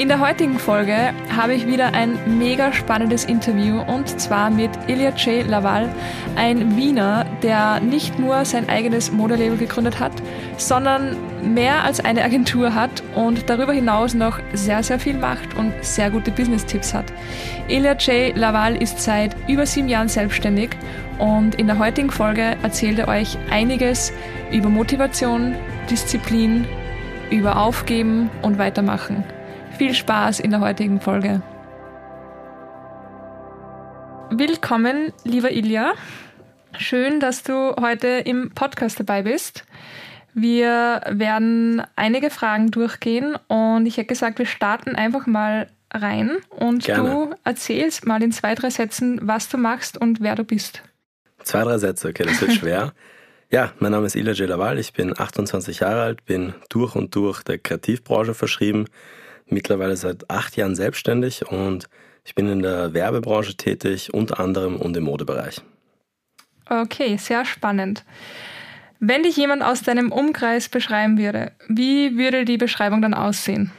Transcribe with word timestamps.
In 0.00 0.08
der 0.08 0.20
heutigen 0.20 0.58
Folge 0.58 1.12
habe 1.36 1.52
ich 1.52 1.66
wieder 1.66 1.92
ein 1.92 2.38
mega 2.38 2.72
spannendes 2.72 3.26
Interview 3.26 3.82
und 3.82 4.08
zwar 4.18 4.48
mit 4.48 4.70
Ilya 4.86 5.10
J. 5.10 5.46
Laval, 5.46 5.90
ein 6.36 6.74
Wiener, 6.74 7.26
der 7.42 7.80
nicht 7.80 8.18
nur 8.18 8.46
sein 8.46 8.66
eigenes 8.70 9.12
Modelabel 9.12 9.58
gegründet 9.58 10.00
hat, 10.00 10.12
sondern 10.56 11.18
mehr 11.42 11.84
als 11.84 12.00
eine 12.00 12.24
Agentur 12.24 12.74
hat 12.74 13.02
und 13.14 13.50
darüber 13.50 13.74
hinaus 13.74 14.14
noch 14.14 14.38
sehr, 14.54 14.82
sehr 14.82 14.98
viel 14.98 15.18
macht 15.18 15.54
und 15.58 15.70
sehr 15.82 16.10
gute 16.10 16.30
Business-Tipps 16.30 16.94
hat. 16.94 17.12
Ilya 17.68 17.92
J. 17.92 18.34
Laval 18.34 18.76
ist 18.76 19.00
seit 19.00 19.36
über 19.48 19.66
sieben 19.66 19.90
Jahren 19.90 20.08
selbstständig 20.08 20.70
und 21.18 21.56
in 21.56 21.66
der 21.66 21.78
heutigen 21.78 22.10
Folge 22.10 22.56
erzählt 22.62 23.00
er 23.00 23.08
euch 23.08 23.36
einiges 23.50 24.14
über 24.50 24.70
Motivation, 24.70 25.56
Disziplin, 25.90 26.64
über 27.30 27.58
Aufgeben 27.58 28.30
und 28.40 28.56
Weitermachen. 28.56 29.24
Viel 29.80 29.94
Spaß 29.94 30.40
in 30.40 30.50
der 30.50 30.60
heutigen 30.60 31.00
Folge. 31.00 31.40
Willkommen, 34.28 35.14
lieber 35.24 35.52
Ilja. 35.52 35.94
Schön, 36.76 37.18
dass 37.18 37.44
du 37.44 37.74
heute 37.80 38.08
im 38.08 38.50
Podcast 38.50 39.00
dabei 39.00 39.22
bist. 39.22 39.64
Wir 40.34 41.00
werden 41.08 41.82
einige 41.96 42.28
Fragen 42.28 42.70
durchgehen 42.70 43.38
und 43.48 43.86
ich 43.86 43.96
hätte 43.96 44.08
gesagt, 44.08 44.38
wir 44.38 44.44
starten 44.44 44.96
einfach 44.96 45.26
mal 45.26 45.70
rein 45.90 46.36
und 46.50 46.84
Gerne. 46.84 47.10
du 47.10 47.34
erzählst 47.44 48.04
mal 48.04 48.22
in 48.22 48.32
zwei, 48.32 48.54
drei 48.54 48.68
Sätzen, 48.68 49.18
was 49.22 49.48
du 49.48 49.56
machst 49.56 49.96
und 49.96 50.20
wer 50.20 50.34
du 50.34 50.44
bist. 50.44 50.82
Zwei, 51.42 51.64
drei 51.64 51.78
Sätze, 51.78 52.08
okay, 52.08 52.24
das 52.24 52.38
wird 52.42 52.52
schwer. 52.52 52.92
ja, 53.50 53.72
mein 53.78 53.92
Name 53.92 54.04
ist 54.04 54.14
Ila 54.14 54.32
Laval, 54.32 54.78
ich 54.78 54.92
bin 54.92 55.18
28 55.18 55.80
Jahre 55.80 56.02
alt, 56.02 56.26
bin 56.26 56.52
durch 56.68 56.94
und 56.94 57.14
durch 57.14 57.42
der 57.42 57.56
Kreativbranche 57.56 58.34
verschrieben, 58.34 58.84
mittlerweile 59.50 59.96
seit 59.96 60.30
acht 60.30 60.56
Jahren 60.56 60.74
selbstständig 60.74 61.46
und 61.46 61.88
ich 62.24 62.34
bin 62.34 62.48
in 62.48 62.62
der 62.62 62.94
Werbebranche 62.94 63.56
tätig, 63.56 64.12
unter 64.12 64.40
anderem 64.40 64.76
und 64.76 64.96
im 64.96 65.04
Modebereich. 65.04 65.62
Okay, 66.68 67.16
sehr 67.16 67.44
spannend. 67.44 68.04
Wenn 69.00 69.22
dich 69.22 69.36
jemand 69.36 69.62
aus 69.62 69.82
deinem 69.82 70.12
Umkreis 70.12 70.68
beschreiben 70.68 71.18
würde, 71.18 71.52
wie 71.68 72.18
würde 72.18 72.44
die 72.44 72.58
Beschreibung 72.58 73.00
dann 73.00 73.14
aussehen? 73.14 73.72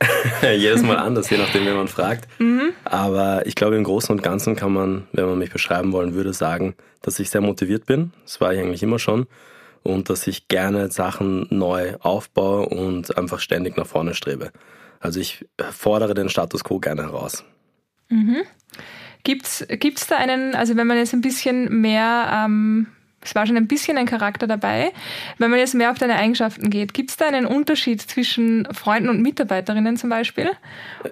Jedes 0.42 0.82
Mal 0.82 0.96
anders, 0.96 1.30
je 1.30 1.38
nachdem, 1.38 1.64
wen 1.64 1.76
man 1.76 1.88
fragt. 1.88 2.28
Mhm. 2.38 2.72
Aber 2.84 3.46
ich 3.46 3.54
glaube, 3.54 3.76
im 3.76 3.84
Großen 3.84 4.14
und 4.14 4.22
Ganzen 4.22 4.56
kann 4.56 4.72
man, 4.72 5.06
wenn 5.12 5.26
man 5.26 5.38
mich 5.38 5.50
beschreiben 5.50 5.92
wollen 5.92 6.14
würde, 6.14 6.32
sagen, 6.32 6.74
dass 7.02 7.18
ich 7.18 7.30
sehr 7.30 7.40
motiviert 7.40 7.86
bin. 7.86 8.12
Das 8.24 8.40
war 8.40 8.52
ich 8.52 8.60
eigentlich 8.60 8.82
immer 8.82 8.98
schon. 8.98 9.26
Und 9.82 10.10
dass 10.10 10.26
ich 10.26 10.48
gerne 10.48 10.90
Sachen 10.90 11.46
neu 11.50 11.94
aufbaue 12.00 12.66
und 12.66 13.16
einfach 13.16 13.38
ständig 13.38 13.76
nach 13.76 13.86
vorne 13.86 14.14
strebe. 14.14 14.50
Also 15.04 15.20
ich 15.20 15.44
fordere 15.70 16.14
den 16.14 16.30
Status 16.30 16.64
quo 16.64 16.80
gerne 16.80 17.02
heraus. 17.02 17.44
Mhm. 18.08 18.38
Gibt 19.22 19.46
es 19.46 20.06
da 20.08 20.16
einen, 20.16 20.54
also 20.54 20.76
wenn 20.76 20.86
man 20.86 20.96
jetzt 20.96 21.12
ein 21.12 21.20
bisschen 21.20 21.82
mehr, 21.82 22.46
ähm, 22.46 22.86
es 23.20 23.34
war 23.34 23.46
schon 23.46 23.58
ein 23.58 23.68
bisschen 23.68 23.98
ein 23.98 24.06
Charakter 24.06 24.46
dabei, 24.46 24.92
wenn 25.36 25.50
man 25.50 25.58
jetzt 25.58 25.74
mehr 25.74 25.90
auf 25.90 25.98
deine 25.98 26.16
Eigenschaften 26.16 26.70
geht, 26.70 26.94
gibt 26.94 27.10
es 27.10 27.18
da 27.18 27.28
einen 27.28 27.44
Unterschied 27.44 28.00
zwischen 28.00 28.66
Freunden 28.72 29.10
und 29.10 29.20
Mitarbeiterinnen 29.20 29.98
zum 29.98 30.08
Beispiel? 30.08 30.50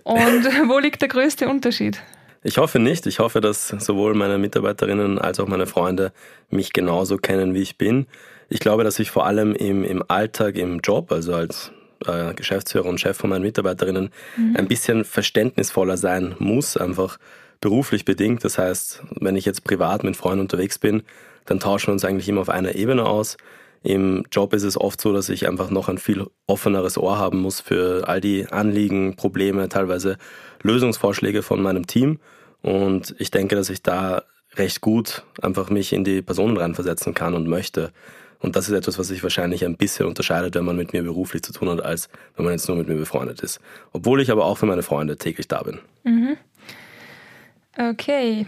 Und 0.04 0.14
wo 0.68 0.78
liegt 0.78 1.02
der 1.02 1.08
größte 1.08 1.46
Unterschied? 1.46 2.00
Ich 2.42 2.56
hoffe 2.56 2.78
nicht. 2.78 3.06
Ich 3.06 3.18
hoffe, 3.18 3.42
dass 3.42 3.68
sowohl 3.68 4.14
meine 4.14 4.38
Mitarbeiterinnen 4.38 5.18
als 5.18 5.38
auch 5.38 5.48
meine 5.48 5.66
Freunde 5.66 6.12
mich 6.48 6.72
genauso 6.72 7.18
kennen, 7.18 7.52
wie 7.52 7.62
ich 7.62 7.76
bin. 7.76 8.06
Ich 8.48 8.60
glaube, 8.60 8.84
dass 8.84 8.98
ich 8.98 9.10
vor 9.10 9.26
allem 9.26 9.54
im, 9.54 9.84
im 9.84 10.02
Alltag, 10.08 10.56
im 10.56 10.80
Job, 10.80 11.12
also 11.12 11.34
als 11.34 11.72
äh, 12.06 12.34
Geschäftsführer 12.34 12.86
und 12.86 13.00
Chef 13.00 13.16
von 13.16 13.30
meinen 13.30 13.42
Mitarbeiterinnen 13.42 14.10
mhm. 14.36 14.56
ein 14.56 14.68
bisschen 14.68 15.04
verständnisvoller 15.04 15.96
sein 15.96 16.34
muss, 16.38 16.76
einfach 16.76 17.18
beruflich 17.60 18.04
bedingt. 18.04 18.44
Das 18.44 18.58
heißt, 18.58 19.02
wenn 19.20 19.36
ich 19.36 19.44
jetzt 19.44 19.64
privat 19.64 20.04
mit 20.04 20.16
Freunden 20.16 20.40
unterwegs 20.40 20.78
bin, 20.78 21.02
dann 21.46 21.60
tauschen 21.60 21.88
wir 21.88 21.92
uns 21.94 22.04
eigentlich 22.04 22.28
immer 22.28 22.42
auf 22.42 22.48
einer 22.48 22.74
Ebene 22.74 23.06
aus. 23.06 23.36
Im 23.82 24.24
Job 24.30 24.52
ist 24.52 24.62
es 24.62 24.80
oft 24.80 25.00
so, 25.00 25.12
dass 25.12 25.28
ich 25.28 25.48
einfach 25.48 25.70
noch 25.70 25.88
ein 25.88 25.98
viel 25.98 26.26
offeneres 26.46 26.96
Ohr 26.96 27.18
haben 27.18 27.40
muss 27.40 27.60
für 27.60 28.06
all 28.06 28.20
die 28.20 28.46
Anliegen, 28.46 29.16
Probleme, 29.16 29.68
teilweise 29.68 30.18
Lösungsvorschläge 30.62 31.42
von 31.42 31.60
meinem 31.60 31.86
Team. 31.86 32.20
Und 32.62 33.16
ich 33.18 33.32
denke, 33.32 33.56
dass 33.56 33.70
ich 33.70 33.82
da 33.82 34.22
recht 34.54 34.80
gut 34.80 35.24
einfach 35.40 35.70
mich 35.70 35.92
in 35.92 36.04
die 36.04 36.22
Personen 36.22 36.56
reinversetzen 36.56 37.14
kann 37.14 37.34
und 37.34 37.48
möchte. 37.48 37.92
Und 38.42 38.56
das 38.56 38.68
ist 38.68 38.74
etwas, 38.74 38.98
was 38.98 39.06
sich 39.06 39.22
wahrscheinlich 39.22 39.64
ein 39.64 39.76
bisschen 39.76 40.06
unterscheidet, 40.06 40.56
wenn 40.56 40.64
man 40.64 40.76
mit 40.76 40.92
mir 40.92 41.02
beruflich 41.02 41.42
zu 41.42 41.52
tun 41.52 41.70
hat, 41.70 41.82
als 41.82 42.08
wenn 42.36 42.44
man 42.44 42.52
jetzt 42.52 42.68
nur 42.68 42.76
mit 42.76 42.88
mir 42.88 42.96
befreundet 42.96 43.40
ist. 43.40 43.60
Obwohl 43.92 44.20
ich 44.20 44.30
aber 44.30 44.44
auch 44.44 44.58
für 44.58 44.66
meine 44.66 44.82
Freunde 44.82 45.16
täglich 45.16 45.46
da 45.46 45.62
bin. 45.62 45.78
Mhm. 46.02 46.36
Okay. 47.78 48.46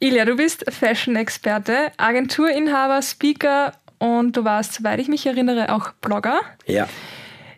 Ilja, 0.00 0.24
du 0.24 0.36
bist 0.36 0.64
Fashion-Experte, 0.72 1.92
Agenturinhaber, 1.98 3.02
Speaker 3.02 3.72
und 3.98 4.36
du 4.36 4.44
warst, 4.44 4.74
soweit 4.74 4.98
ich 4.98 5.08
mich 5.08 5.26
erinnere, 5.26 5.74
auch 5.74 5.92
Blogger. 6.00 6.40
Ja. 6.66 6.88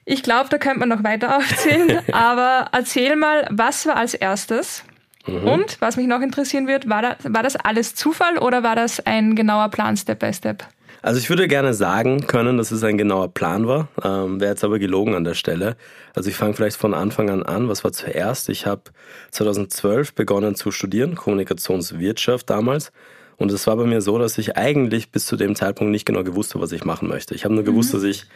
Ich 0.05 0.23
glaube, 0.23 0.49
da 0.49 0.59
könnte 0.59 0.81
man 0.81 0.89
noch 0.89 1.05
weiter 1.05 1.37
aufzählen, 1.37 2.01
aber 2.13 2.69
erzähl 2.73 3.15
mal, 3.15 3.47
was 3.51 3.87
war 3.87 3.97
als 3.97 4.15
erstes? 4.15 4.83
Mhm. 5.27 5.47
Und 5.47 5.81
was 5.81 5.97
mich 5.97 6.07
noch 6.07 6.21
interessieren 6.21 6.67
wird, 6.67 6.89
war 6.89 7.03
das, 7.03 7.17
war 7.23 7.43
das 7.43 7.57
alles 7.57 7.95
Zufall 7.95 8.39
oder 8.39 8.63
war 8.63 8.75
das 8.75 8.99
ein 9.07 9.37
genauer 9.37 9.69
Plan 9.69 9.97
Step 9.97 10.19
by 10.19 10.33
Step? 10.33 10.65
Also 11.03 11.19
ich 11.19 11.31
würde 11.31 11.49
gerne 11.49 11.73
sagen 11.73 12.27
können, 12.27 12.59
dass 12.59 12.71
es 12.71 12.85
ein 12.85 12.99
genauer 12.99 13.33
Plan 13.33 13.67
war, 13.67 13.89
ähm, 14.05 14.41
wäre 14.41 14.51
jetzt 14.51 14.65
aber 14.65 14.79
gelogen 14.79 15.15
an 15.15 15.25
der 15.25 15.35
Stelle. 15.35 15.77
Also 16.15 16.29
ich 16.29 16.37
fange 16.37 16.55
vielleicht 16.55 16.77
von 16.77 16.93
Anfang 16.93 17.31
an 17.31 17.43
an. 17.43 17.69
Was 17.69 17.85
war 17.85 17.93
zuerst? 17.93 18.49
Ich 18.49 18.67
habe 18.67 18.83
2012 19.31 20.15
begonnen 20.15 20.55
zu 20.55 20.71
studieren, 20.71 21.15
Kommunikationswirtschaft 21.15 22.51
damals. 22.51 22.93
Und 23.39 23.51
es 23.51 23.67
war 23.67 23.77
bei 23.77 23.87
mir 23.87 24.03
so, 24.03 24.19
dass 24.19 24.37
ich 24.37 24.59
eigentlich 24.59 25.11
bis 25.11 25.25
zu 25.25 25.37
dem 25.37 25.55
Zeitpunkt 25.55 25.91
nicht 25.91 26.05
genau 26.05 26.23
gewusst 26.23 26.55
habe, 26.55 26.63
was 26.63 26.73
ich 26.73 26.85
machen 26.85 27.09
möchte. 27.09 27.35
Ich 27.35 27.47
habe 27.47 27.55
nur 27.55 27.65
gewusst, 27.65 27.95
mhm. 27.95 27.97
dass 27.97 28.05
ich 28.05 28.27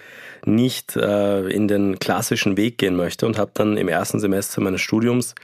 nicht 0.47 0.97
äh, 0.97 1.47
in 1.49 1.69
den 1.69 1.99
klassischen 1.99 2.57
Weg 2.57 2.79
gehen 2.79 2.97
möchte 2.97 3.27
und 3.27 3.39
habe 3.39 3.51
dann 3.53 3.77
im 3.77 3.89
ersten 3.89 4.19
Semester 4.19 4.63
meines 4.63 4.81
Studiums 4.81 5.35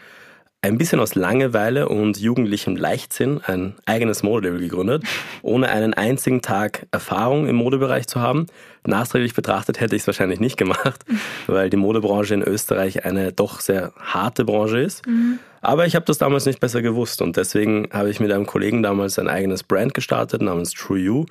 ein 0.62 0.76
bisschen 0.76 1.00
aus 1.00 1.15
Langeweile 1.15 1.88
und 1.88 2.19
jugendlichem 2.19 2.76
Leichtsinn 2.76 3.41
ein 3.44 3.75
eigenes 3.87 4.22
Modelabel 4.22 4.60
gegründet, 4.60 5.04
ohne 5.43 5.69
einen 5.69 5.94
einzigen 5.94 6.43
Tag 6.43 6.87
Erfahrung 6.91 7.47
im 7.47 7.56
Modebereich 7.56 8.06
zu 8.06 8.21
haben. 8.21 8.47
Nachträglich 8.87 9.34
betrachtet 9.34 9.81
hätte 9.81 9.97
ich 9.97 10.03
es 10.03 10.06
wahrscheinlich 10.06 10.41
nicht 10.41 10.56
gemacht, 10.56 11.04
weil 11.47 11.71
die 11.71 11.76
Modebranche 11.76 12.34
in 12.34 12.43
Österreich 12.43 13.04
eine 13.04 13.32
doch 13.32 13.60
sehr 13.60 13.93
harte 13.98 14.44
Branche 14.44 14.81
ist. 14.81 15.06
Mhm. 15.06 15.38
Aber 15.62 15.87
ich 15.87 15.94
habe 15.94 16.06
das 16.06 16.19
damals 16.19 16.47
nicht 16.47 16.60
besser 16.60 16.82
gewusst 16.82 17.21
und 17.21 17.37
deswegen 17.37 17.88
habe 17.92 18.10
ich 18.10 18.21
mit 18.21 18.32
einem 18.32 18.47
Kollegen 18.47 18.82
damals 18.82 19.19
ein 19.19 19.28
eigenes 19.28 19.62
Brand 19.62 19.94
gestartet 19.94 20.42
namens 20.42 20.72
True 20.72 20.98
You 20.98 21.27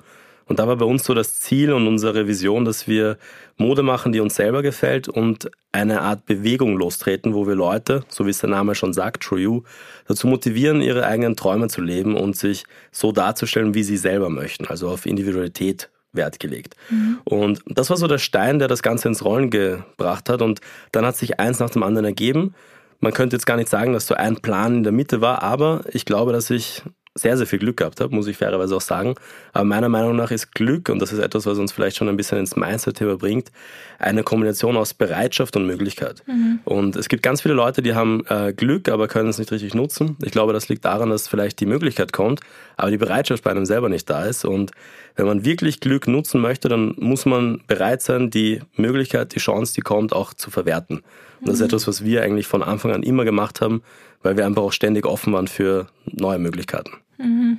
und 0.50 0.58
da 0.58 0.66
war 0.66 0.74
bei 0.74 0.84
uns 0.84 1.04
so 1.04 1.14
das 1.14 1.38
Ziel 1.38 1.72
und 1.72 1.86
unsere 1.86 2.26
Vision, 2.26 2.64
dass 2.64 2.88
wir 2.88 3.18
Mode 3.56 3.84
machen, 3.84 4.10
die 4.10 4.18
uns 4.18 4.34
selber 4.34 4.62
gefällt 4.62 5.08
und 5.08 5.48
eine 5.72 6.00
Art 6.00 6.26
Bewegung 6.26 6.76
lostreten, 6.76 7.34
wo 7.34 7.46
wir 7.46 7.54
Leute, 7.54 8.04
so 8.08 8.26
wie 8.26 8.30
es 8.30 8.38
der 8.38 8.50
Name 8.50 8.74
schon 8.74 8.92
sagt, 8.92 9.22
True 9.22 9.40
You, 9.40 9.62
dazu 10.06 10.26
motivieren, 10.26 10.80
ihre 10.80 11.06
eigenen 11.06 11.36
Träume 11.36 11.68
zu 11.68 11.80
leben 11.80 12.16
und 12.16 12.36
sich 12.36 12.64
so 12.90 13.12
darzustellen, 13.12 13.74
wie 13.74 13.84
sie 13.84 13.96
selber 13.96 14.30
möchten, 14.30 14.66
also 14.66 14.88
auf 14.88 15.06
Individualität 15.06 15.90
Wert 16.12 16.40
gelegt. 16.40 16.74
Mhm. 16.90 17.20
Und 17.24 17.62
das 17.66 17.90
war 17.90 17.96
so 17.96 18.06
der 18.06 18.18
Stein, 18.18 18.58
der 18.58 18.68
das 18.68 18.82
Ganze 18.82 19.08
ins 19.08 19.24
Rollen 19.24 19.50
gebracht 19.50 20.28
hat. 20.28 20.42
Und 20.42 20.60
dann 20.92 21.06
hat 21.06 21.16
sich 21.16 21.38
eins 21.38 21.60
nach 21.60 21.70
dem 21.70 21.82
anderen 21.82 22.04
ergeben. 22.04 22.54
Man 22.98 23.12
könnte 23.12 23.36
jetzt 23.36 23.46
gar 23.46 23.56
nicht 23.56 23.68
sagen, 23.68 23.92
dass 23.92 24.06
so 24.06 24.14
ein 24.14 24.36
Plan 24.36 24.78
in 24.78 24.82
der 24.82 24.92
Mitte 24.92 25.20
war, 25.20 25.42
aber 25.42 25.84
ich 25.92 26.04
glaube, 26.04 26.32
dass 26.32 26.50
ich 26.50 26.82
sehr, 27.16 27.36
sehr 27.36 27.46
viel 27.46 27.58
Glück 27.58 27.78
gehabt 27.78 28.00
habe, 28.00 28.14
muss 28.14 28.28
ich 28.28 28.36
fairerweise 28.36 28.76
auch 28.76 28.80
sagen. 28.80 29.16
Aber 29.52 29.64
meiner 29.64 29.88
Meinung 29.88 30.14
nach 30.14 30.30
ist 30.30 30.54
Glück, 30.54 30.88
und 30.88 31.00
das 31.00 31.12
ist 31.12 31.18
etwas, 31.18 31.44
was 31.44 31.58
uns 31.58 31.72
vielleicht 31.72 31.96
schon 31.96 32.08
ein 32.08 32.16
bisschen 32.16 32.38
ins 32.38 32.54
Mindset-Thema 32.54 33.16
bringt, 33.16 33.50
eine 33.98 34.22
Kombination 34.22 34.76
aus 34.76 34.94
Bereitschaft 34.94 35.56
und 35.56 35.66
Möglichkeit. 35.66 36.22
Mhm. 36.26 36.60
Und 36.64 36.94
es 36.94 37.08
gibt 37.08 37.24
ganz 37.24 37.42
viele 37.42 37.54
Leute, 37.54 37.82
die 37.82 37.94
haben 37.94 38.24
äh, 38.28 38.52
Glück, 38.52 38.88
aber 38.88 39.08
können 39.08 39.28
es 39.28 39.38
nicht 39.38 39.50
richtig 39.50 39.74
nutzen. 39.74 40.16
Ich 40.22 40.30
glaube, 40.30 40.52
das 40.52 40.68
liegt 40.68 40.84
daran, 40.84 41.10
dass 41.10 41.26
vielleicht 41.26 41.58
die 41.58 41.66
Möglichkeit 41.66 42.12
kommt, 42.12 42.40
aber 42.76 42.92
die 42.92 42.98
Bereitschaft 42.98 43.42
bei 43.42 43.50
einem 43.50 43.66
selber 43.66 43.88
nicht 43.88 44.08
da 44.08 44.24
ist. 44.24 44.44
Und 44.44 44.70
wenn 45.16 45.26
man 45.26 45.44
wirklich 45.44 45.80
Glück 45.80 46.06
nutzen 46.06 46.40
möchte, 46.40 46.68
dann 46.68 46.94
muss 46.96 47.26
man 47.26 47.60
bereit 47.66 48.02
sein, 48.02 48.30
die 48.30 48.60
Möglichkeit, 48.76 49.34
die 49.34 49.40
Chance, 49.40 49.74
die 49.74 49.80
kommt, 49.80 50.12
auch 50.12 50.32
zu 50.32 50.50
verwerten. 50.50 51.02
Und 51.40 51.48
das 51.48 51.54
ist 51.56 51.60
mhm. 51.60 51.66
etwas, 51.66 51.88
was 51.88 52.04
wir 52.04 52.22
eigentlich 52.22 52.46
von 52.46 52.62
Anfang 52.62 52.92
an 52.92 53.02
immer 53.02 53.24
gemacht 53.24 53.60
haben, 53.60 53.82
weil 54.22 54.36
wir 54.36 54.46
einfach 54.46 54.62
auch 54.62 54.72
ständig 54.72 55.06
offen 55.06 55.32
waren 55.32 55.48
für 55.48 55.86
neue 56.04 56.38
Möglichkeiten. 56.38 56.92
Mhm. 57.18 57.58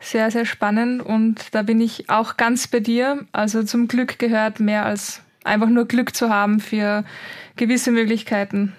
Sehr, 0.00 0.30
sehr 0.30 0.44
spannend 0.44 1.02
und 1.02 1.54
da 1.54 1.62
bin 1.62 1.80
ich 1.80 2.08
auch 2.08 2.36
ganz 2.36 2.68
bei 2.68 2.80
dir. 2.80 3.26
Also 3.32 3.64
zum 3.64 3.88
Glück 3.88 4.18
gehört 4.18 4.60
mehr 4.60 4.86
als 4.86 5.22
einfach 5.44 5.68
nur 5.68 5.86
Glück 5.86 6.14
zu 6.14 6.30
haben 6.30 6.60
für 6.60 7.04
gewisse 7.56 7.90
Möglichkeiten. 7.90 8.74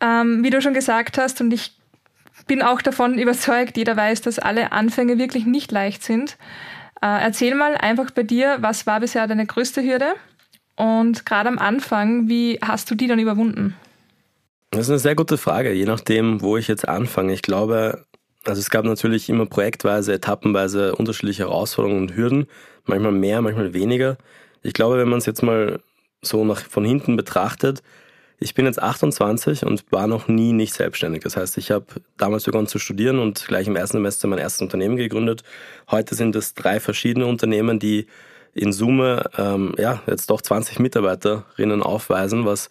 Ähm, 0.00 0.44
wie 0.44 0.50
du 0.50 0.60
schon 0.60 0.74
gesagt 0.74 1.16
hast, 1.16 1.40
und 1.40 1.52
ich 1.52 1.72
bin 2.46 2.60
auch 2.60 2.82
davon 2.82 3.18
überzeugt, 3.18 3.76
jeder 3.76 3.96
weiß, 3.96 4.20
dass 4.20 4.38
alle 4.38 4.72
Anfänge 4.72 5.18
wirklich 5.18 5.46
nicht 5.46 5.72
leicht 5.72 6.02
sind. 6.02 6.36
Äh, 7.00 7.22
erzähl 7.22 7.54
mal 7.54 7.76
einfach 7.76 8.10
bei 8.10 8.22
dir, 8.22 8.58
was 8.60 8.86
war 8.86 9.00
bisher 9.00 9.26
deine 9.26 9.46
größte 9.46 9.82
Hürde? 9.82 10.14
Und 10.76 11.24
gerade 11.24 11.48
am 11.48 11.58
Anfang, 11.58 12.28
wie 12.28 12.58
hast 12.60 12.90
du 12.90 12.94
die 12.94 13.06
dann 13.06 13.18
überwunden? 13.18 13.74
Das 14.74 14.86
ist 14.86 14.90
eine 14.90 14.98
sehr 14.98 15.14
gute 15.14 15.38
Frage, 15.38 15.72
je 15.72 15.84
nachdem, 15.84 16.40
wo 16.40 16.56
ich 16.56 16.66
jetzt 16.66 16.88
anfange. 16.88 17.32
Ich 17.32 17.42
glaube, 17.42 18.04
also 18.44 18.58
es 18.58 18.70
gab 18.70 18.84
natürlich 18.84 19.28
immer 19.28 19.46
projektweise, 19.46 20.12
etappenweise 20.12 20.96
unterschiedliche 20.96 21.44
Herausforderungen 21.44 22.00
und 22.00 22.16
Hürden, 22.16 22.48
manchmal 22.84 23.12
mehr, 23.12 23.40
manchmal 23.40 23.72
weniger. 23.72 24.18
Ich 24.62 24.72
glaube, 24.72 24.98
wenn 24.98 25.08
man 25.08 25.20
es 25.20 25.26
jetzt 25.26 25.44
mal 25.44 25.78
so 26.22 26.44
nach, 26.44 26.60
von 26.60 26.84
hinten 26.84 27.14
betrachtet, 27.14 27.84
ich 28.40 28.54
bin 28.54 28.66
jetzt 28.66 28.82
28 28.82 29.64
und 29.64 29.84
war 29.92 30.08
noch 30.08 30.26
nie 30.26 30.52
nicht 30.52 30.74
selbstständig. 30.74 31.22
Das 31.22 31.36
heißt, 31.36 31.56
ich 31.56 31.70
habe 31.70 31.86
damals 32.16 32.42
begonnen 32.42 32.66
zu 32.66 32.80
studieren 32.80 33.20
und 33.20 33.46
gleich 33.46 33.68
im 33.68 33.76
ersten 33.76 33.98
Semester 33.98 34.26
mein 34.26 34.40
erstes 34.40 34.62
Unternehmen 34.62 34.96
gegründet. 34.96 35.44
Heute 35.88 36.16
sind 36.16 36.34
es 36.34 36.54
drei 36.54 36.80
verschiedene 36.80 37.26
Unternehmen, 37.26 37.78
die 37.78 38.08
in 38.54 38.72
Summe 38.72 39.30
ähm, 39.38 39.76
ja 39.78 40.02
jetzt 40.08 40.30
doch 40.30 40.42
20 40.42 40.80
Mitarbeiterinnen 40.80 41.80
aufweisen, 41.80 42.44
was 42.44 42.70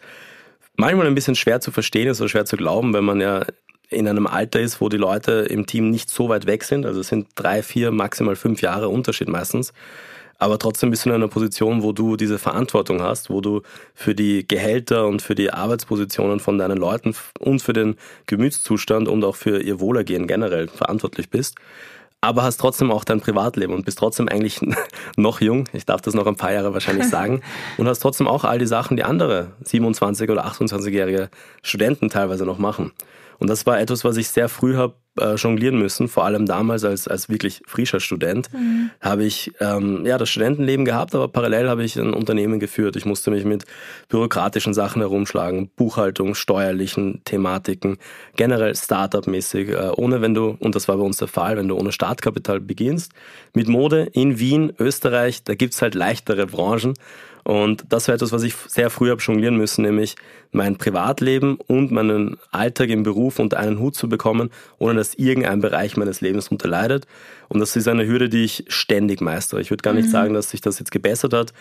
manchmal 0.75 1.07
ein 1.07 1.15
bisschen 1.15 1.35
schwer 1.35 1.61
zu 1.61 1.71
verstehen 1.71 2.07
ist 2.07 2.21
oder 2.21 2.29
schwer 2.29 2.45
zu 2.45 2.57
glauben, 2.57 2.93
wenn 2.93 3.05
man 3.05 3.21
ja 3.21 3.45
in 3.89 4.07
einem 4.07 4.27
Alter 4.27 4.59
ist, 4.59 4.81
wo 4.81 4.89
die 4.89 4.97
Leute 4.97 5.31
im 5.49 5.65
Team 5.65 5.89
nicht 5.89 6.09
so 6.09 6.29
weit 6.29 6.47
weg 6.47 6.63
sind. 6.63 6.85
Also 6.85 7.01
es 7.01 7.07
sind 7.07 7.27
drei, 7.35 7.61
vier, 7.61 7.91
maximal 7.91 8.35
fünf 8.35 8.61
Jahre 8.61 8.89
Unterschied 8.89 9.29
meistens. 9.29 9.73
Aber 10.39 10.57
trotzdem 10.57 10.89
bist 10.89 11.05
du 11.05 11.09
in 11.09 11.15
einer 11.15 11.27
Position, 11.27 11.83
wo 11.83 11.91
du 11.91 12.17
diese 12.17 12.39
Verantwortung 12.39 13.01
hast, 13.01 13.29
wo 13.29 13.39
du 13.39 13.61
für 13.93 14.15
die 14.15 14.45
Gehälter 14.47 15.05
und 15.05 15.21
für 15.21 15.35
die 15.35 15.51
Arbeitspositionen 15.51 16.39
von 16.39 16.57
deinen 16.57 16.77
Leuten 16.77 17.15
und 17.39 17.61
für 17.61 17.73
den 17.73 17.95
Gemütszustand 18.25 19.07
und 19.07 19.23
auch 19.23 19.35
für 19.35 19.61
ihr 19.61 19.79
Wohlergehen 19.79 20.27
generell 20.27 20.67
verantwortlich 20.67 21.29
bist 21.29 21.55
aber 22.23 22.43
hast 22.43 22.57
trotzdem 22.57 22.89
auch 22.89 23.03
dein 23.03 23.19
Privatleben 23.19 23.73
und 23.73 23.83
bist 23.83 23.99
trotzdem 23.99 24.29
eigentlich 24.29 24.61
noch 25.17 25.41
jung, 25.41 25.65
ich 25.73 25.85
darf 25.85 26.01
das 26.01 26.13
noch 26.13 26.25
ein 26.25 26.37
paar 26.37 26.53
Jahre 26.53 26.73
wahrscheinlich 26.73 27.07
sagen, 27.09 27.41
und 27.77 27.87
hast 27.87 27.99
trotzdem 27.99 28.27
auch 28.27 28.45
all 28.45 28.59
die 28.59 28.65
Sachen, 28.65 28.95
die 28.95 29.03
andere 29.03 29.51
27- 29.65 30.31
oder 30.31 30.45
28-jährige 30.45 31.29
Studenten 31.61 32.09
teilweise 32.09 32.45
noch 32.45 32.59
machen. 32.59 32.93
Und 33.39 33.49
das 33.49 33.65
war 33.65 33.77
etwas, 33.77 34.05
was 34.05 34.15
ich 34.15 34.29
sehr 34.29 34.47
früh 34.47 34.77
habe 34.77 34.95
äh, 35.19 35.35
jonglieren 35.35 35.77
müssen, 35.77 36.07
vor 36.07 36.25
allem 36.25 36.45
damals 36.45 36.83
als, 36.83 37.07
als 37.07 37.29
wirklich 37.29 37.61
frischer 37.67 37.99
Student, 37.99 38.51
mhm. 38.53 38.89
habe 39.01 39.23
ich 39.25 39.51
ähm, 39.59 40.05
ja 40.05 40.17
das 40.17 40.29
Studentenleben 40.29 40.85
gehabt, 40.85 41.13
aber 41.13 41.27
parallel 41.27 41.69
habe 41.69 41.83
ich 41.83 41.95
ein 41.97 42.13
Unternehmen 42.13 42.59
geführt. 42.59 42.95
Ich 42.95 43.05
musste 43.05 43.31
mich 43.31 43.45
mit 43.45 43.65
bürokratischen 44.09 44.73
Sachen 44.73 45.01
herumschlagen, 45.01 45.69
Buchhaltung, 45.75 46.35
steuerlichen 46.35 47.21
Thematiken, 47.25 47.97
generell 48.35 48.75
Startup-mäßig, 48.75 49.69
äh, 49.69 49.91
ohne 49.95 50.21
wenn 50.21 50.33
du, 50.33 50.57
und 50.59 50.75
das 50.75 50.87
war 50.87 50.97
bei 50.97 51.03
uns 51.03 51.17
der 51.17 51.27
Fall, 51.27 51.57
wenn 51.57 51.67
du 51.67 51.77
ohne 51.77 51.91
Startkapital 51.91 52.59
beginnst, 52.59 53.11
mit 53.53 53.67
Mode 53.67 54.09
in 54.13 54.39
Wien, 54.39 54.73
Österreich, 54.79 55.43
da 55.43 55.55
gibt's 55.55 55.81
halt 55.81 55.95
leichtere 55.95 56.47
Branchen 56.47 56.93
und 57.43 57.83
das 57.89 58.07
war 58.07 58.15
etwas, 58.15 58.31
was 58.31 58.43
ich 58.43 58.55
sehr 58.67 58.89
früh 58.89 59.09
habe 59.09 59.21
jonglieren 59.21 59.57
müssen, 59.57 59.83
nämlich 59.83 60.15
mein 60.51 60.77
Privatleben 60.77 61.57
und 61.67 61.91
meinen 61.91 62.37
Alltag 62.51 62.89
im 62.89 63.03
Beruf 63.03 63.39
unter 63.39 63.59
einen 63.59 63.79
Hut 63.79 63.95
zu 63.95 64.07
bekommen, 64.07 64.49
ohne 64.77 64.95
dass 64.95 65.15
irgendein 65.15 65.59
Bereich 65.59 65.97
meines 65.97 66.21
Lebens 66.21 66.45
darunter 66.45 66.69
leidet. 66.69 67.05
Und 67.49 67.59
das 67.59 67.75
ist 67.75 67.87
eine 67.87 68.07
Hürde, 68.07 68.29
die 68.29 68.45
ich 68.45 68.65
ständig 68.69 69.19
meistere. 69.19 69.59
Ich 69.61 69.71
würde 69.71 69.81
gar 69.81 69.93
nicht 69.93 70.07
mhm. 70.07 70.11
sagen, 70.11 70.33
dass 70.33 70.51
sich 70.51 70.61
das 70.61 70.79
jetzt 70.79 70.91
gebessert 70.91 71.33
hat. 71.33 71.53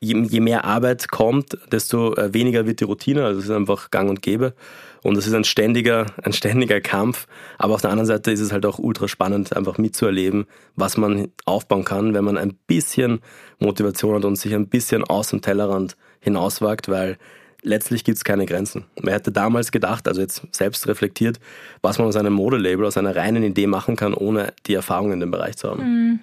Je, 0.00 0.20
je 0.22 0.40
mehr 0.40 0.64
Arbeit 0.64 1.08
kommt, 1.08 1.58
desto 1.70 2.14
äh, 2.14 2.32
weniger 2.34 2.66
wird 2.66 2.80
die 2.80 2.84
Routine. 2.84 3.24
Also 3.24 3.38
es 3.38 3.46
ist 3.46 3.50
einfach 3.50 3.90
gang 3.90 4.08
und 4.10 4.22
gäbe. 4.22 4.54
Und 5.02 5.16
das 5.16 5.26
ist 5.26 5.34
ein 5.34 5.44
ständiger, 5.44 6.06
ein 6.22 6.32
ständiger 6.32 6.80
Kampf. 6.80 7.26
Aber 7.58 7.74
auf 7.74 7.80
der 7.80 7.90
anderen 7.90 8.06
Seite 8.06 8.30
ist 8.30 8.40
es 8.40 8.52
halt 8.52 8.66
auch 8.66 8.78
ultra 8.78 9.08
spannend, 9.08 9.56
einfach 9.56 9.78
mitzuerleben, 9.78 10.46
was 10.76 10.96
man 10.96 11.28
aufbauen 11.44 11.84
kann, 11.84 12.14
wenn 12.14 12.24
man 12.24 12.36
ein 12.36 12.54
bisschen 12.66 13.20
Motivation 13.58 14.14
hat 14.14 14.24
und 14.24 14.36
sich 14.36 14.54
ein 14.54 14.68
bisschen 14.68 15.04
aus 15.04 15.28
dem 15.28 15.40
Tellerrand 15.40 15.96
hinauswagt, 16.20 16.88
weil 16.88 17.18
letztlich 17.62 18.04
gibt 18.04 18.18
es 18.18 18.24
keine 18.24 18.46
Grenzen. 18.46 18.84
Wer 19.00 19.14
hätte 19.14 19.32
damals 19.32 19.72
gedacht, 19.72 20.06
also 20.08 20.20
jetzt 20.20 20.42
selbst 20.52 20.86
reflektiert, 20.86 21.40
was 21.82 21.98
man 21.98 22.06
aus 22.06 22.16
einem 22.16 22.32
Modelabel, 22.32 22.86
aus 22.86 22.96
einer 22.96 23.14
reinen 23.14 23.42
Idee 23.42 23.66
machen 23.66 23.96
kann, 23.96 24.14
ohne 24.14 24.52
die 24.66 24.74
Erfahrung 24.74 25.12
in 25.12 25.20
dem 25.20 25.30
Bereich 25.30 25.56
zu 25.56 25.70
haben. 25.70 25.82
Mhm. 25.82 26.20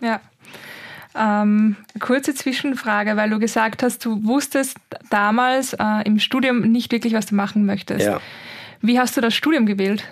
Ja. 0.00 0.20
Ähm, 1.18 1.76
kurze 1.98 2.34
Zwischenfrage, 2.34 3.16
weil 3.16 3.30
du 3.30 3.38
gesagt 3.38 3.82
hast, 3.82 4.04
du 4.04 4.22
wusstest 4.24 4.76
damals 5.10 5.72
äh, 5.72 6.02
im 6.04 6.18
Studium 6.18 6.60
nicht 6.60 6.92
wirklich, 6.92 7.14
was 7.14 7.26
du 7.26 7.34
machen 7.34 7.64
möchtest. 7.64 8.04
Ja. 8.04 8.20
Wie 8.82 8.98
hast 8.98 9.16
du 9.16 9.20
das 9.20 9.34
Studium 9.34 9.66
gewählt? 9.66 10.04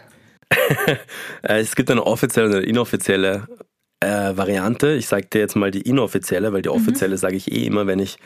Äh, 1.43 1.61
es 1.61 1.77
gibt 1.77 1.91
eine 1.91 2.07
offizielle 2.07 2.49
und 2.49 2.55
eine 2.55 2.65
inoffizielle 2.65 3.47
äh, 4.05 4.37
Variante. 4.37 4.93
Ich 4.93 5.09
sage 5.09 5.27
dir 5.27 5.41
jetzt 5.41 5.57
mal 5.57 5.71
die 5.71 5.83
inoffizielle, 5.83 6.53
weil 6.53 6.63
die 6.63 6.69
mhm. 6.69 6.77
offizielle 6.77 7.15
mhm. 7.15 7.19
sage 7.19 7.37
ich 7.37 7.51
eh 7.51 7.65
immer, 7.67 7.87
wenn 7.87 7.99
ich 7.99 8.19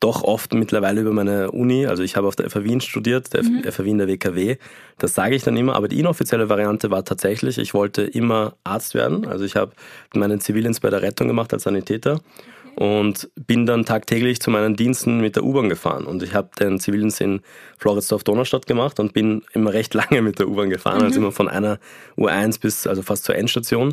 doch 0.00 0.24
oft 0.24 0.54
mittlerweile 0.54 1.02
über 1.02 1.12
meine 1.12 1.50
Uni, 1.50 1.86
also 1.86 2.02
ich 2.02 2.16
habe 2.16 2.26
auf 2.26 2.36
der 2.36 2.50
FA 2.50 2.64
Wien 2.64 2.80
studiert, 2.80 3.32
der 3.32 3.42
mhm. 3.42 3.62
FA 3.70 3.84
Wien 3.84 3.98
der 3.98 4.08
WKW, 4.08 4.56
das 4.98 5.14
sage 5.14 5.34
ich 5.34 5.42
dann 5.42 5.56
immer, 5.56 5.76
aber 5.76 5.88
die 5.88 5.98
inoffizielle 6.00 6.48
Variante 6.48 6.90
war 6.90 7.04
tatsächlich, 7.04 7.58
ich 7.58 7.74
wollte 7.74 8.02
immer 8.02 8.56
Arzt 8.64 8.94
werden. 8.94 9.26
Also 9.26 9.44
ich 9.44 9.56
habe 9.56 9.72
meinen 10.14 10.40
Zivildienst 10.40 10.82
bei 10.82 10.90
der 10.90 11.02
Rettung 11.02 11.28
gemacht 11.28 11.52
als 11.52 11.64
Sanitäter 11.64 12.20
und 12.78 13.28
bin 13.34 13.66
dann 13.66 13.84
tagtäglich 13.84 14.40
zu 14.40 14.52
meinen 14.52 14.76
Diensten 14.76 15.20
mit 15.20 15.34
der 15.34 15.42
U-Bahn 15.42 15.68
gefahren. 15.68 16.06
Und 16.06 16.22
ich 16.22 16.34
habe 16.34 16.50
den 16.60 16.78
Zivildienst 16.78 17.20
in 17.20 17.40
Floridsdorf-Donaustadt 17.78 18.68
gemacht 18.68 19.00
und 19.00 19.12
bin 19.12 19.42
immer 19.52 19.72
recht 19.72 19.94
lange 19.94 20.22
mit 20.22 20.38
der 20.38 20.48
U-Bahn 20.48 20.70
gefahren, 20.70 21.02
also 21.02 21.06
mhm. 21.06 21.08
also 21.08 21.20
immer 21.20 21.32
von 21.32 21.48
einer 21.48 21.80
U1 22.16 22.60
bis 22.60 22.86
also 22.86 23.02
fast 23.02 23.24
zur 23.24 23.34
Endstation. 23.34 23.92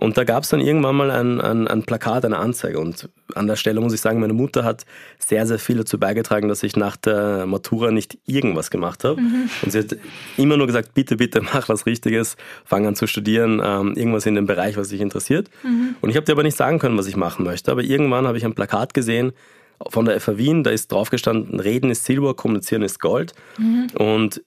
Und 0.00 0.16
da 0.16 0.24
gab 0.24 0.44
es 0.44 0.48
dann 0.48 0.60
irgendwann 0.60 0.96
mal 0.96 1.10
ein, 1.10 1.42
ein, 1.42 1.68
ein, 1.68 1.82
Plakat, 1.82 2.24
eine 2.24 2.38
Anzeige. 2.38 2.80
Und 2.80 3.10
an 3.34 3.46
der 3.46 3.56
Stelle 3.56 3.82
muss 3.82 3.92
ich 3.92 4.00
sagen, 4.00 4.18
meine 4.18 4.32
Mutter 4.32 4.64
hat 4.64 4.86
sehr, 5.18 5.46
sehr 5.46 5.58
viel 5.58 5.76
dazu 5.76 5.98
beigetragen, 5.98 6.48
dass 6.48 6.62
ich 6.62 6.74
nach 6.74 6.96
der 6.96 7.44
Matura 7.44 7.90
nicht 7.90 8.16
irgendwas 8.24 8.70
gemacht 8.70 9.04
habe. 9.04 9.20
Mhm. 9.20 9.50
Und 9.60 9.70
sie 9.70 9.80
hat 9.80 9.94
immer 10.38 10.56
nur 10.56 10.66
gesagt, 10.66 10.94
bitte, 10.94 11.16
bitte 11.16 11.42
mach 11.52 11.68
was 11.68 11.84
Richtiges, 11.84 12.38
fang 12.64 12.86
an 12.86 12.96
zu 12.96 13.06
studieren, 13.06 13.60
ähm, 13.62 13.92
irgendwas 13.94 14.24
in 14.24 14.36
dem 14.36 14.46
Bereich, 14.46 14.78
was 14.78 14.88
dich 14.88 15.02
interessiert. 15.02 15.50
Mhm. 15.62 15.96
Und 16.00 16.08
ich 16.08 16.16
habe 16.16 16.24
dir 16.24 16.32
aber 16.32 16.44
nicht 16.44 16.56
sagen 16.56 16.78
können, 16.78 16.96
was 16.96 17.06
ich 17.06 17.16
machen 17.16 17.44
möchte. 17.44 17.70
Aber 17.70 17.82
irgendwann 17.82 18.26
habe 18.26 18.38
ich 18.38 18.46
ein 18.46 18.54
Plakat 18.54 18.94
gesehen, 18.94 19.32
von 19.90 20.06
der 20.06 20.18
FA 20.18 20.38
Wien, 20.38 20.64
da 20.64 20.70
ist 20.70 20.90
drauf 20.92 21.10
gestanden, 21.10 21.60
Reden 21.60 21.90
ist 21.90 22.06
Silber, 22.06 22.34
Kommunizieren 22.34 22.82
ist 22.82 23.00
Gold. 23.00 23.34
Mhm. 23.58 23.88
Und 23.98 24.42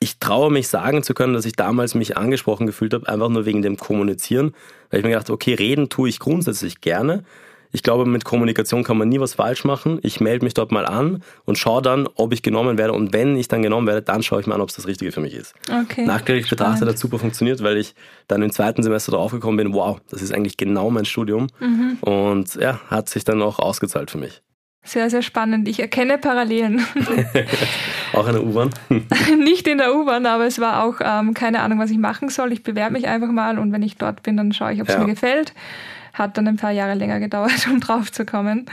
ich 0.00 0.18
traue 0.18 0.50
mich 0.50 0.68
sagen 0.68 1.02
zu 1.02 1.14
können, 1.14 1.34
dass 1.34 1.44
ich 1.44 1.54
damals 1.54 1.94
mich 1.94 2.16
angesprochen 2.16 2.66
gefühlt 2.66 2.94
habe, 2.94 3.08
einfach 3.08 3.28
nur 3.28 3.46
wegen 3.46 3.62
dem 3.62 3.76
Kommunizieren, 3.76 4.54
weil 4.90 5.00
ich 5.00 5.04
mir 5.04 5.12
gedacht, 5.12 5.30
okay, 5.30 5.54
reden 5.54 5.88
tue 5.88 6.08
ich 6.08 6.18
grundsätzlich 6.18 6.80
gerne. 6.80 7.24
Ich 7.70 7.82
glaube, 7.82 8.06
mit 8.06 8.24
Kommunikation 8.24 8.82
kann 8.82 8.96
man 8.96 9.08
nie 9.08 9.20
was 9.20 9.34
falsch 9.34 9.64
machen. 9.64 9.98
Ich 10.02 10.20
melde 10.20 10.44
mich 10.44 10.54
dort 10.54 10.72
mal 10.72 10.86
an 10.86 11.22
und 11.44 11.58
schaue 11.58 11.82
dann, 11.82 12.08
ob 12.14 12.32
ich 12.32 12.42
genommen 12.42 12.78
werde. 12.78 12.94
Und 12.94 13.12
wenn 13.12 13.36
ich 13.36 13.48
dann 13.48 13.62
genommen 13.62 13.86
werde, 13.86 14.00
dann 14.00 14.22
schaue 14.22 14.40
ich 14.40 14.46
mir 14.46 14.54
an, 14.54 14.62
ob 14.62 14.70
es 14.70 14.76
das 14.76 14.86
Richtige 14.86 15.12
für 15.12 15.20
mich 15.20 15.34
ist. 15.34 15.54
Okay. 15.70 16.06
Nachträglich 16.06 16.48
betrachtet 16.48 16.88
hat 16.88 16.98
super 16.98 17.18
funktioniert, 17.18 17.62
weil 17.62 17.76
ich 17.76 17.94
dann 18.26 18.40
im 18.40 18.52
zweiten 18.52 18.82
Semester 18.82 19.12
draufgekommen 19.12 19.58
bin, 19.58 19.74
wow, 19.74 20.00
das 20.08 20.22
ist 20.22 20.32
eigentlich 20.32 20.56
genau 20.56 20.90
mein 20.90 21.04
Studium. 21.04 21.48
Mhm. 21.60 21.98
Und 22.00 22.54
ja, 22.54 22.80
hat 22.88 23.10
sich 23.10 23.24
dann 23.24 23.42
auch 23.42 23.58
ausgezahlt 23.58 24.10
für 24.10 24.18
mich. 24.18 24.40
Sehr, 24.88 25.10
sehr 25.10 25.20
spannend. 25.20 25.68
Ich 25.68 25.80
erkenne 25.80 26.16
Parallelen. 26.16 26.80
auch 28.14 28.26
in 28.26 28.32
der 28.32 28.42
U-Bahn? 28.42 28.70
Nicht 29.38 29.68
in 29.68 29.76
der 29.76 29.94
U-Bahn, 29.94 30.24
aber 30.24 30.46
es 30.46 30.58
war 30.60 30.82
auch 30.82 30.94
ähm, 31.04 31.34
keine 31.34 31.60
Ahnung, 31.60 31.78
was 31.78 31.90
ich 31.90 31.98
machen 31.98 32.30
soll. 32.30 32.54
Ich 32.54 32.62
bewerbe 32.62 32.94
mich 32.94 33.06
einfach 33.06 33.30
mal 33.30 33.58
und 33.58 33.70
wenn 33.70 33.82
ich 33.82 33.98
dort 33.98 34.22
bin, 34.22 34.38
dann 34.38 34.54
schaue 34.54 34.72
ich, 34.72 34.80
ob 34.80 34.88
es 34.88 34.94
ja. 34.94 35.00
mir 35.00 35.06
gefällt. 35.06 35.52
Hat 36.14 36.38
dann 36.38 36.48
ein 36.48 36.56
paar 36.56 36.70
Jahre 36.70 36.94
länger 36.94 37.20
gedauert, 37.20 37.66
um 37.70 37.80
drauf 37.80 38.10
zu 38.10 38.24
kommen. 38.24 38.64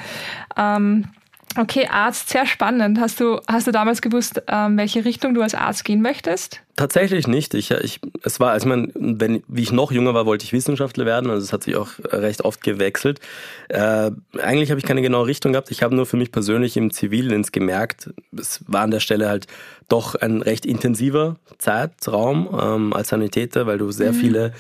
Ähm, 0.56 1.10
Okay, 1.58 1.88
Arzt, 1.90 2.30
sehr 2.30 2.46
spannend. 2.46 3.00
Hast 3.00 3.20
du, 3.20 3.40
hast 3.48 3.66
du 3.68 3.72
damals 3.72 4.02
gewusst, 4.02 4.44
ähm, 4.48 4.78
welche 4.78 5.06
Richtung 5.06 5.34
du 5.34 5.42
als 5.42 5.56
Arzt 5.56 5.86
gehen 5.86 6.02
möchtest? 6.02 6.62
Tatsächlich 6.76 7.28
nicht. 7.28 7.54
Ich, 7.54 7.72
ich, 7.72 8.02
es 8.24 8.42
war, 8.42 8.52
also 8.52 8.66
ich 8.66 8.70
meine, 8.70 8.92
wenn, 8.96 9.42
wie 9.48 9.62
ich 9.62 9.72
noch 9.72 9.94
jünger 9.94 10.14
war, 10.14 10.26
wollte 10.26 10.44
ich 10.44 10.52
Wissenschaftler 10.52 11.06
werden. 11.06 11.30
Also 11.30 11.46
es 11.46 11.54
hat 11.54 11.64
sich 11.64 11.78
auch 11.78 11.92
recht 12.04 12.44
oft 12.44 12.62
gewechselt. 12.62 13.22
Äh, 13.70 14.12
eigentlich 14.42 14.70
habe 14.72 14.80
ich 14.80 14.86
keine 14.86 15.02
genaue 15.02 15.28
Richtung 15.28 15.54
gehabt. 15.54 15.72
Ich 15.72 15.82
habe 15.82 15.96
nur 15.96 16.06
für 16.06 16.18
mich 16.18 16.34
persönlich 16.34 16.76
im 16.76 16.92
Zivildienst 16.92 17.54
gemerkt, 17.54 18.10
es 18.38 18.62
war 18.68 18.82
an 18.82 18.92
der 18.92 19.00
Stelle 19.00 19.30
halt 19.30 19.48
doch 19.88 20.16
ein 20.16 20.42
recht 20.42 20.66
intensiver 20.66 21.38
Zeitraum 21.58 22.50
ähm, 22.62 22.94
als 22.94 23.10
Sanitäter, 23.10 23.66
weil 23.66 23.78
du 23.78 23.92
sehr 23.92 24.12
mhm. 24.12 24.18
viele 24.18 24.54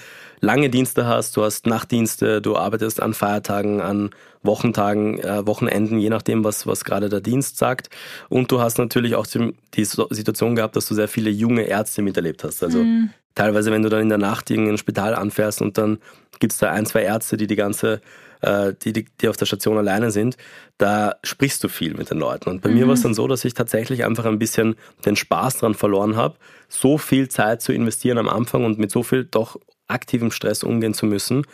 lange 0.45 0.69
Dienste 0.69 1.05
hast, 1.05 1.35
du 1.35 1.43
hast 1.43 1.65
Nachtdienste, 1.65 2.41
du 2.41 2.55
arbeitest 2.55 3.01
an 3.01 3.13
Feiertagen, 3.13 3.81
an 3.81 4.11
Wochentagen, 4.43 5.19
äh, 5.19 5.45
Wochenenden, 5.45 5.99
je 5.99 6.09
nachdem, 6.09 6.43
was, 6.43 6.67
was 6.67 6.85
gerade 6.85 7.09
der 7.09 7.21
Dienst 7.21 7.57
sagt. 7.57 7.89
Und 8.29 8.51
du 8.51 8.61
hast 8.61 8.77
natürlich 8.77 9.15
auch 9.15 9.25
die 9.25 9.85
Situation 9.85 10.55
gehabt, 10.55 10.75
dass 10.75 10.87
du 10.87 10.93
sehr 10.93 11.07
viele 11.07 11.31
junge 11.31 11.63
Ärzte 11.63 12.01
miterlebt 12.01 12.43
hast. 12.43 12.63
Also 12.63 12.77
mhm. 12.77 13.09
teilweise, 13.33 13.71
wenn 13.71 13.81
du 13.81 13.89
dann 13.89 14.01
in 14.01 14.09
der 14.09 14.19
Nacht 14.19 14.51
in 14.51 14.69
ein 14.69 14.77
Spital 14.77 15.15
anfährst 15.15 15.61
und 15.61 15.77
dann 15.77 15.97
gibt 16.39 16.53
es 16.53 16.59
da 16.59 16.71
ein, 16.71 16.85
zwei 16.85 17.01
Ärzte, 17.01 17.37
die 17.37 17.47
die 17.47 17.55
ganze 17.55 18.01
äh, 18.41 18.73
die, 18.83 18.93
die, 18.93 19.05
die 19.21 19.27
auf 19.27 19.37
der 19.37 19.45
Station 19.45 19.77
alleine 19.77 20.11
sind, 20.11 20.37
da 20.77 21.15
sprichst 21.23 21.63
du 21.63 21.67
viel 21.67 21.95
mit 21.95 22.11
den 22.11 22.19
Leuten. 22.19 22.49
Und 22.49 22.61
bei 22.61 22.69
mhm. 22.69 22.75
mir 22.75 22.87
war 22.87 22.93
es 22.93 23.01
dann 23.01 23.13
so, 23.13 23.27
dass 23.27 23.45
ich 23.45 23.53
tatsächlich 23.53 24.05
einfach 24.05 24.25
ein 24.25 24.39
bisschen 24.39 24.75
den 25.05 25.15
Spaß 25.15 25.57
dran 25.57 25.73
verloren 25.73 26.15
habe, 26.15 26.35
so 26.67 26.97
viel 26.97 27.27
Zeit 27.29 27.61
zu 27.61 27.73
investieren 27.73 28.17
am 28.17 28.29
Anfang 28.29 28.65
und 28.65 28.77
mit 28.77 28.91
so 28.91 29.03
viel 29.03 29.23
doch 29.23 29.57
aktivem 29.87 30.31
Stress 30.31 30.63
umgehen 30.63 30.93
zu 30.93 31.05
müssen. 31.05 31.45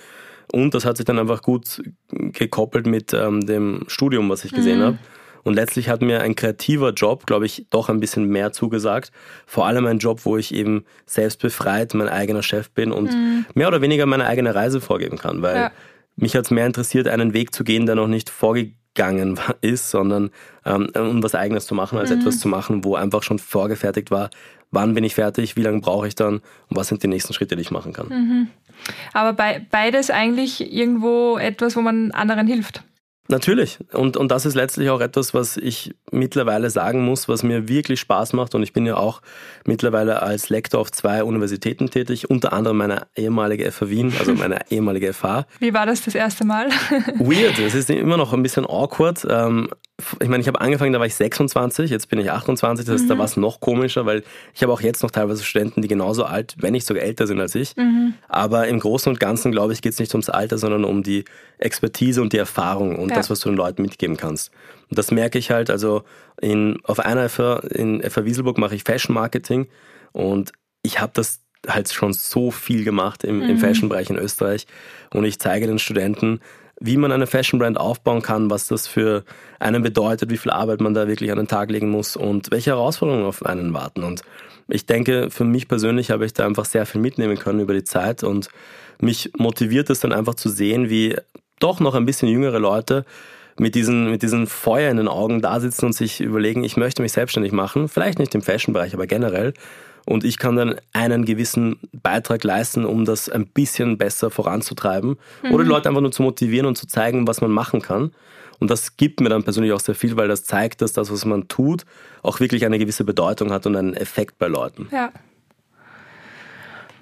Und 0.51 0.73
das 0.73 0.85
hat 0.85 0.97
sich 0.97 1.05
dann 1.05 1.19
einfach 1.19 1.41
gut 1.41 1.81
gekoppelt 2.09 2.85
mit 2.85 3.13
ähm, 3.13 3.45
dem 3.45 3.85
Studium, 3.87 4.29
was 4.29 4.43
ich 4.43 4.51
gesehen 4.51 4.79
mhm. 4.79 4.83
habe. 4.83 4.97
Und 5.43 5.55
letztlich 5.55 5.89
hat 5.89 6.01
mir 6.01 6.21
ein 6.21 6.35
kreativer 6.35 6.91
Job, 6.91 7.25
glaube 7.25 7.45
ich, 7.45 7.65
doch 7.69 7.89
ein 7.89 7.99
bisschen 7.99 8.27
mehr 8.27 8.51
zugesagt. 8.51 9.11
Vor 9.45 9.65
allem 9.65 9.85
ein 9.87 9.97
Job, 9.97 10.21
wo 10.23 10.37
ich 10.37 10.53
eben 10.53 10.85
selbst 11.05 11.41
befreit 11.41 11.93
mein 11.93 12.09
eigener 12.09 12.43
Chef 12.43 12.69
bin 12.69 12.91
und 12.91 13.11
mhm. 13.11 13.45
mehr 13.55 13.67
oder 13.67 13.81
weniger 13.81 14.05
meine 14.05 14.27
eigene 14.27 14.53
Reise 14.53 14.81
vorgeben 14.81 15.17
kann. 15.17 15.41
Weil 15.41 15.55
ja. 15.55 15.71
mich 16.15 16.35
hat 16.35 16.45
es 16.45 16.51
mehr 16.51 16.65
interessiert, 16.65 17.07
einen 17.07 17.33
Weg 17.33 17.55
zu 17.55 17.63
gehen, 17.63 17.85
der 17.85 17.95
noch 17.95 18.07
nicht 18.07 18.29
vorgegangen 18.29 19.39
ist, 19.61 19.89
sondern 19.89 20.29
ähm, 20.65 20.89
um 20.95 21.23
was 21.23 21.33
Eigenes 21.33 21.65
zu 21.65 21.73
machen, 21.73 21.97
als 21.97 22.11
mhm. 22.11 22.19
etwas 22.19 22.39
zu 22.39 22.47
machen, 22.47 22.83
wo 22.83 22.95
einfach 22.95 23.23
schon 23.23 23.39
vorgefertigt 23.39 24.11
war, 24.11 24.29
wann 24.71 24.93
bin 24.93 25.03
ich 25.03 25.15
fertig, 25.15 25.55
wie 25.55 25.61
lange 25.61 25.81
brauche 25.81 26.07
ich 26.07 26.15
dann 26.15 26.35
und 26.35 26.77
was 26.77 26.87
sind 26.87 27.03
die 27.03 27.07
nächsten 27.07 27.33
Schritte, 27.33 27.55
die 27.55 27.61
ich 27.61 27.71
machen 27.71 27.93
kann. 27.93 28.07
Mhm. 28.07 28.47
Aber 29.13 29.33
bei, 29.33 29.65
beides 29.69 30.09
eigentlich 30.09 30.73
irgendwo 30.73 31.37
etwas, 31.37 31.75
wo 31.75 31.81
man 31.81 32.11
anderen 32.11 32.47
hilft. 32.47 32.83
Natürlich. 33.31 33.79
Und, 33.93 34.17
und 34.17 34.29
das 34.29 34.45
ist 34.45 34.55
letztlich 34.55 34.89
auch 34.89 34.99
etwas, 34.99 35.33
was 35.33 35.55
ich 35.55 35.95
mittlerweile 36.11 36.69
sagen 36.69 37.05
muss, 37.05 37.29
was 37.29 37.43
mir 37.43 37.69
wirklich 37.69 37.99
Spaß 38.01 38.33
macht. 38.33 38.53
Und 38.55 38.63
ich 38.63 38.73
bin 38.73 38.85
ja 38.85 38.97
auch 38.97 39.21
mittlerweile 39.65 40.21
als 40.21 40.49
Lektor 40.49 40.81
auf 40.81 40.91
zwei 40.91 41.23
Universitäten 41.23 41.89
tätig, 41.89 42.29
unter 42.29 42.51
anderem 42.51 42.77
meine 42.77 43.07
ehemalige 43.15 43.71
FH 43.71 43.89
Wien, 43.89 44.13
also 44.19 44.33
meine 44.33 44.59
ehemalige 44.69 45.13
FH. 45.13 45.45
Wie 45.59 45.73
war 45.73 45.85
das 45.85 46.03
das 46.03 46.13
erste 46.13 46.45
Mal? 46.45 46.69
Weird. 47.19 47.57
Es 47.59 47.73
ist 47.73 47.89
immer 47.89 48.17
noch 48.17 48.33
ein 48.33 48.43
bisschen 48.43 48.65
awkward. 48.65 49.25
Ich 50.19 50.27
meine, 50.27 50.41
ich 50.41 50.47
habe 50.47 50.61
angefangen, 50.61 50.93
da 50.93 50.99
war 50.99 51.05
ich 51.05 51.15
26, 51.15 51.89
jetzt 51.89 52.09
bin 52.09 52.19
ich 52.19 52.31
28, 52.31 52.85
das 52.85 52.93
heißt, 52.93 53.03
mhm. 53.05 53.09
da 53.09 53.17
war 53.17 53.25
es 53.25 53.37
noch 53.37 53.59
komischer, 53.59 54.05
weil 54.05 54.23
ich 54.53 54.63
habe 54.63 54.71
auch 54.71 54.81
jetzt 54.81 55.03
noch 55.03 55.11
teilweise 55.11 55.43
Studenten, 55.43 55.81
die 55.81 55.87
genauso 55.87 56.25
alt, 56.25 56.55
wenn 56.59 56.73
nicht 56.73 56.85
sogar 56.85 57.03
älter 57.03 57.27
sind 57.27 57.39
als 57.39 57.55
ich. 57.55 57.75
Mhm. 57.75 58.13
Aber 58.27 58.67
im 58.67 58.79
Großen 58.79 59.11
und 59.11 59.19
Ganzen, 59.19 59.51
glaube 59.51 59.73
ich, 59.73 59.81
geht 59.81 59.93
es 59.93 59.99
nicht 59.99 60.13
ums 60.13 60.29
Alter, 60.29 60.57
sondern 60.57 60.83
um 60.85 61.03
die 61.03 61.25
Expertise 61.57 62.21
und 62.21 62.33
die 62.33 62.37
Erfahrung 62.37 62.97
und 62.97 63.09
ja. 63.09 63.15
das, 63.15 63.29
was 63.29 63.39
du 63.39 63.49
den 63.49 63.57
Leuten 63.57 63.81
mitgeben 63.81 64.17
kannst. 64.17 64.51
Und 64.89 64.97
das 64.97 65.11
merke 65.11 65.39
ich 65.39 65.51
halt, 65.51 65.69
also 65.69 66.03
in, 66.41 66.79
auf 66.83 66.99
einer 66.99 67.29
FH, 67.29 67.59
in 67.69 68.01
FH 68.01 68.25
Wieselburg 68.25 68.57
mache 68.57 68.75
ich 68.75 68.83
Fashion 68.83 69.13
Marketing 69.13 69.67
und 70.11 70.51
ich 70.83 70.99
habe 70.99 71.11
das 71.13 71.41
halt 71.67 71.91
schon 71.91 72.13
so 72.13 72.51
viel 72.51 72.83
gemacht 72.83 73.23
im, 73.23 73.37
mhm. 73.37 73.49
im 73.49 73.57
Fashion-Bereich 73.57 74.09
in 74.09 74.17
Österreich 74.17 74.65
und 75.13 75.23
ich 75.25 75.39
zeige 75.39 75.67
den 75.67 75.79
Studenten, 75.79 76.39
wie 76.81 76.97
man 76.97 77.11
eine 77.11 77.27
Fashion 77.27 77.59
Brand 77.59 77.79
aufbauen 77.79 78.23
kann, 78.23 78.49
was 78.49 78.67
das 78.67 78.87
für 78.87 79.23
einen 79.59 79.83
bedeutet, 79.83 80.31
wie 80.31 80.37
viel 80.37 80.51
Arbeit 80.51 80.81
man 80.81 80.95
da 80.95 81.07
wirklich 81.07 81.31
an 81.31 81.37
den 81.37 81.47
Tag 81.47 81.69
legen 81.69 81.89
muss 81.89 82.15
und 82.15 82.51
welche 82.51 82.71
Herausforderungen 82.71 83.25
auf 83.25 83.45
einen 83.45 83.73
warten. 83.73 84.03
Und 84.03 84.23
ich 84.67 84.87
denke, 84.87 85.29
für 85.29 85.45
mich 85.45 85.67
persönlich 85.67 86.09
habe 86.09 86.25
ich 86.25 86.33
da 86.33 86.45
einfach 86.45 86.65
sehr 86.65 86.87
viel 86.87 86.99
mitnehmen 86.99 87.37
können 87.37 87.59
über 87.59 87.73
die 87.73 87.83
Zeit 87.83 88.23
und 88.23 88.49
mich 88.99 89.31
motiviert 89.37 89.89
es 89.91 89.99
dann 89.99 90.11
einfach 90.11 90.33
zu 90.33 90.49
sehen, 90.49 90.89
wie 90.89 91.15
doch 91.59 91.79
noch 91.79 91.93
ein 91.93 92.05
bisschen 92.05 92.27
jüngere 92.27 92.59
Leute 92.59 93.05
mit 93.59 93.75
diesen, 93.75 94.09
mit 94.09 94.23
diesen 94.23 94.47
Feuer 94.47 94.89
in 94.89 94.97
den 94.97 95.07
Augen 95.07 95.41
da 95.41 95.59
sitzen 95.59 95.85
und 95.85 95.93
sich 95.93 96.19
überlegen, 96.19 96.63
ich 96.63 96.77
möchte 96.77 97.03
mich 97.03 97.11
selbstständig 97.11 97.51
machen, 97.51 97.89
vielleicht 97.89 98.17
nicht 98.17 98.33
im 98.33 98.41
Fashion-Bereich, 98.41 98.95
aber 98.95 99.05
generell 99.05 99.53
und 100.05 100.23
ich 100.23 100.37
kann 100.37 100.55
dann 100.55 100.75
einen 100.93 101.25
gewissen 101.25 101.79
Beitrag 101.91 102.43
leisten, 102.43 102.85
um 102.85 103.05
das 103.05 103.29
ein 103.29 103.47
bisschen 103.47 103.97
besser 103.97 104.29
voranzutreiben 104.29 105.17
mhm. 105.43 105.51
oder 105.51 105.63
die 105.63 105.69
Leute 105.69 105.89
einfach 105.89 106.01
nur 106.01 106.11
zu 106.11 106.23
motivieren 106.23 106.65
und 106.65 106.77
zu 106.77 106.87
zeigen, 106.87 107.27
was 107.27 107.41
man 107.41 107.51
machen 107.51 107.81
kann. 107.81 108.11
Und 108.59 108.69
das 108.69 108.95
gibt 108.95 109.21
mir 109.21 109.29
dann 109.29 109.43
persönlich 109.43 109.73
auch 109.73 109.79
sehr 109.79 109.95
viel, 109.95 110.15
weil 110.17 110.27
das 110.27 110.43
zeigt, 110.43 110.81
dass 110.81 110.93
das, 110.93 111.11
was 111.11 111.25
man 111.25 111.47
tut, 111.47 111.83
auch 112.21 112.39
wirklich 112.39 112.63
eine 112.63 112.77
gewisse 112.77 113.03
Bedeutung 113.03 113.51
hat 113.51 113.65
und 113.65 113.75
einen 113.75 113.95
Effekt 113.95 114.37
bei 114.37 114.47
Leuten. 114.47 114.87
Ja. 114.91 115.11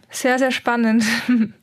Sehr, 0.10 0.39
sehr 0.39 0.51
spannend. 0.51 1.03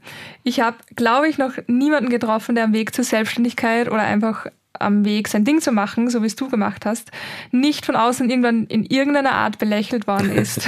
Ich 0.49 0.61
habe, 0.61 0.77
glaube 0.95 1.29
ich, 1.29 1.39
noch 1.39 1.55
niemanden 1.67 2.09
getroffen, 2.09 2.55
der 2.55 2.63
am 2.63 2.73
Weg 2.73 2.95
zur 2.95 3.03
Selbstständigkeit 3.03 3.89
oder 3.89 4.03
einfach 4.03 4.47
am 4.81 5.05
Weg, 5.05 5.29
sein 5.29 5.45
Ding 5.45 5.61
zu 5.61 5.73
machen, 5.73 6.11
so 6.11 6.23
wie 6.23 6.27
es 6.27 6.37
du 6.37 6.49
gemacht 6.49 6.87
hast, 6.87 7.11
nicht 7.51 7.87
von 7.87 7.97
außen 7.97 8.29
irgendwann 8.29 8.67
in 8.67 8.85
irgendeiner 8.85 9.33
Art 9.33 9.59
belächelt 9.59 10.07
worden 10.07 10.33
ist. 10.37 10.67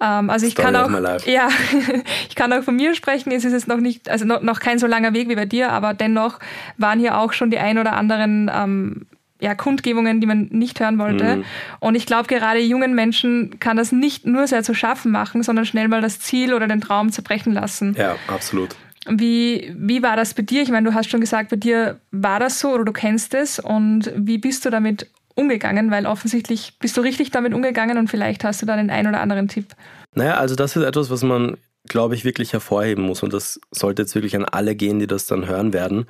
ähm, 0.00 0.30
also 0.30 0.46
ich 0.46 0.52
Story 0.52 0.72
kann 0.72 0.76
auch, 0.76 1.26
ja, 1.26 1.48
ich 2.28 2.34
kann 2.34 2.52
auch 2.52 2.62
von 2.62 2.76
mir 2.76 2.94
sprechen. 2.94 3.32
Es 3.32 3.44
ist 3.44 3.52
jetzt 3.52 3.68
noch 3.68 3.78
nicht, 3.78 4.08
also 4.08 4.24
noch, 4.24 4.42
noch, 4.42 4.60
kein 4.60 4.78
so 4.78 4.86
langer 4.86 5.12
Weg 5.14 5.28
wie 5.28 5.34
bei 5.34 5.46
dir, 5.46 5.70
aber 5.70 5.94
dennoch 5.94 6.38
waren 6.76 6.98
hier 6.98 7.18
auch 7.18 7.32
schon 7.32 7.50
die 7.50 7.58
ein 7.58 7.78
oder 7.78 7.94
anderen 7.94 8.50
ähm, 8.54 9.06
ja, 9.42 9.56
Kundgebungen, 9.56 10.20
die 10.20 10.26
man 10.26 10.48
nicht 10.50 10.78
hören 10.78 10.98
wollte. 10.98 11.36
Mhm. 11.36 11.44
Und 11.80 11.96
ich 11.96 12.06
glaube, 12.06 12.28
gerade 12.28 12.60
jungen 12.60 12.94
Menschen 12.94 13.58
kann 13.58 13.76
das 13.76 13.90
nicht 13.90 14.24
nur 14.24 14.46
sehr 14.46 14.62
zu 14.62 14.72
schaffen 14.72 15.10
machen, 15.10 15.42
sondern 15.42 15.66
schnell 15.66 15.88
mal 15.88 16.00
das 16.00 16.20
Ziel 16.20 16.54
oder 16.54 16.68
den 16.68 16.80
Traum 16.80 17.10
zerbrechen 17.10 17.52
lassen. 17.52 17.96
Ja, 17.98 18.14
absolut. 18.28 18.76
Wie, 19.08 19.74
wie 19.76 20.02
war 20.02 20.16
das 20.16 20.34
bei 20.34 20.42
dir? 20.42 20.62
Ich 20.62 20.70
meine, 20.70 20.88
du 20.88 20.94
hast 20.94 21.10
schon 21.10 21.20
gesagt, 21.20 21.50
bei 21.50 21.56
dir 21.56 22.00
war 22.10 22.38
das 22.38 22.60
so 22.60 22.70
oder 22.70 22.84
du 22.84 22.92
kennst 22.92 23.34
es. 23.34 23.58
Und 23.58 24.12
wie 24.14 24.38
bist 24.38 24.64
du 24.64 24.70
damit 24.70 25.10
umgegangen? 25.34 25.90
Weil 25.90 26.06
offensichtlich 26.06 26.78
bist 26.78 26.96
du 26.96 27.00
richtig 27.00 27.30
damit 27.30 27.52
umgegangen 27.52 27.98
und 27.98 28.08
vielleicht 28.08 28.44
hast 28.44 28.62
du 28.62 28.66
da 28.66 28.76
den 28.76 28.90
einen 28.90 29.08
oder 29.08 29.20
anderen 29.20 29.48
Tipp. 29.48 29.66
Naja, 30.14 30.36
also 30.36 30.54
das 30.54 30.76
ist 30.76 30.84
etwas, 30.84 31.10
was 31.10 31.22
man, 31.22 31.56
glaube 31.88 32.14
ich, 32.14 32.24
wirklich 32.24 32.52
hervorheben 32.52 33.04
muss. 33.04 33.22
Und 33.22 33.32
das 33.32 33.60
sollte 33.70 34.02
jetzt 34.02 34.14
wirklich 34.14 34.36
an 34.36 34.44
alle 34.44 34.76
gehen, 34.76 34.98
die 34.98 35.06
das 35.06 35.26
dann 35.26 35.48
hören 35.48 35.72
werden. 35.72 36.06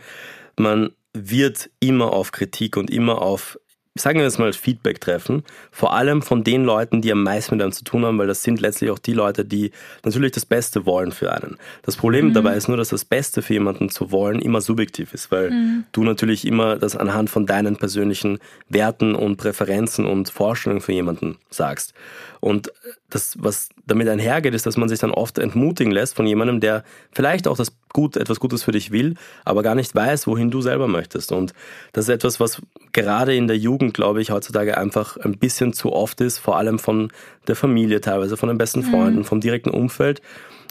Man 0.58 0.90
wird 1.14 1.70
immer 1.80 2.12
auf 2.12 2.32
Kritik 2.32 2.76
und 2.76 2.90
immer 2.90 3.22
auf 3.22 3.58
sagen 3.94 4.18
wir 4.18 4.24
jetzt 4.24 4.38
mal 4.38 4.52
Feedback 4.54 5.00
treffen, 5.00 5.44
vor 5.70 5.94
allem 5.94 6.22
von 6.22 6.44
den 6.44 6.64
Leuten, 6.64 7.02
die 7.02 7.12
am 7.12 7.22
meisten 7.22 7.56
mit 7.56 7.62
einem 7.62 7.72
zu 7.72 7.84
tun 7.84 8.06
haben, 8.06 8.16
weil 8.16 8.26
das 8.26 8.42
sind 8.42 8.60
letztlich 8.60 8.90
auch 8.90 8.98
die 8.98 9.12
Leute, 9.12 9.44
die 9.44 9.70
natürlich 10.02 10.32
das 10.32 10.46
Beste 10.46 10.86
wollen 10.86 11.12
für 11.12 11.32
einen. 11.32 11.58
Das 11.82 11.96
Problem 11.96 12.28
mhm. 12.28 12.32
dabei 12.32 12.54
ist 12.56 12.68
nur, 12.68 12.78
dass 12.78 12.88
das 12.88 13.04
Beste 13.04 13.42
für 13.42 13.52
jemanden 13.52 13.90
zu 13.90 14.10
wollen 14.10 14.40
immer 14.40 14.62
subjektiv 14.62 15.12
ist, 15.12 15.30
weil 15.30 15.50
mhm. 15.50 15.84
du 15.92 16.04
natürlich 16.04 16.46
immer 16.46 16.76
das 16.76 16.96
anhand 16.96 17.28
von 17.28 17.44
deinen 17.44 17.76
persönlichen 17.76 18.38
Werten 18.68 19.14
und 19.14 19.36
Präferenzen 19.36 20.06
und 20.06 20.30
Vorstellungen 20.30 20.80
für 20.80 20.92
jemanden 20.92 21.36
sagst. 21.50 21.92
Und 22.42 22.72
das, 23.08 23.36
was 23.38 23.68
damit 23.86 24.08
einhergeht, 24.08 24.52
ist, 24.52 24.66
dass 24.66 24.76
man 24.76 24.88
sich 24.88 24.98
dann 24.98 25.12
oft 25.12 25.38
entmutigen 25.38 25.92
lässt 25.92 26.16
von 26.16 26.26
jemandem, 26.26 26.58
der 26.58 26.82
vielleicht 27.12 27.46
auch 27.46 27.56
das 27.56 27.72
gut, 27.92 28.16
etwas 28.16 28.40
Gutes 28.40 28.64
für 28.64 28.72
dich 28.72 28.90
will, 28.90 29.14
aber 29.44 29.62
gar 29.62 29.76
nicht 29.76 29.94
weiß, 29.94 30.26
wohin 30.26 30.50
du 30.50 30.60
selber 30.60 30.88
möchtest. 30.88 31.30
Und 31.30 31.54
das 31.92 32.06
ist 32.06 32.08
etwas, 32.08 32.40
was 32.40 32.60
gerade 32.90 33.36
in 33.36 33.46
der 33.46 33.58
Jugend, 33.58 33.94
glaube 33.94 34.20
ich, 34.20 34.32
heutzutage 34.32 34.76
einfach 34.76 35.16
ein 35.18 35.38
bisschen 35.38 35.72
zu 35.72 35.92
oft 35.92 36.20
ist, 36.20 36.38
vor 36.38 36.56
allem 36.56 36.80
von 36.80 37.12
der 37.46 37.54
Familie 37.54 38.00
teilweise, 38.00 38.36
von 38.36 38.48
den 38.48 38.58
besten 38.58 38.80
mhm. 38.80 38.90
Freunden, 38.90 39.18
mhm. 39.20 39.24
vom 39.24 39.40
direkten 39.40 39.70
Umfeld. 39.70 40.20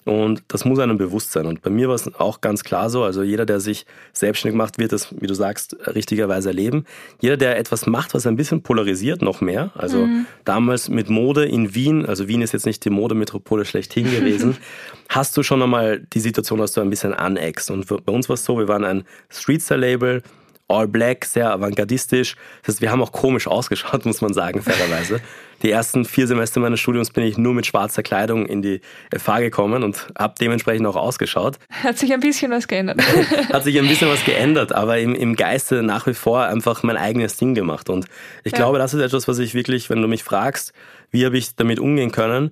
Und 0.04 0.44
das 0.48 0.66
muss 0.66 0.80
einem 0.80 0.98
bewusst 0.98 1.32
sein. 1.32 1.46
Und 1.46 1.62
bei 1.62 1.70
mir 1.70 1.88
war 1.88 1.96
es 1.96 2.14
auch 2.16 2.42
ganz 2.42 2.64
klar 2.64 2.90
so, 2.90 3.04
also 3.04 3.22
jeder, 3.22 3.46
der 3.46 3.60
sich 3.60 3.86
selbstständig 4.14 4.58
macht, 4.58 4.80
wird 4.80 4.92
das, 4.92 5.14
wie 5.20 5.28
du 5.28 5.36
sagst, 5.36 5.76
richtigerweise 5.88 6.50
erleben. 6.50 6.86
Jeder, 7.20 7.38
der 7.38 7.58
etwas 7.58 7.86
macht, 7.86 8.14
was 8.16 8.26
ein 8.26 8.36
bisschen 8.36 8.64
polarisiert, 8.64 9.22
noch 9.22 9.42
mehr. 9.42 9.72
Also 9.76 10.08
mhm. 10.08 10.26
damals 10.44 10.90
mit 10.90 11.10
Mode 11.10 11.46
in 11.46 11.76
Wien, 11.76 12.06
also 12.06 12.28
Wien 12.28 12.42
ist 12.42 12.54
jetzt 12.54 12.66
nicht 12.66 12.84
die 12.84 12.90
Modemetropole 12.90 13.64
schlechthin 13.64 14.10
gewesen, 14.10 14.58
hast 15.10 15.38
du 15.38 15.44
schon 15.44 15.62
einmal 15.62 16.00
die 16.14 16.20
Situation, 16.20 16.60
dass 16.60 16.72
du 16.72 16.82
ein 16.82 16.90
bisschen 16.90 17.14
aneckst. 17.14 17.70
Und 17.70 17.86
bei 17.88 18.12
uns 18.12 18.28
war 18.28 18.34
es 18.34 18.44
so, 18.44 18.58
wir 18.58 18.68
waren 18.68 18.84
ein 18.84 19.04
Streetstyle-Label, 19.30 20.24
all 20.72 20.88
black, 20.88 21.26
sehr 21.26 21.52
avantgardistisch. 21.52 22.36
Das 22.64 22.76
heißt, 22.76 22.82
wir 22.82 22.92
haben 22.92 23.02
auch 23.02 23.12
komisch 23.12 23.48
ausgeschaut, 23.48 24.06
muss 24.06 24.22
man 24.22 24.34
sagen, 24.34 24.62
fairerweise. 24.62 25.22
Die 25.62 25.70
ersten 25.70 26.06
vier 26.06 26.26
Semester 26.26 26.60
meines 26.60 26.80
Studiums 26.80 27.12
bin 27.12 27.24
ich 27.24 27.38
nur 27.38 27.54
mit 27.54 27.68
schwarzer 27.68 28.02
Kleidung 28.02 28.48
in 28.48 28.64
die 28.64 28.82
FH 29.16 29.42
gekommen 29.42 29.84
und 29.84 30.08
habe 30.18 30.34
dementsprechend 30.42 30.88
auch 30.88 30.96
ausgeschaut. 30.96 31.60
Hat 31.70 32.00
sich 32.00 32.12
ein 32.14 32.20
bisschen 32.20 32.52
was 32.52 32.68
geändert. 32.68 33.00
Hat 33.54 33.64
sich 33.64 33.78
ein 33.78 33.88
bisschen 33.88 34.10
was 34.10 34.26
geändert, 34.26 34.74
aber 34.74 34.98
im, 34.98 35.14
im 35.14 35.36
Geiste 35.36 35.84
nach 35.84 36.08
wie 36.08 36.16
vor 36.16 36.46
einfach 36.46 36.82
mein 36.82 36.98
eigenes 36.98 37.38
Ding 37.38 37.54
gemacht. 37.54 37.90
Und 37.90 38.08
ich 38.44 38.54
ja. 38.54 38.58
glaube, 38.58 38.80
das 38.80 38.96
ist 38.96 39.02
etwas, 39.02 39.28
was 39.28 39.38
ich 39.38 39.54
wirklich, 39.54 39.92
wenn 39.92 40.02
du 40.02 40.08
mich 40.08 40.24
fragst, 40.24 40.74
wie 41.12 41.26
habe 41.26 41.38
ich 41.38 41.56
damit 41.56 41.80
umgehen 41.80 42.12
können, 42.12 42.52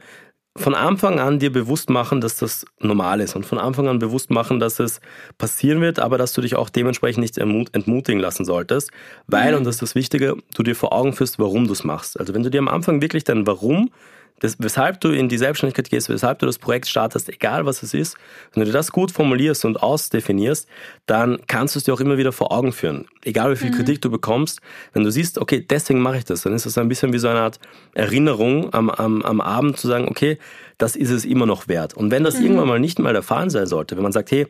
von 0.58 0.76
Anfang 0.76 1.20
an 1.20 1.40
dir 1.40 1.52
bewusst 1.52 1.90
machen, 1.90 2.22
dass 2.22 2.38
das 2.38 2.66
normal 2.80 3.22
ist 3.22 3.36
und 3.36 3.46
von 3.46 3.60
Anfang 3.60 3.88
an 3.88 4.00
bewusst 4.00 4.30
machen, 4.30 4.60
dass 4.60 4.80
es 4.80 5.00
passieren 5.38 5.80
wird, 5.82 6.00
aber 6.00 6.18
dass 6.18 6.34
du 6.34 6.42
dich 6.42 6.56
auch 6.56 6.70
dementsprechend 6.70 7.22
nicht 7.22 7.38
entmutigen 7.38 8.20
lassen 8.20 8.46
solltest, 8.46 8.92
weil, 9.28 9.52
mhm. 9.52 9.60
und 9.60 9.64
das 9.66 9.76
ist 9.76 9.82
das 9.82 9.96
Wichtige, 9.96 10.36
du 10.54 10.64
dir 10.64 10.76
vor 10.76 10.92
Augen 10.92 11.14
führst, 11.14 11.40
warum 11.40 11.68
du 11.68 11.74
es 11.74 11.84
machst. 11.84 12.20
Also 12.20 12.34
wenn 12.34 12.44
du 12.44 12.50
dir 12.50 12.60
am 12.60 12.68
Anfang 12.68 13.02
wirklich 13.02 13.24
dein 13.24 13.48
Warum 13.48 13.92
das, 14.40 14.58
weshalb 14.60 15.02
du 15.02 15.10
in 15.10 15.30
die 15.30 15.38
Selbstständigkeit 15.38 15.90
gehst, 15.90 16.10
weshalb 16.10 16.40
du 16.40 16.46
das 16.46 16.58
Projekt 16.58 16.88
startest, 16.88 17.30
egal 17.30 17.66
was 17.66 17.84
es 17.84 17.94
ist, 17.94 18.18
wenn 18.54 18.66
du 18.66 18.72
das 18.72 18.92
gut 18.92 19.12
formulierst 19.12 19.66
und 19.66 19.82
ausdefinierst, 19.82 20.68
dann 21.06 21.40
kannst 21.48 21.76
du 21.76 21.80
es 21.80 21.84
dir 21.84 21.94
auch 21.94 22.00
immer 22.00 22.18
wieder 22.18 22.32
vor 22.32 22.52
Augen 22.52 22.72
führen. 22.72 23.06
Egal 23.24 23.52
wie 23.52 23.56
viel 23.56 23.72
mhm. 23.72 23.76
Kritik 23.76 24.02
du 24.02 24.10
bekommst, 24.10 24.62
wenn 24.94 25.04
du 25.04 25.12
siehst, 25.12 25.38
okay, 25.38 25.66
deswegen 25.68 26.02
mache 26.02 26.18
ich 26.18 26.26
das, 26.26 26.42
dann 26.42 26.54
ist 26.54 26.66
das 26.66 26.78
ein 26.78 26.90
bisschen 26.90 27.14
wie 27.14 27.20
so 27.20 27.28
eine 27.28 27.42
Art 27.42 27.60
Erinnerung 27.94 28.74
am, 28.74 28.90
am, 28.90 29.22
am 29.22 29.42
Abend 29.42 29.78
zu 29.78 29.88
sagen, 29.88 30.08
okay, 30.08 30.38
das 30.78 30.96
ist 30.96 31.10
es 31.10 31.26
immer 31.26 31.46
noch 31.46 31.68
wert. 31.68 31.94
Und 31.94 32.12
wenn 32.12 32.24
das 32.24 32.38
mhm. 32.38 32.46
irgendwann 32.46 32.68
mal 32.68 32.80
nicht 32.80 33.00
mal 33.00 33.14
der 33.14 33.24
Fall 33.24 33.50
sein 33.50 33.68
sollte, 33.68 33.96
wenn 33.96 34.04
man 34.04 34.14
sagt, 34.14 34.32
hey, 34.32 34.48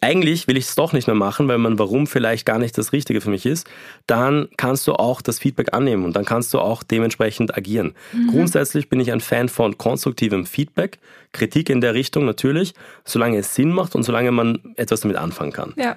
eigentlich 0.00 0.48
will 0.48 0.56
ich 0.56 0.66
es 0.66 0.74
doch 0.74 0.92
nicht 0.92 1.06
mehr 1.06 1.16
machen, 1.16 1.48
weil 1.48 1.58
man 1.58 1.78
warum 1.78 2.06
vielleicht 2.06 2.46
gar 2.46 2.58
nicht 2.58 2.76
das 2.76 2.92
Richtige 2.92 3.20
für 3.20 3.30
mich 3.30 3.46
ist, 3.46 3.68
dann 4.06 4.48
kannst 4.56 4.86
du 4.86 4.94
auch 4.94 5.22
das 5.22 5.38
Feedback 5.38 5.72
annehmen 5.72 6.04
und 6.04 6.16
dann 6.16 6.24
kannst 6.24 6.52
du 6.54 6.60
auch 6.60 6.82
dementsprechend 6.82 7.56
agieren. 7.56 7.94
Mhm. 8.12 8.28
Grundsätzlich 8.28 8.88
bin 8.88 9.00
ich 9.00 9.12
ein 9.12 9.20
Fan 9.20 9.48
von 9.48 9.78
konstruktivem 9.78 10.46
Feedback, 10.46 10.98
Kritik 11.32 11.70
in 11.70 11.80
der 11.80 11.94
Richtung 11.94 12.24
natürlich, 12.24 12.74
solange 13.04 13.38
es 13.38 13.54
Sinn 13.54 13.70
macht 13.70 13.94
und 13.94 14.02
solange 14.02 14.30
man 14.30 14.74
etwas 14.76 15.00
damit 15.00 15.16
anfangen 15.16 15.52
kann. 15.52 15.74
Ja. 15.76 15.96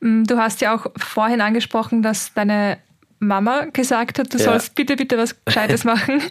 Mm, 0.00 0.24
du 0.24 0.38
hast 0.38 0.60
ja 0.60 0.74
auch 0.74 0.86
vorhin 0.96 1.40
angesprochen, 1.40 2.02
dass 2.02 2.32
deine 2.34 2.78
Mama 3.18 3.66
gesagt 3.72 4.18
hat, 4.18 4.32
du 4.32 4.38
ja. 4.38 4.44
sollst 4.44 4.74
bitte, 4.74 4.96
bitte 4.96 5.16
was 5.16 5.36
Gescheites 5.44 5.84
machen. 5.84 6.22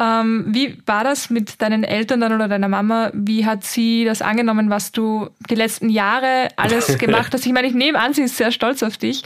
ähm, 0.00 0.44
wie 0.48 0.78
war 0.86 1.04
das 1.04 1.30
mit 1.30 1.60
deinen 1.62 1.84
Eltern 1.84 2.20
dann 2.20 2.32
oder 2.32 2.48
deiner 2.48 2.68
Mama? 2.68 3.10
Wie 3.14 3.46
hat 3.46 3.64
sie 3.64 4.04
das 4.04 4.22
angenommen, 4.22 4.70
was 4.70 4.92
du 4.92 5.30
die 5.48 5.54
letzten 5.54 5.88
Jahre 5.88 6.48
alles 6.56 6.98
gemacht 6.98 7.32
hast? 7.32 7.46
Ich 7.46 7.52
meine, 7.52 7.68
ich 7.68 7.74
nehme 7.74 7.98
an, 7.98 8.12
sie 8.14 8.22
ist 8.22 8.36
sehr 8.36 8.52
stolz 8.52 8.82
auf 8.82 8.96
dich. 8.96 9.22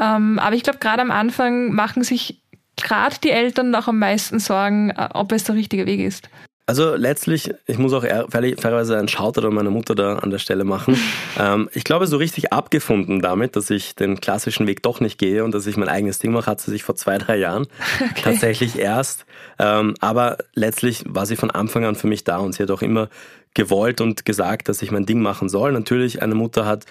Ähm, 0.00 0.38
aber 0.38 0.56
ich 0.56 0.62
glaube, 0.62 0.78
gerade 0.78 1.02
am 1.02 1.10
Anfang 1.10 1.72
machen 1.72 2.04
sich 2.04 2.40
gerade 2.76 3.16
die 3.22 3.30
Eltern 3.30 3.70
noch 3.70 3.88
am 3.88 3.98
meisten 3.98 4.38
Sorgen, 4.38 4.90
äh, 4.90 5.08
ob 5.12 5.32
es 5.32 5.44
der 5.44 5.54
richtige 5.54 5.86
Weg 5.86 6.00
ist. 6.00 6.28
Also 6.68 6.96
letztlich, 6.96 7.54
ich 7.66 7.78
muss 7.78 7.92
auch 7.92 8.02
fairerweise 8.02 8.98
einen 8.98 9.06
Shoutout 9.06 9.46
an 9.46 9.54
meine 9.54 9.70
Mutter 9.70 9.94
da 9.94 10.16
an 10.16 10.30
der 10.30 10.40
Stelle 10.40 10.64
machen. 10.64 10.98
ähm, 11.38 11.70
ich 11.72 11.84
glaube, 11.84 12.08
so 12.08 12.16
richtig 12.16 12.52
abgefunden 12.52 13.22
damit, 13.22 13.54
dass 13.54 13.70
ich 13.70 13.94
den 13.94 14.20
klassischen 14.20 14.66
Weg 14.66 14.82
doch 14.82 14.98
nicht 14.98 15.16
gehe 15.16 15.44
und 15.44 15.54
dass 15.54 15.68
ich 15.68 15.76
mein 15.76 15.88
eigenes 15.88 16.18
Ding 16.18 16.32
mache, 16.32 16.50
hat 16.50 16.60
sie 16.60 16.72
sich 16.72 16.82
vor 16.82 16.96
zwei, 16.96 17.18
drei 17.18 17.36
Jahren 17.36 17.68
okay. 18.00 18.20
tatsächlich 18.20 18.78
erst. 18.80 19.26
Ähm, 19.60 19.94
aber 20.00 20.38
letztlich 20.54 21.04
war 21.06 21.24
sie 21.24 21.36
von 21.36 21.52
Anfang 21.52 21.84
an 21.84 21.94
für 21.94 22.08
mich 22.08 22.24
da 22.24 22.38
und 22.38 22.52
sie 22.52 22.64
hat 22.64 22.72
auch 22.72 22.82
immer 22.82 23.08
gewollt 23.56 24.00
und 24.00 24.24
gesagt, 24.24 24.68
dass 24.68 24.82
ich 24.82 24.92
mein 24.92 25.06
Ding 25.06 25.20
machen 25.20 25.48
soll. 25.48 25.72
Natürlich, 25.72 26.22
eine 26.22 26.34
Mutter 26.34 26.66
hat 26.66 26.84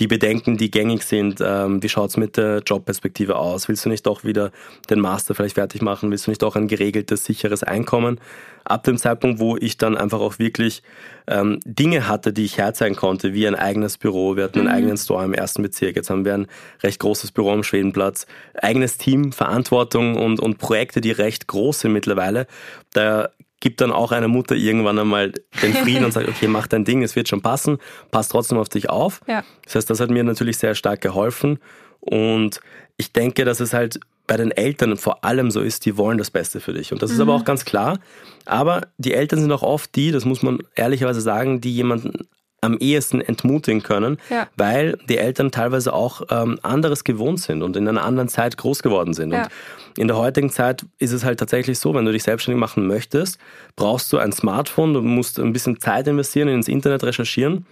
die 0.00 0.08
Bedenken, 0.08 0.56
die 0.56 0.70
gängig 0.70 1.02
sind. 1.02 1.40
Ähm, 1.40 1.82
wie 1.82 1.88
schaut's 1.88 2.16
mit 2.16 2.36
der 2.36 2.58
Jobperspektive 2.66 3.36
aus? 3.36 3.68
Willst 3.68 3.84
du 3.84 3.88
nicht 3.88 4.04
doch 4.04 4.24
wieder 4.24 4.50
den 4.90 5.00
Master 5.00 5.34
vielleicht 5.34 5.54
fertig 5.54 5.80
machen? 5.80 6.10
Willst 6.10 6.26
du 6.26 6.30
nicht 6.32 6.42
doch 6.42 6.56
ein 6.56 6.68
geregeltes, 6.68 7.24
sicheres 7.24 7.62
Einkommen? 7.62 8.20
Ab 8.64 8.82
dem 8.82 8.98
Zeitpunkt, 8.98 9.38
wo 9.38 9.56
ich 9.56 9.78
dann 9.78 9.96
einfach 9.96 10.20
auch 10.20 10.38
wirklich 10.40 10.82
ähm, 11.28 11.60
Dinge 11.64 12.08
hatte, 12.08 12.32
die 12.32 12.44
ich 12.44 12.58
herzeigen 12.58 12.96
konnte, 12.96 13.32
wie 13.32 13.46
ein 13.46 13.54
eigenes 13.54 13.96
Büro. 13.96 14.36
Wir 14.36 14.44
hatten 14.44 14.58
einen 14.58 14.68
mhm. 14.68 14.74
eigenen 14.74 14.96
Store 14.96 15.24
im 15.24 15.34
ersten 15.34 15.62
Bezirk. 15.62 15.94
Jetzt 15.94 16.10
haben 16.10 16.24
wir 16.24 16.34
ein 16.34 16.46
recht 16.82 16.98
großes 16.98 17.30
Büro 17.30 17.52
am 17.52 17.62
Schwedenplatz. 17.62 18.26
Eigenes 18.54 18.98
Team, 18.98 19.32
Verantwortung 19.32 20.16
und, 20.16 20.40
und 20.40 20.58
Projekte, 20.58 21.00
die 21.00 21.12
recht 21.12 21.46
groß 21.46 21.80
sind 21.80 21.92
mittlerweile. 21.92 22.46
Da 22.92 23.30
gibt 23.60 23.80
dann 23.80 23.90
auch 23.90 24.12
eine 24.12 24.28
Mutter 24.28 24.54
irgendwann 24.54 24.98
einmal 24.98 25.32
den 25.62 25.74
Frieden 25.74 26.04
und 26.04 26.12
sagt, 26.12 26.28
okay, 26.28 26.46
mach 26.46 26.66
dein 26.66 26.84
Ding, 26.84 27.02
es 27.02 27.16
wird 27.16 27.28
schon 27.28 27.42
passen, 27.42 27.78
pass 28.10 28.28
trotzdem 28.28 28.58
auf 28.58 28.68
dich 28.68 28.88
auf. 28.88 29.20
Ja. 29.26 29.44
Das 29.64 29.74
heißt, 29.74 29.90
das 29.90 30.00
hat 30.00 30.10
mir 30.10 30.24
natürlich 30.24 30.58
sehr 30.58 30.74
stark 30.74 31.00
geholfen 31.00 31.58
und 32.00 32.60
ich 32.96 33.12
denke, 33.12 33.44
dass 33.44 33.60
es 33.60 33.72
halt 33.72 34.00
bei 34.26 34.36
den 34.36 34.50
Eltern 34.50 34.96
vor 34.96 35.24
allem 35.24 35.50
so 35.50 35.60
ist, 35.60 35.86
die 35.86 35.96
wollen 35.96 36.18
das 36.18 36.30
Beste 36.30 36.60
für 36.60 36.74
dich. 36.74 36.92
Und 36.92 37.02
das 37.02 37.10
mhm. 37.10 37.14
ist 37.16 37.20
aber 37.20 37.34
mhm. 37.34 37.40
auch 37.40 37.44
ganz 37.44 37.64
klar. 37.64 37.98
Aber 38.44 38.82
die 38.98 39.14
Eltern 39.14 39.40
sind 39.40 39.50
auch 39.50 39.62
oft 39.62 39.94
die, 39.96 40.12
das 40.12 40.24
muss 40.24 40.42
man 40.42 40.58
ehrlicherweise 40.74 41.20
sagen, 41.20 41.60
die 41.60 41.74
jemanden 41.74 42.28
am 42.60 42.76
ehesten 42.78 43.20
entmutigen 43.20 43.82
können, 43.82 44.18
ja. 44.30 44.48
weil 44.56 44.98
die 45.08 45.18
Eltern 45.18 45.50
teilweise 45.50 45.92
auch 45.92 46.22
ähm, 46.30 46.58
anderes 46.62 47.04
gewohnt 47.04 47.40
sind 47.40 47.62
und 47.62 47.76
in 47.76 47.86
einer 47.86 48.04
anderen 48.04 48.28
Zeit 48.28 48.56
groß 48.56 48.82
geworden 48.82 49.14
sind. 49.14 49.32
Ja. 49.32 49.44
Und 49.44 49.50
in 49.98 50.08
der 50.08 50.16
heutigen 50.16 50.50
Zeit 50.50 50.84
ist 50.98 51.12
es 51.12 51.24
halt 51.24 51.38
tatsächlich 51.38 51.78
so, 51.78 51.94
wenn 51.94 52.04
du 52.04 52.12
dich 52.12 52.24
selbstständig 52.24 52.60
machen 52.60 52.86
möchtest, 52.86 53.38
brauchst 53.76 54.12
du 54.12 54.18
ein 54.18 54.32
Smartphone, 54.32 54.94
du 54.94 55.02
musst 55.02 55.38
ein 55.38 55.52
bisschen 55.52 55.80
Zeit 55.80 56.08
investieren, 56.08 56.48
ins 56.48 56.68
Internet 56.68 57.04
recherchieren, 57.04 57.66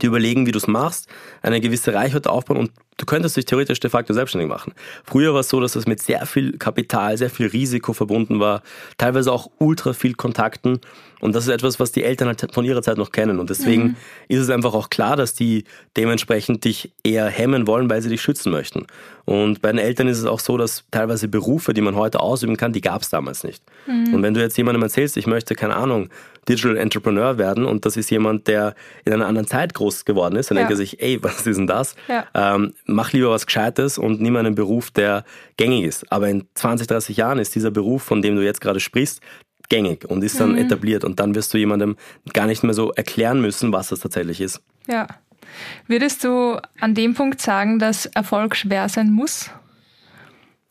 die 0.00 0.06
überlegen, 0.06 0.46
wie 0.46 0.52
du 0.52 0.58
es 0.58 0.66
machst, 0.66 1.08
eine 1.42 1.60
gewisse 1.60 1.94
Reichweite 1.94 2.30
aufbauen 2.30 2.58
und 2.58 2.72
du 2.96 3.06
könntest 3.06 3.36
dich 3.36 3.44
theoretisch 3.44 3.80
de 3.80 3.90
facto 3.90 4.12
selbstständig 4.12 4.48
machen. 4.48 4.72
Früher 5.04 5.32
war 5.32 5.40
es 5.40 5.48
so, 5.48 5.60
dass 5.60 5.72
das 5.72 5.86
mit 5.86 6.02
sehr 6.02 6.26
viel 6.26 6.58
Kapital, 6.58 7.16
sehr 7.18 7.30
viel 7.30 7.46
Risiko 7.46 7.92
verbunden 7.92 8.40
war, 8.40 8.62
teilweise 8.98 9.32
auch 9.32 9.50
ultra 9.58 9.92
viel 9.92 10.14
Kontakten. 10.14 10.80
Und 11.20 11.34
das 11.34 11.44
ist 11.44 11.50
etwas, 11.50 11.80
was 11.80 11.90
die 11.90 12.04
Eltern 12.04 12.28
halt 12.28 12.52
von 12.52 12.64
ihrer 12.64 12.82
Zeit 12.82 12.98
noch 12.98 13.10
kennen. 13.10 13.38
Und 13.38 13.48
deswegen 13.48 13.82
mhm. 13.82 13.96
ist 14.28 14.40
es 14.40 14.50
einfach 14.50 14.74
auch 14.74 14.90
klar, 14.90 15.16
dass 15.16 15.32
die 15.32 15.64
dementsprechend 15.96 16.64
dich 16.64 16.92
eher 17.02 17.26
hemmen 17.26 17.66
wollen, 17.66 17.88
weil 17.88 18.02
sie 18.02 18.10
dich 18.10 18.20
schützen 18.20 18.52
möchten. 18.52 18.86
Und 19.24 19.62
bei 19.62 19.70
den 19.70 19.78
Eltern 19.78 20.06
ist 20.06 20.18
es 20.18 20.26
auch 20.26 20.40
so, 20.40 20.58
dass 20.58 20.84
teilweise 20.90 21.28
Berufe, 21.28 21.72
die 21.72 21.80
man 21.80 21.94
heute 21.94 22.20
ausüben 22.20 22.58
kann, 22.58 22.74
die 22.74 22.82
gab 22.82 23.02
es 23.02 23.08
damals 23.08 23.42
nicht. 23.42 23.62
Mhm. 23.86 24.14
Und 24.14 24.22
wenn 24.22 24.34
du 24.34 24.40
jetzt 24.40 24.58
jemandem 24.58 24.82
erzählst, 24.82 25.16
ich 25.16 25.26
möchte, 25.26 25.54
keine 25.54 25.76
Ahnung, 25.76 26.10
Digital 26.46 26.76
Entrepreneur 26.76 27.38
werden 27.38 27.64
und 27.64 27.86
das 27.86 27.96
ist 27.96 28.10
jemand, 28.10 28.46
der 28.48 28.74
in 29.06 29.12
einer 29.14 29.26
anderen 29.26 29.48
Zeit 29.48 29.72
groß 29.72 30.04
geworden 30.04 30.36
ist, 30.36 30.50
dann 30.50 30.58
ja. 30.58 30.62
denkt 30.62 30.72
er 30.72 30.76
sich, 30.76 31.00
ey, 31.00 31.22
was 31.22 31.46
ist 31.46 31.56
denn 31.56 31.66
das? 31.66 31.96
Ja. 32.06 32.26
Ähm, 32.34 32.74
mach 32.84 33.12
lieber 33.12 33.30
was 33.30 33.46
Gescheites 33.46 33.98
und 33.98 34.20
nimm 34.20 34.36
einen 34.36 34.54
Beruf, 34.54 34.90
der 34.90 35.24
gängig 35.56 35.84
ist. 35.84 36.12
Aber 36.12 36.28
in 36.28 36.46
20, 36.54 36.86
30 36.86 37.16
Jahren 37.16 37.38
ist 37.38 37.54
dieser 37.54 37.70
Beruf, 37.70 38.02
von 38.02 38.22
dem 38.22 38.36
du 38.36 38.44
jetzt 38.44 38.60
gerade 38.60 38.80
sprichst, 38.80 39.20
gängig 39.68 40.04
und 40.08 40.22
ist 40.22 40.38
dann 40.38 40.52
mhm. 40.52 40.58
etabliert 40.58 41.04
und 41.04 41.20
dann 41.20 41.34
wirst 41.34 41.54
du 41.54 41.58
jemandem 41.58 41.96
gar 42.32 42.46
nicht 42.46 42.62
mehr 42.62 42.74
so 42.74 42.92
erklären 42.92 43.40
müssen, 43.40 43.72
was 43.72 43.88
das 43.88 44.00
tatsächlich 44.00 44.40
ist. 44.40 44.62
Ja. 44.86 45.06
Würdest 45.86 46.24
du 46.24 46.58
an 46.80 46.94
dem 46.94 47.14
Punkt 47.14 47.40
sagen, 47.40 47.78
dass 47.78 48.06
Erfolg 48.06 48.56
schwer 48.56 48.88
sein 48.88 49.10
muss? 49.10 49.50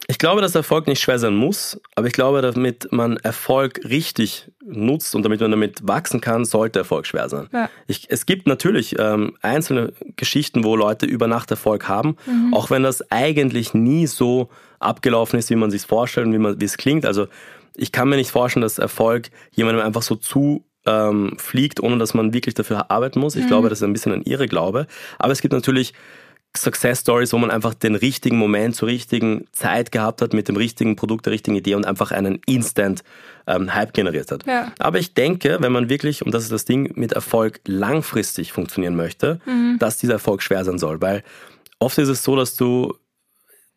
Ich 0.08 0.18
glaube, 0.18 0.42
dass 0.42 0.54
Erfolg 0.54 0.88
nicht 0.88 1.02
schwer 1.02 1.18
sein 1.18 1.36
muss, 1.36 1.80
aber 1.96 2.08
ich 2.08 2.14
glaube, 2.14 2.42
damit 2.42 2.92
man 2.92 3.18
Erfolg 3.18 3.80
richtig 3.86 4.52
nutzt 4.64 5.16
und 5.16 5.24
damit 5.24 5.40
man 5.40 5.52
damit 5.52 5.88
wachsen 5.88 6.20
kann, 6.20 6.44
sollte 6.44 6.80
Erfolg 6.80 7.08
schwer 7.08 7.30
sein. 7.30 7.48
Ja. 7.54 7.70
Ich, 7.88 8.08
es 8.10 8.26
gibt 8.26 8.48
natürlich 8.48 8.98
ähm, 9.00 9.38
einzelne 9.42 9.94
Geschichten, 10.18 10.64
wo 10.64 10.76
Leute 10.76 11.06
über 11.06 11.28
Nacht 11.28 11.52
Erfolg 11.52 11.88
haben, 11.88 12.18
mhm. 12.26 12.54
auch 12.54 12.70
wenn 12.70 12.84
das 12.84 13.10
eigentlich 13.12 13.74
nie 13.74 14.08
so 14.08 14.50
abgelaufen 14.80 15.40
ist, 15.40 15.50
wie 15.50 15.56
man 15.56 15.72
sich 15.72 15.84
vorstellt 15.84 16.28
und 16.28 16.34
wie, 16.34 16.40
man, 16.40 16.60
wie 16.60 16.66
es 16.66 16.78
klingt. 16.78 17.06
Also 17.06 17.28
ich 17.76 17.92
kann 17.92 18.10
mir 18.10 18.18
nicht 18.18 18.32
vorstellen, 18.32 18.62
dass 18.62 18.80
Erfolg 18.80 19.30
jemandem 19.52 19.86
einfach 19.86 20.02
so 20.02 20.16
zu 20.16 20.66
ähm, 20.86 21.36
fliegt, 21.38 21.82
ohne 21.82 21.98
dass 21.98 22.14
man 22.14 22.34
wirklich 22.34 22.56
dafür 22.56 22.92
arbeiten 22.92 23.20
muss. 23.20 23.36
Ich 23.36 23.46
mhm. 23.46 23.48
glaube, 23.48 23.70
das 23.70 23.80
ist 23.80 23.84
ein 23.84 23.94
bisschen 23.94 24.12
ein 24.12 24.24
Irrglaube. 24.24 24.88
Aber 25.18 25.32
es 25.32 25.42
gibt 25.42 25.54
natürlich 25.54 25.94
Success 26.56 27.02
Stories, 27.02 27.34
wo 27.34 27.38
man 27.38 27.50
einfach 27.50 27.74
den 27.74 27.96
richtigen 27.96 28.38
Moment 28.38 28.76
zur 28.76 28.88
richtigen 28.88 29.48
Zeit 29.54 29.92
gehabt 29.92 30.22
hat, 30.22 30.34
mit 30.34 30.48
dem 30.48 30.56
richtigen 30.56 30.96
Produkt, 30.96 31.26
der 31.26 31.34
richtigen 31.34 31.58
Idee 31.58 31.76
und 31.76 31.86
einfach 31.86 32.12
einen 32.12 32.40
Instant 32.46 33.04
ähm, 33.48 33.74
Hype 33.74 33.94
generiert 33.94 34.32
hat. 34.32 34.46
Ja. 34.46 34.72
Aber 34.78 35.00
ich 35.00 35.16
denke, 35.16 35.58
wenn 35.62 35.72
man 35.72 35.90
wirklich, 35.90 36.24
und 36.24 36.34
das 36.34 36.44
ist 36.44 36.52
das 36.52 36.66
Ding, 36.66 36.94
mit 36.96 37.14
Erfolg 37.14 37.60
langfristig 37.66 38.54
funktionieren 38.54 38.96
möchte, 38.96 39.42
mhm. 39.46 39.78
dass 39.80 39.98
dieser 39.98 40.14
Erfolg 40.14 40.44
schwer 40.44 40.64
sein 40.64 40.78
soll. 40.78 41.02
Weil 41.02 41.24
oft 41.80 41.98
ist 41.98 42.10
es 42.10 42.24
so, 42.24 42.36
dass 42.36 42.56
du 42.56 42.94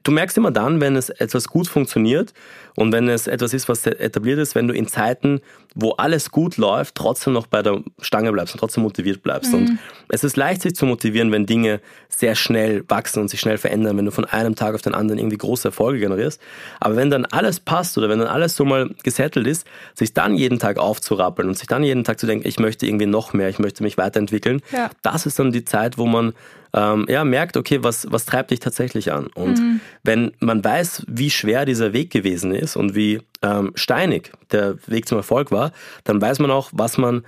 Du 0.06 0.12
merkst 0.12 0.38
immer 0.38 0.52
dann, 0.52 0.80
wenn 0.80 0.94
es 0.94 1.10
etwas 1.10 1.48
gut 1.48 1.66
funktioniert 1.66 2.32
und 2.76 2.92
wenn 2.92 3.08
es 3.08 3.26
etwas 3.26 3.52
ist, 3.52 3.68
was 3.68 3.84
etabliert 3.84 4.38
ist, 4.38 4.54
wenn 4.54 4.68
du 4.68 4.72
in 4.72 4.86
Zeiten, 4.86 5.40
wo 5.78 5.90
alles 5.92 6.30
gut 6.30 6.56
läuft, 6.56 6.94
trotzdem 6.94 7.34
noch 7.34 7.46
bei 7.46 7.62
der 7.62 7.82
Stange 8.00 8.32
bleibst 8.32 8.54
und 8.54 8.60
trotzdem 8.60 8.82
motiviert 8.82 9.22
bleibst. 9.22 9.52
Mhm. 9.52 9.58
Und 9.58 9.78
es 10.08 10.24
ist 10.24 10.36
leicht, 10.36 10.62
sich 10.62 10.74
zu 10.74 10.86
motivieren, 10.86 11.30
wenn 11.32 11.44
Dinge 11.44 11.80
sehr 12.08 12.34
schnell 12.34 12.82
wachsen 12.88 13.20
und 13.20 13.28
sich 13.28 13.40
schnell 13.40 13.58
verändern, 13.58 13.98
wenn 13.98 14.06
du 14.06 14.10
von 14.10 14.24
einem 14.24 14.56
Tag 14.56 14.74
auf 14.74 14.80
den 14.80 14.94
anderen 14.94 15.18
irgendwie 15.18 15.36
große 15.36 15.68
Erfolge 15.68 16.00
generierst. 16.00 16.40
Aber 16.80 16.96
wenn 16.96 17.10
dann 17.10 17.26
alles 17.26 17.60
passt 17.60 17.98
oder 17.98 18.08
wenn 18.08 18.18
dann 18.18 18.28
alles 18.28 18.56
so 18.56 18.64
mal 18.64 18.90
gesettelt 19.02 19.46
ist, 19.46 19.66
sich 19.94 20.14
dann 20.14 20.34
jeden 20.34 20.58
Tag 20.58 20.78
aufzurappeln 20.78 21.46
und 21.46 21.58
sich 21.58 21.68
dann 21.68 21.84
jeden 21.84 22.04
Tag 22.04 22.18
zu 22.18 22.26
denken, 22.26 22.48
ich 22.48 22.58
möchte 22.58 22.86
irgendwie 22.86 23.06
noch 23.06 23.34
mehr, 23.34 23.50
ich 23.50 23.58
möchte 23.58 23.82
mich 23.82 23.98
weiterentwickeln, 23.98 24.62
ja. 24.72 24.88
das 25.02 25.26
ist 25.26 25.38
dann 25.38 25.52
die 25.52 25.66
Zeit, 25.66 25.98
wo 25.98 26.06
man 26.06 26.32
ähm, 26.72 27.06
ja, 27.08 27.24
merkt, 27.24 27.56
okay, 27.56 27.82
was, 27.82 28.06
was 28.10 28.26
treibt 28.26 28.50
dich 28.50 28.60
tatsächlich 28.60 29.12
an? 29.12 29.28
Und 29.28 29.58
mhm. 29.58 29.80
wenn 30.02 30.32
man 30.40 30.64
weiß, 30.64 31.04
wie 31.08 31.30
schwer 31.30 31.64
dieser 31.64 31.92
Weg 31.92 32.10
gewesen 32.10 32.54
ist 32.54 32.76
und 32.76 32.94
wie 32.94 33.20
ähm, 33.42 33.72
steinig 33.74 34.32
der 34.50 34.76
Weg 34.86 35.08
zum 35.08 35.18
Erfolg 35.18 35.50
war, 35.50 35.72
dann 36.04 36.20
weiß 36.20 36.38
man 36.38 36.50
auch, 36.50 36.70
was 36.72 36.98
man 36.98 37.24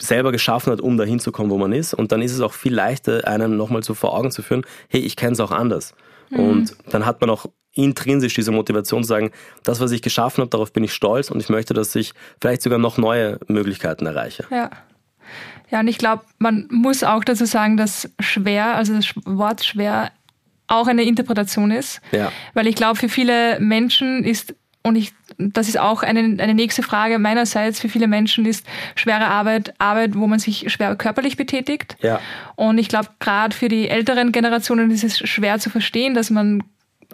selber 0.00 0.30
geschaffen 0.32 0.72
hat, 0.72 0.80
um 0.80 0.96
dahin 0.96 1.18
zu 1.18 1.32
kommen, 1.32 1.50
wo 1.50 1.58
man 1.58 1.72
ist. 1.72 1.94
Und 1.94 2.12
dann 2.12 2.22
ist 2.22 2.32
es 2.32 2.40
auch 2.40 2.52
viel 2.52 2.74
leichter, 2.74 3.26
einem 3.26 3.56
nochmal 3.56 3.82
so 3.82 3.94
vor 3.94 4.16
Augen 4.16 4.30
zu 4.30 4.42
führen, 4.42 4.64
hey, 4.88 5.00
ich 5.00 5.16
kenne 5.16 5.32
es 5.32 5.40
auch 5.40 5.50
anders. 5.50 5.94
Mhm. 6.30 6.38
Und 6.38 6.76
dann 6.90 7.04
hat 7.04 7.20
man 7.20 7.30
auch 7.30 7.46
intrinsisch 7.74 8.34
diese 8.34 8.50
Motivation 8.50 9.02
zu 9.02 9.08
sagen, 9.08 9.30
das, 9.62 9.80
was 9.80 9.90
ich 9.90 10.02
geschaffen 10.02 10.42
habe, 10.42 10.50
darauf 10.50 10.72
bin 10.72 10.84
ich 10.84 10.92
stolz 10.92 11.30
und 11.30 11.40
ich 11.40 11.48
möchte, 11.48 11.74
dass 11.74 11.94
ich 11.94 12.12
vielleicht 12.40 12.62
sogar 12.62 12.78
noch 12.78 12.98
neue 12.98 13.38
Möglichkeiten 13.48 14.06
erreiche. 14.06 14.44
Ja. 14.50 14.70
Ja, 15.70 15.80
und 15.80 15.88
ich 15.88 15.98
glaube, 15.98 16.22
man 16.38 16.66
muss 16.70 17.04
auch 17.04 17.24
dazu 17.24 17.44
sagen, 17.44 17.76
dass 17.76 18.10
schwer, 18.20 18.74
also 18.76 18.94
das 18.94 19.12
Wort 19.26 19.64
schwer 19.64 20.10
auch 20.66 20.86
eine 20.86 21.02
Interpretation 21.02 21.70
ist. 21.70 22.00
Ja. 22.10 22.32
Weil 22.54 22.66
ich 22.66 22.74
glaube, 22.74 22.98
für 22.98 23.10
viele 23.10 23.60
Menschen 23.60 24.24
ist, 24.24 24.54
und 24.82 24.96
ich 24.96 25.12
das 25.38 25.68
ist 25.68 25.78
auch 25.78 26.02
eine, 26.02 26.42
eine 26.42 26.54
nächste 26.54 26.82
Frage 26.82 27.18
meinerseits 27.18 27.80
für 27.80 27.88
viele 27.88 28.08
Menschen, 28.08 28.44
ist 28.44 28.66
schwere 28.96 29.26
Arbeit, 29.26 29.72
Arbeit, 29.78 30.16
wo 30.16 30.26
man 30.26 30.40
sich 30.40 30.70
schwer 30.72 30.96
körperlich 30.96 31.36
betätigt. 31.36 31.96
Ja. 32.00 32.20
Und 32.56 32.78
ich 32.78 32.88
glaube, 32.88 33.08
gerade 33.20 33.54
für 33.54 33.68
die 33.68 33.88
älteren 33.88 34.32
Generationen 34.32 34.90
ist 34.90 35.04
es 35.04 35.18
schwer 35.18 35.58
zu 35.60 35.70
verstehen, 35.70 36.14
dass 36.14 36.30
man 36.30 36.64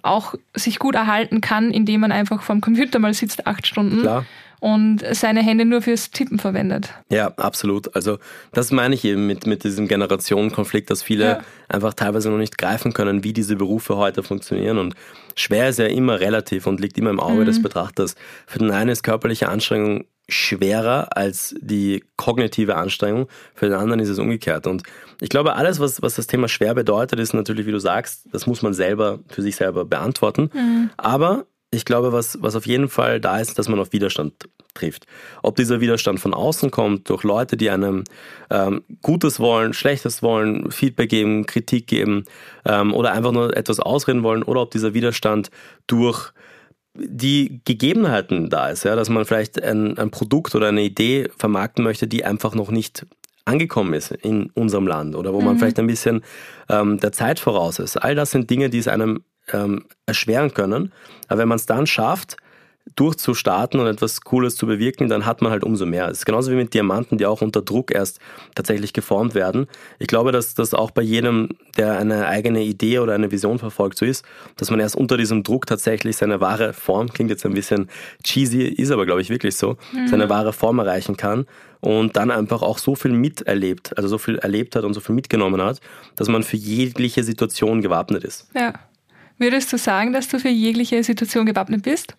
auch 0.03 0.35
sich 0.55 0.79
gut 0.79 0.95
erhalten 0.95 1.41
kann, 1.41 1.71
indem 1.71 2.01
man 2.01 2.13
einfach 2.13 2.43
vorm 2.43 2.61
Computer 2.61 2.99
mal 2.99 3.15
sitzt, 3.15 3.47
acht 3.47 3.67
Stunden. 3.67 4.01
Klar 4.01 4.25
und 4.65 5.05
seine 5.13 5.43
Hände 5.43 5.67
nur 5.67 5.83
fürs 5.83 6.11
Tippen 6.11 6.39
verwendet. 6.39 6.89
Ja, 7.11 7.27
absolut. 7.37 7.95
Also 7.95 8.17
das 8.53 8.73
meine 8.73 8.95
ich 8.95 9.05
eben 9.05 9.27
mit, 9.27 9.47
mit 9.47 9.63
diesem 9.63 9.89
Generationenkonflikt, 9.89 10.89
dass 10.89 11.03
viele 11.03 11.25
ja. 11.25 11.41
einfach 11.69 11.93
teilweise 11.93 12.31
noch 12.31 12.39
nicht 12.39 12.57
greifen 12.57 12.95
können, 12.95 13.25
wie 13.25 13.35
diese 13.35 13.57
Berufe 13.57 13.99
heute 13.99 14.23
funktionieren. 14.23 14.79
Und 14.79 14.95
schwer 15.37 15.69
ist 15.69 15.79
ja 15.79 15.85
immer 15.85 16.19
relativ 16.19 16.67
und 16.67 16.81
liegt 16.81 16.97
immer 16.97 17.11
im 17.11 17.21
Auge 17.21 17.43
mhm. 17.43 17.45
des 17.45 17.61
Betrachters. 17.61 18.15
Für 18.47 18.59
den 18.59 18.71
einen 18.71 18.89
ist 18.89 19.03
körperliche 19.03 19.51
Anstrengung 19.51 20.07
schwerer 20.31 21.15
als 21.15 21.55
die 21.61 22.03
kognitive 22.17 22.77
Anstrengung, 22.77 23.29
für 23.55 23.67
den 23.67 23.75
anderen 23.75 24.01
ist 24.01 24.09
es 24.09 24.19
umgekehrt. 24.19 24.67
Und 24.67 24.83
ich 25.21 25.29
glaube, 25.29 25.57
alles, 25.57 25.79
was, 25.79 26.01
was 26.01 26.15
das 26.15 26.27
Thema 26.27 26.49
schwer 26.49 26.75
bedeutet, 26.75 27.21
ist 27.21 27.35
natürlich, 27.35 27.67
wie 27.67 27.73
du 27.73 27.81
sagst, 27.81 28.29
das 28.33 28.47
muss 28.47 28.63
man 28.63 28.73
selber 28.73 29.19
für 29.29 29.43
sich 29.43 29.57
selber 29.57 29.85
beantworten. 29.85 30.49
Mhm. 30.55 30.89
Aber 30.97 31.45
ich 31.75 31.85
glaube, 31.85 32.13
was, 32.13 32.41
was 32.41 32.57
auf 32.57 32.67
jeden 32.67 32.89
Fall 32.89 33.21
da 33.21 33.39
ist, 33.39 33.59
dass 33.59 33.69
man 33.69 33.79
auf 33.79 33.93
Widerstand 33.93 34.49
trifft. 34.75 35.07
Ob 35.43 35.57
dieser 35.57 35.81
Widerstand 35.81 36.21
von 36.21 36.35
außen 36.35 36.71
kommt, 36.71 37.09
durch 37.09 37.23
Leute, 37.23 37.57
die 37.57 37.71
einem 37.71 38.05
ähm, 38.51 38.83
Gutes 39.03 39.41
wollen, 39.41 39.73
Schlechtes 39.73 40.23
wollen, 40.23 40.71
Feedback 40.71 41.11
geben, 41.11 41.47
Kritik 41.47 41.87
geben 41.87 42.25
ähm, 42.65 42.93
oder 42.93 43.13
einfach 43.13 43.33
nur 43.33 43.57
etwas 43.57 43.81
ausreden 43.81 44.23
wollen, 44.23 44.43
oder 44.43 44.63
ob 44.63 44.71
dieser 44.71 44.95
Widerstand 44.95 45.51
durch 45.87 46.33
die 46.97 47.61
Gegebenheiten 47.65 48.51
da 48.51 48.69
ist, 48.69 48.85
ja, 48.85 48.95
dass 48.95 49.09
man 49.09 49.25
vielleicht 49.25 49.61
ein, 49.63 49.99
ein 49.99 50.11
Produkt 50.11 50.55
oder 50.55 50.69
eine 50.69 50.83
Idee 50.83 51.29
vermarkten 51.37 51.83
möchte, 51.83 52.07
die 52.07 52.25
einfach 52.25 52.55
noch 52.55 52.71
nicht 52.71 53.07
angekommen 53.45 53.95
ist 53.95 54.11
in 54.13 54.51
unserem 54.55 54.87
Land 54.87 55.17
oder 55.17 55.35
wo 55.35 55.41
man 55.41 55.55
mhm. 55.55 55.59
vielleicht 55.59 55.79
ein 55.79 55.87
bisschen 55.87 56.23
ähm, 56.69 56.99
der 56.99 57.13
Zeit 57.13 57.41
voraus 57.41 57.79
ist. 57.79 57.97
All 57.97 58.15
das 58.15 58.31
sind 58.31 58.49
Dinge, 58.49 58.71
die 58.71 58.79
es 58.79 58.89
einem 58.89 59.25
ähm, 59.53 59.85
erschweren 60.07 60.55
können. 60.55 60.93
Aber 61.29 61.41
wenn 61.41 61.49
man 61.49 61.57
es 61.57 61.67
dann 61.67 61.87
schafft, 61.87 62.37
durchzustarten 62.97 63.81
und 63.81 63.87
etwas 63.87 64.21
Cooles 64.21 64.57
zu 64.57 64.67
bewirken, 64.67 65.09
dann 65.09 65.27
hat 65.27 65.43
man 65.43 65.51
halt 65.51 65.65
umso 65.65 65.87
mehr. 65.87 66.09
Es 66.09 66.19
ist 66.19 66.27
genauso 66.27 66.53
wie 66.53 66.57
mit 66.57 66.75
Diamanten, 66.75 67.19
die 67.19 67.27
auch 67.27 67.41
unter 67.43 67.63
Druck 67.63 67.93
erst 67.93 68.21
tatsächlich 68.55 68.93
geformt 68.93 69.35
werden. 69.35 69.67
Ich 69.99 70.07
glaube, 70.07 70.33
dass 70.33 70.55
das 70.55 70.75
auch 70.75 70.91
bei 70.91 71.03
jedem, 71.03 71.49
der 71.77 71.99
eine 71.99 72.27
eigene 72.27 72.63
Idee 72.63 73.01
oder 73.01 73.15
eine 73.15 73.31
Vision 73.31 73.59
verfolgt, 73.59 73.99
so 73.99 74.05
ist, 74.05 74.25
dass 74.57 74.71
man 74.71 74.81
erst 74.81 74.97
unter 74.97 75.17
diesem 75.17 75.43
Druck 75.43 75.67
tatsächlich 75.67 76.17
seine 76.17 76.41
wahre 76.41 76.73
Form, 76.73 77.09
klingt 77.09 77.31
jetzt 77.31 77.45
ein 77.47 77.55
bisschen 77.55 77.89
cheesy, 78.23 78.63
ist 78.63 78.91
aber 78.91 79.07
glaube 79.07 79.23
ich 79.23 79.31
wirklich 79.31 79.57
so, 79.57 79.77
mhm. 79.93 80.07
seine 80.09 80.29
wahre 80.29 80.53
Form 80.53 80.79
erreichen 80.79 81.17
kann 81.17 81.47
und 81.81 82.17
dann 82.17 82.31
einfach 82.31 82.63
auch 82.63 82.79
so 82.79 82.95
viel 82.95 83.13
miterlebt, 83.13 83.97
also 83.97 84.09
so 84.09 84.19
viel 84.19 84.37
erlebt 84.39 84.77
hat 84.77 84.85
und 84.85 84.95
so 84.95 85.01
viel 85.01 85.15
mitgenommen 85.15 85.61
hat, 85.61 85.81
dass 86.17 86.29
man 86.29 86.43
für 86.43 86.57
jegliche 86.57 87.25
Situation 87.25 87.83
gewappnet 87.83 88.25
ist. 88.25 88.49
Ja. 88.55 88.75
Würdest 89.37 89.73
du 89.73 89.79
sagen, 89.79 90.13
dass 90.13 90.29
du 90.29 90.39
für 90.39 90.49
jegliche 90.49 91.03
Situation 91.03 91.45
gewappnet 91.45 91.83
bist? 91.83 92.15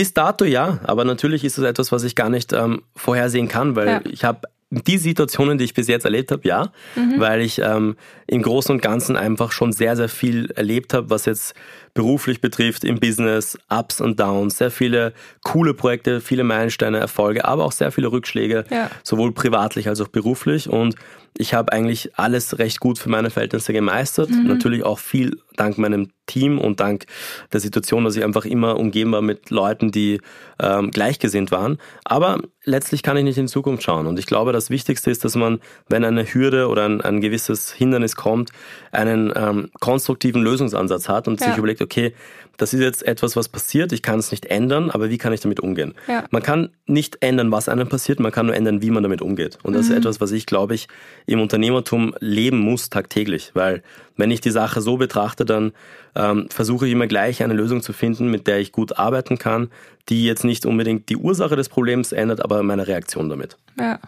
Bis 0.00 0.14
dato 0.14 0.46
ja, 0.46 0.78
aber 0.84 1.04
natürlich 1.04 1.44
ist 1.44 1.58
es 1.58 1.64
etwas, 1.64 1.92
was 1.92 2.04
ich 2.04 2.14
gar 2.14 2.30
nicht 2.30 2.54
ähm, 2.54 2.80
vorhersehen 2.96 3.48
kann, 3.48 3.76
weil 3.76 3.86
ja. 3.86 4.00
ich 4.10 4.24
habe 4.24 4.48
die 4.70 4.96
Situationen, 4.96 5.58
die 5.58 5.64
ich 5.64 5.74
bis 5.74 5.88
jetzt 5.88 6.06
erlebt 6.06 6.32
habe, 6.32 6.48
ja, 6.48 6.72
mhm. 6.96 7.20
weil 7.20 7.42
ich 7.42 7.58
ähm, 7.58 7.96
im 8.26 8.40
Großen 8.40 8.74
und 8.74 8.80
Ganzen 8.80 9.14
einfach 9.14 9.52
schon 9.52 9.72
sehr, 9.72 9.96
sehr 9.96 10.08
viel 10.08 10.52
erlebt 10.52 10.94
habe, 10.94 11.10
was 11.10 11.26
jetzt 11.26 11.54
beruflich 11.92 12.40
betrifft, 12.40 12.82
im 12.84 12.98
Business, 12.98 13.58
Ups 13.68 14.00
und 14.00 14.18
Downs, 14.18 14.56
sehr 14.56 14.70
viele 14.70 15.12
coole 15.42 15.74
Projekte, 15.74 16.22
viele 16.22 16.44
Meilensteine, 16.44 16.98
Erfolge, 16.98 17.44
aber 17.44 17.66
auch 17.66 17.72
sehr 17.72 17.92
viele 17.92 18.10
Rückschläge, 18.10 18.64
ja. 18.70 18.90
sowohl 19.02 19.32
privatlich 19.32 19.86
als 19.86 20.00
auch 20.00 20.08
beruflich. 20.08 20.70
Und 20.70 20.94
ich 21.36 21.52
habe 21.52 21.72
eigentlich 21.72 22.16
alles 22.16 22.58
recht 22.58 22.80
gut 22.80 22.98
für 22.98 23.10
meine 23.10 23.28
Verhältnisse 23.28 23.74
gemeistert. 23.74 24.30
Mhm. 24.30 24.46
Natürlich 24.46 24.82
auch 24.82 24.98
viel 24.98 25.36
dank 25.56 25.78
meinem 25.78 26.10
Team 26.26 26.58
und 26.58 26.80
dank 26.80 27.06
der 27.52 27.60
Situation, 27.60 28.04
dass 28.04 28.16
ich 28.16 28.24
einfach 28.24 28.44
immer 28.44 28.78
umgeben 28.78 29.12
war 29.12 29.22
mit 29.22 29.50
Leuten, 29.50 29.90
die 29.90 30.20
ähm, 30.60 30.90
gleichgesinnt 30.90 31.50
waren. 31.50 31.78
Aber 32.04 32.40
letztlich 32.64 33.02
kann 33.02 33.16
ich 33.16 33.24
nicht 33.24 33.38
in 33.38 33.46
die 33.46 33.52
Zukunft 33.52 33.82
schauen. 33.82 34.06
Und 34.06 34.18
ich 34.18 34.26
glaube, 34.26 34.52
das 34.52 34.70
Wichtigste 34.70 35.10
ist, 35.10 35.24
dass 35.24 35.34
man, 35.34 35.60
wenn 35.88 36.04
eine 36.04 36.24
Hürde 36.24 36.68
oder 36.68 36.84
ein, 36.84 37.00
ein 37.00 37.20
gewisses 37.20 37.72
Hindernis 37.72 38.16
kommt, 38.16 38.50
einen 38.92 39.32
ähm, 39.34 39.70
konstruktiven 39.80 40.42
Lösungsansatz 40.42 41.08
hat 41.08 41.26
und 41.26 41.40
ja. 41.40 41.48
sich 41.48 41.56
überlegt, 41.56 41.82
okay, 41.82 42.14
das 42.60 42.74
ist 42.74 42.80
jetzt 42.80 43.06
etwas, 43.06 43.36
was 43.36 43.48
passiert, 43.48 43.90
ich 43.92 44.02
kann 44.02 44.18
es 44.18 44.30
nicht 44.30 44.46
ändern, 44.46 44.90
aber 44.90 45.08
wie 45.08 45.16
kann 45.16 45.32
ich 45.32 45.40
damit 45.40 45.60
umgehen? 45.60 45.94
Ja. 46.06 46.24
Man 46.30 46.42
kann 46.42 46.70
nicht 46.86 47.16
ändern, 47.20 47.50
was 47.50 47.70
einem 47.70 47.88
passiert, 47.88 48.20
man 48.20 48.32
kann 48.32 48.46
nur 48.46 48.54
ändern, 48.54 48.82
wie 48.82 48.90
man 48.90 49.02
damit 49.02 49.22
umgeht. 49.22 49.58
Und 49.62 49.72
das 49.72 49.86
mhm. 49.86 49.92
ist 49.92 49.98
etwas, 49.98 50.20
was 50.20 50.30
ich, 50.32 50.44
glaube 50.44 50.74
ich, 50.74 50.86
im 51.24 51.40
Unternehmertum 51.40 52.14
leben 52.20 52.58
muss 52.58 52.90
tagtäglich, 52.90 53.52
weil 53.54 53.82
wenn 54.16 54.30
ich 54.30 54.42
die 54.42 54.50
Sache 54.50 54.82
so 54.82 54.98
betrachte, 54.98 55.46
dann 55.50 55.72
ähm, 56.14 56.48
versuche 56.50 56.86
ich 56.86 56.92
immer 56.92 57.06
gleich 57.06 57.42
eine 57.42 57.54
Lösung 57.54 57.82
zu 57.82 57.92
finden, 57.92 58.30
mit 58.30 58.46
der 58.46 58.58
ich 58.58 58.72
gut 58.72 58.98
arbeiten 58.98 59.38
kann, 59.38 59.68
die 60.08 60.24
jetzt 60.24 60.44
nicht 60.44 60.66
unbedingt 60.66 61.08
die 61.08 61.16
Ursache 61.16 61.56
des 61.56 61.68
Problems 61.68 62.12
ändert, 62.12 62.42
aber 62.42 62.62
meine 62.62 62.86
Reaktion 62.86 63.28
damit. 63.28 63.56
Ja. 63.78 63.98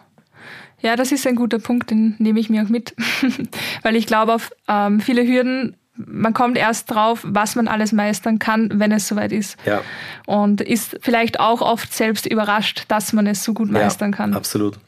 Ja, 0.81 0.97
das 0.97 1.13
ist 1.13 1.25
ein 1.25 1.35
guter 1.35 1.59
Punkt, 1.59 1.91
den 1.91 2.15
nehme 2.19 2.41
ich 2.41 2.49
mir 2.49 2.61
auch 2.61 2.67
mit, 2.67 2.93
weil 3.83 3.95
ich 3.95 4.05
glaube, 4.05 4.33
auf 4.33 4.51
ähm, 4.67 4.99
viele 4.99 5.25
Hürden 5.25 5.77
man 5.95 6.33
kommt 6.33 6.57
erst 6.57 6.89
drauf, 6.89 7.21
was 7.23 7.55
man 7.55 7.67
alles 7.67 7.91
meistern 7.91 8.39
kann, 8.39 8.79
wenn 8.79 8.91
es 8.91 9.07
soweit 9.07 9.31
ist. 9.31 9.57
Ja. 9.65 9.81
Und 10.25 10.59
ist 10.59 10.97
vielleicht 11.01 11.39
auch 11.39 11.61
oft 11.61 11.93
selbst 11.93 12.25
überrascht, 12.25 12.85
dass 12.87 13.13
man 13.13 13.27
es 13.27 13.43
so 13.43 13.53
gut 13.53 13.69
meistern 13.69 14.11
ja, 14.11 14.17
kann. 14.17 14.33
Absolut. 14.33 14.79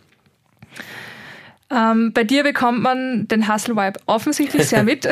Ähm, 1.75 2.13
bei 2.13 2.23
dir 2.23 2.43
bekommt 2.43 2.81
man 2.81 3.27
den 3.27 3.51
Hustle-Vibe 3.51 3.99
offensichtlich 4.05 4.67
sehr 4.67 4.83
mit. 4.91 5.07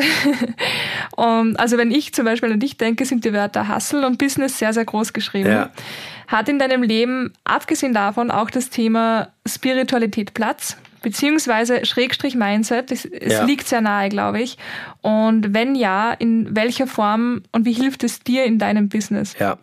und 1.15 1.56
also 1.60 1.78
wenn 1.78 1.91
ich 1.91 2.13
zum 2.13 2.26
Beispiel 2.26 2.52
an 2.52 2.60
dich 2.60 2.78
denke, 2.78 3.06
sind 3.06 3.26
die 3.26 3.34
Wörter 3.34 3.73
Hustle 3.73 4.06
und 4.06 4.17
Business 4.17 4.60
sehr, 4.60 4.73
sehr 4.73 4.86
groß 4.86 5.13
geschrieben. 5.13 5.49
Ja. 5.49 5.71
Hat 6.28 6.47
in 6.47 6.60
deinem 6.60 6.84
Leben, 6.84 7.34
abgesehen 7.43 7.93
davon, 7.93 8.32
auch 8.32 8.49
das 8.49 8.69
Thema 8.69 9.30
Spiritualität 9.45 10.34
Platz? 10.34 10.78
beziehungsweise 11.04 11.86
Schrägstrich 11.86 12.34
Mindset. 12.34 12.91
Es, 12.91 13.06
es 13.06 13.34
ja. 13.34 13.43
liegt 13.43 13.67
sehr 13.67 13.82
nahe, 13.82 14.10
glaube 14.10 14.41
ich. 14.41 14.58
Und 15.02 15.54
wenn 15.54 15.76
ja, 15.76 16.13
in 16.13 16.56
welcher 16.56 16.88
Form 16.88 17.43
und 17.52 17.65
wie 17.65 17.73
hilft 17.73 18.04
es 18.04 18.21
dir 18.21 18.45
in 18.45 18.58
deinem 18.58 18.88
Business? 18.89 19.36
Ja, 19.38 19.60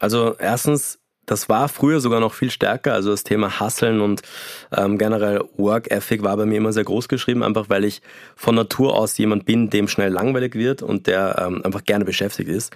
also 0.00 0.34
erstens, 0.38 0.98
das 1.30 1.48
war 1.48 1.68
früher 1.68 2.00
sogar 2.00 2.18
noch 2.18 2.34
viel 2.34 2.50
stärker. 2.50 2.92
Also 2.92 3.10
das 3.10 3.22
Thema 3.22 3.60
Hasseln 3.60 4.00
und 4.00 4.22
ähm, 4.76 4.98
generell 4.98 5.44
Work 5.56 5.88
Ethic 5.88 6.24
war 6.24 6.36
bei 6.36 6.44
mir 6.44 6.56
immer 6.56 6.72
sehr 6.72 6.82
groß 6.82 7.06
geschrieben, 7.06 7.44
einfach 7.44 7.68
weil 7.68 7.84
ich 7.84 8.02
von 8.34 8.56
Natur 8.56 8.96
aus 8.96 9.16
jemand 9.16 9.44
bin, 9.44 9.70
dem 9.70 9.86
schnell 9.86 10.10
langweilig 10.10 10.56
wird 10.56 10.82
und 10.82 11.06
der 11.06 11.36
ähm, 11.38 11.64
einfach 11.64 11.84
gerne 11.84 12.04
beschäftigt 12.04 12.48
ist. 12.48 12.74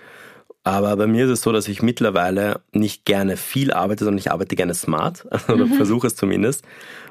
Aber 0.63 0.97
bei 0.97 1.09
mir 1.09 1.25
ist 1.25 1.33
es 1.33 1.43
so, 1.43 1.51
dass 1.51 1.67
ich 1.67 1.83
mittlerweile 1.83 2.61
nicht 2.73 3.05
gerne 3.05 3.37
viel 3.37 3.73
arbeite, 3.73 4.05
sondern 4.05 4.19
ich 4.19 4.31
arbeite 4.31 4.55
gerne 4.55 4.75
smart, 4.75 5.27
oder 5.49 5.67
mhm. 5.67 5.75
versuche 5.75 6.07
es 6.07 6.15
zumindest. 6.15 6.65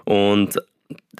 Und 0.06 0.62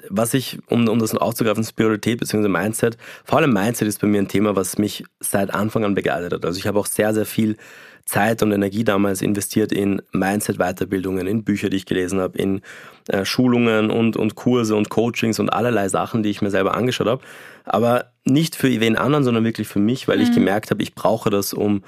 was 0.08 0.32
ich, 0.32 0.58
um, 0.68 0.88
um 0.88 0.98
das 0.98 1.12
noch 1.12 1.20
aufzugreifen, 1.20 1.64
Spiritualität 1.64 2.18
bzw. 2.18 2.48
Mindset, 2.48 2.96
vor 3.24 3.38
allem 3.38 3.52
Mindset 3.52 3.88
ist 3.88 4.00
bei 4.00 4.06
mir 4.06 4.20
ein 4.20 4.28
Thema, 4.28 4.56
was 4.56 4.78
mich 4.78 5.04
seit 5.20 5.52
Anfang 5.52 5.84
an 5.84 5.94
begleitet 5.94 6.32
hat. 6.32 6.44
Also 6.46 6.58
ich 6.58 6.66
habe 6.66 6.78
auch 6.78 6.86
sehr, 6.86 7.12
sehr 7.12 7.26
viel 7.26 7.56
Zeit 8.04 8.42
und 8.42 8.52
Energie 8.52 8.84
damals 8.84 9.22
investiert 9.22 9.72
in 9.72 10.02
Mindset-Weiterbildungen, 10.12 11.26
in 11.26 11.44
Bücher, 11.44 11.70
die 11.70 11.78
ich 11.78 11.86
gelesen 11.86 12.20
habe, 12.20 12.38
in 12.38 12.60
äh, 13.08 13.24
Schulungen 13.24 13.90
und, 13.90 14.16
und 14.16 14.34
Kurse 14.34 14.76
und 14.76 14.90
Coachings 14.90 15.40
und 15.40 15.50
allerlei 15.50 15.88
Sachen, 15.88 16.22
die 16.22 16.30
ich 16.30 16.42
mir 16.42 16.50
selber 16.50 16.74
angeschaut 16.74 17.06
habe. 17.06 17.24
Aber 17.64 18.12
nicht 18.24 18.56
für 18.56 18.68
wen 18.68 18.96
anderen, 18.96 19.24
sondern 19.24 19.44
wirklich 19.44 19.68
für 19.68 19.78
mich, 19.78 20.06
weil 20.06 20.18
mhm. 20.18 20.22
ich 20.24 20.32
gemerkt 20.32 20.70
habe, 20.70 20.82
ich 20.82 20.94
brauche 20.94 21.30
das, 21.30 21.54
um 21.54 21.82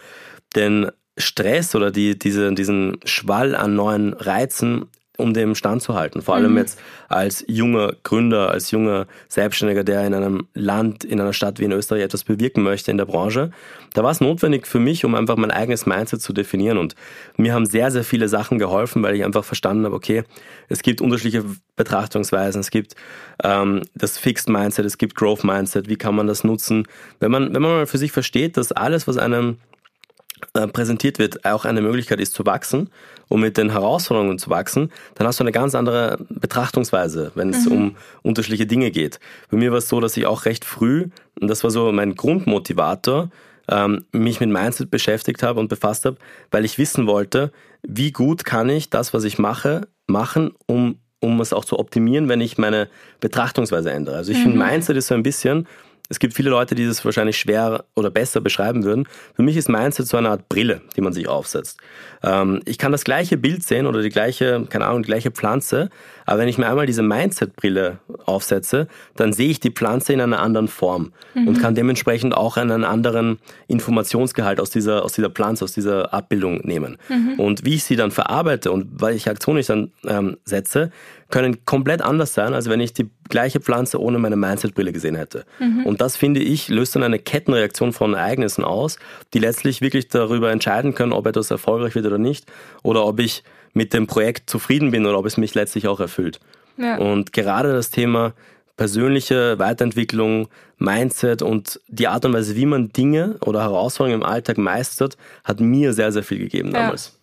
den 0.55 0.91
Stress 1.19 1.75
oder 1.75 1.91
die, 1.91 2.19
diese, 2.19 2.53
diesen 2.53 2.99
Schwall 3.05 3.55
an 3.55 3.75
neuen 3.75 4.13
Reizen 4.15 4.87
um 5.17 5.35
dem 5.35 5.55
Stand 5.55 5.83
zu 5.83 5.95
halten. 5.95 6.23
Vor 6.23 6.35
allem 6.35 6.53
mhm. 6.53 6.59
jetzt 6.59 6.79
als 7.09 7.45
junger 7.49 7.95
Gründer, 8.03 8.51
als 8.51 8.71
junger 8.71 9.07
Selbstständiger, 9.29 9.85
der 9.85 10.07
in 10.07 10.15
einem 10.15 10.47
Land, 10.55 11.05
in 11.05 11.21
einer 11.21 11.33
Stadt 11.33 11.59
wie 11.59 11.65
in 11.65 11.73
Österreich 11.73 12.03
etwas 12.03 12.25
bewirken 12.25 12.63
möchte 12.63 12.91
in 12.91 12.99
der 12.99 13.05
Branche. 13.07 13.51
Da 13.95 14.03
war 14.03 14.11
es 14.11 14.21
notwendig 14.21 14.67
für 14.67 14.79
mich, 14.79 15.05
um 15.05 15.15
einfach 15.15 15.37
mein 15.37 15.51
eigenes 15.51 15.87
Mindset 15.87 16.21
zu 16.21 16.33
definieren. 16.33 16.79
Und 16.79 16.95
mir 17.37 17.55
haben 17.55 17.67
sehr, 17.67 17.91
sehr 17.91 18.05
viele 18.05 18.29
Sachen 18.29 18.59
geholfen, 18.59 19.03
weil 19.03 19.15
ich 19.15 19.25
einfach 19.25 19.45
verstanden 19.45 19.85
habe, 19.85 19.95
okay, 19.95 20.25
es 20.69 20.83
gibt 20.83 21.01
unterschiedliche 21.01 21.45
Betrachtungsweisen, 21.77 22.61
es 22.61 22.71
gibt 22.71 22.95
ähm, 23.43 23.83
das 23.95 24.19
Fixed 24.19 24.49
Mindset, 24.49 24.85
es 24.85 24.99
gibt 24.99 25.15
Growth 25.15 25.45
Mindset, 25.45 25.89
wie 25.89 25.97
kann 25.97 26.15
man 26.15 26.27
das 26.27 26.45
nutzen? 26.45 26.87
Wenn 27.21 27.31
man, 27.31 27.55
wenn 27.55 27.63
man 27.63 27.71
mal 27.73 27.87
für 27.87 27.99
sich 27.99 28.13
versteht, 28.13 28.57
dass 28.57 28.73
alles, 28.73 29.07
was 29.07 29.17
einem 29.17 29.59
präsentiert 30.73 31.19
wird, 31.19 31.45
auch 31.45 31.65
eine 31.65 31.81
Möglichkeit 31.81 32.21
ist 32.21 32.35
zu 32.35 32.45
wachsen 32.47 32.91
und 33.29 33.41
mit 33.41 33.57
den 33.57 33.71
Herausforderungen 33.71 34.39
zu 34.39 34.51
wachsen, 34.51 34.93
dann 35.15 35.27
hast 35.27 35.41
du 35.41 35.45
eine 35.45 35.53
ganz 35.53 35.75
andere 35.75 36.19
Betrachtungsweise, 36.29 37.33
wenn 37.35 37.51
es 37.51 37.67
mhm. 37.67 37.73
um 37.73 37.97
unterschiedliche 38.23 38.67
Dinge 38.67 38.91
geht. 38.91 39.19
Bei 39.51 39.57
mir 39.57 39.71
war 39.71 39.79
es 39.79 39.89
so, 39.89 40.01
dass 40.01 40.17
ich 40.17 40.27
auch 40.27 40.45
recht 40.45 40.65
früh, 40.65 41.09
und 41.41 41.49
das 41.49 41.65
war 41.65 41.71
so 41.71 41.91
mein 41.93 42.15
Grundmotivator, 42.15 43.31
ähm, 43.69 44.05
mich 44.13 44.41
mit 44.41 44.51
Mindset 44.51 44.91
beschäftigt 44.91 45.43
habe 45.43 45.59
und 45.59 45.69
befasst 45.69 46.05
habe, 46.05 46.17
weil 46.51 46.65
ich 46.65 46.79
wissen 46.79 47.07
wollte, 47.07 47.51
wie 47.83 48.13
gut 48.13 48.45
kann 48.45 48.69
ich 48.69 48.91
das, 48.91 49.13
was 49.13 49.25
ich 49.25 49.39
mache, 49.39 49.89
machen, 50.07 50.53
um, 50.67 50.99
um 51.21 51.41
es 51.41 51.53
auch 51.53 51.65
zu 51.65 51.79
optimieren, 51.79 52.29
wenn 52.29 52.41
ich 52.41 52.59
meine 52.59 52.89
Betrachtungsweise 53.21 53.91
ändere. 53.91 54.17
Also 54.17 54.33
ich 54.33 54.39
mhm. 54.39 54.43
finde, 54.43 54.59
Mindset 54.59 54.97
ist 54.97 55.09
so 55.09 55.15
ein 55.15 55.23
bisschen, 55.23 55.67
es 56.09 56.19
gibt 56.19 56.35
viele 56.35 56.51
Leute, 56.51 56.75
die 56.75 56.87
das 56.87 57.05
wahrscheinlich 57.05 57.39
schwer 57.39 57.85
oder 57.95 58.11
besser 58.11 58.41
beschreiben 58.41 58.85
würden. 58.85 59.07
Für 59.35 59.43
mich 59.43 59.57
ist 59.57 59.69
Mindset 59.69 60.07
so 60.07 60.17
eine 60.17 60.31
Art 60.31 60.49
Brille, 60.49 60.81
die 60.97 61.01
man 61.01 61.13
sich 61.13 61.29
aufsetzt. 61.29 61.81
Ähm, 62.23 62.61
ich 62.65 62.79
kann 62.79 62.93
das 62.93 63.05
gleiche 63.05 63.37
Bild 63.37 63.63
sehen 63.63 63.87
oder 63.87 64.03
die 64.03 64.11
gleiche, 64.11 64.67
keine 64.69 64.87
Ahnung, 64.87 65.03
die 65.03 65.09
gleiche 65.09 65.31
Pflanze, 65.31 65.91
aber 66.27 66.41
wenn 66.41 66.49
ich 66.49 66.59
mir 66.59 66.69
einmal 66.69 66.87
diese 66.87 67.03
Mindset-Brille 67.03 67.99
aufsetze, 68.25 68.89
dann 69.15 69.33
sehe 69.33 69.49
ich 69.49 69.61
die 69.61 69.71
Pflanze 69.71 70.13
in 70.13 70.21
einer 70.21 70.41
anderen 70.41 70.69
Form 70.69 71.13
mhm. 71.35 71.49
und 71.49 71.61
kann 71.61 71.75
dementsprechend 71.75 72.37
auch 72.37 72.57
einen 72.57 72.85
anderen 72.85 73.39
Informationsgehalt 73.69 74.61
aus 74.61 74.71
dieser, 74.71 75.05
aus 75.05 75.13
dieser 75.13 75.31
Pflanze, 75.31 75.65
aus 75.65 75.73
dieser 75.73 76.13
Abbildung 76.13 76.61
nehmen. 76.65 76.99
Mhm. 77.09 77.39
Und 77.39 77.65
wie 77.65 77.75
ich 77.75 77.85
sie 77.85 77.97
dann 77.97 78.11
verarbeite 78.11 78.73
und 78.73 79.01
welche 79.01 79.31
Aktion 79.31 79.57
ich 79.57 79.67
dann 79.67 79.93
ähm, 80.07 80.37
setze, 80.45 80.91
können 81.31 81.65
komplett 81.65 82.03
anders 82.03 82.35
sein, 82.35 82.55
als 82.55 82.69
wenn 82.69 82.81
ich 82.81 82.93
die 82.93 83.11
gleiche 83.29 83.61
Pflanze 83.61 84.01
ohne 84.01 84.19
meine 84.19 84.37
Mindset-Brille 84.37 84.93
gesehen 84.93 85.17
hätte. 85.17 85.45
Mhm. 85.59 85.85
Und 85.85 86.01
das, 86.01 86.17
finde 86.17 86.41
ich, 86.41 86.69
löst 86.69 86.95
dann 86.95 87.03
eine 87.03 87.19
Kettenreaktion 87.19 87.93
von 87.93 88.15
Ereignissen 88.15 88.65
aus, 88.65 88.99
die 89.35 89.39
letztlich 89.39 89.81
wirklich 89.81 90.09
darüber 90.09 90.53
entscheiden 90.53 90.95
können, 90.95 91.13
ob 91.13 91.27
etwas 91.27 91.51
erfolgreich 91.51 91.95
wird 91.95 92.07
oder 92.07 92.19
nicht, 92.19 92.47
oder 92.83 93.05
ob 93.05 93.19
ich 93.19 93.43
mit 93.73 93.93
dem 93.93 94.07
Projekt 94.07 94.49
zufrieden 94.49 94.91
bin 94.91 95.05
oder 95.05 95.19
ob 95.19 95.27
es 95.27 95.37
mich 95.37 95.55
letztlich 95.55 95.89
auch 95.89 96.01
erfüllt. 96.01 96.41
Ja. 96.79 96.97
Und 96.99 97.33
gerade 97.33 97.73
das 97.73 97.91
Thema 97.91 98.33
persönliche 98.77 99.59
Weiterentwicklung, 99.59 100.49
Mindset 100.79 101.43
und 101.43 101.81
die 101.89 102.09
Art 102.09 102.25
und 102.25 102.35
Weise, 102.35 102.57
wie 102.57 102.67
man 102.67 102.93
Dinge 102.93 103.37
oder 103.41 103.63
Herausforderungen 103.63 104.23
im 104.23 104.27
Alltag 104.27 104.59
meistert, 104.59 105.17
hat 105.45 105.61
mir 105.61 105.93
sehr, 105.95 106.13
sehr 106.13 106.23
viel 106.23 106.39
gegeben 106.39 106.73
damals. 106.73 107.07
Ja. 107.07 107.16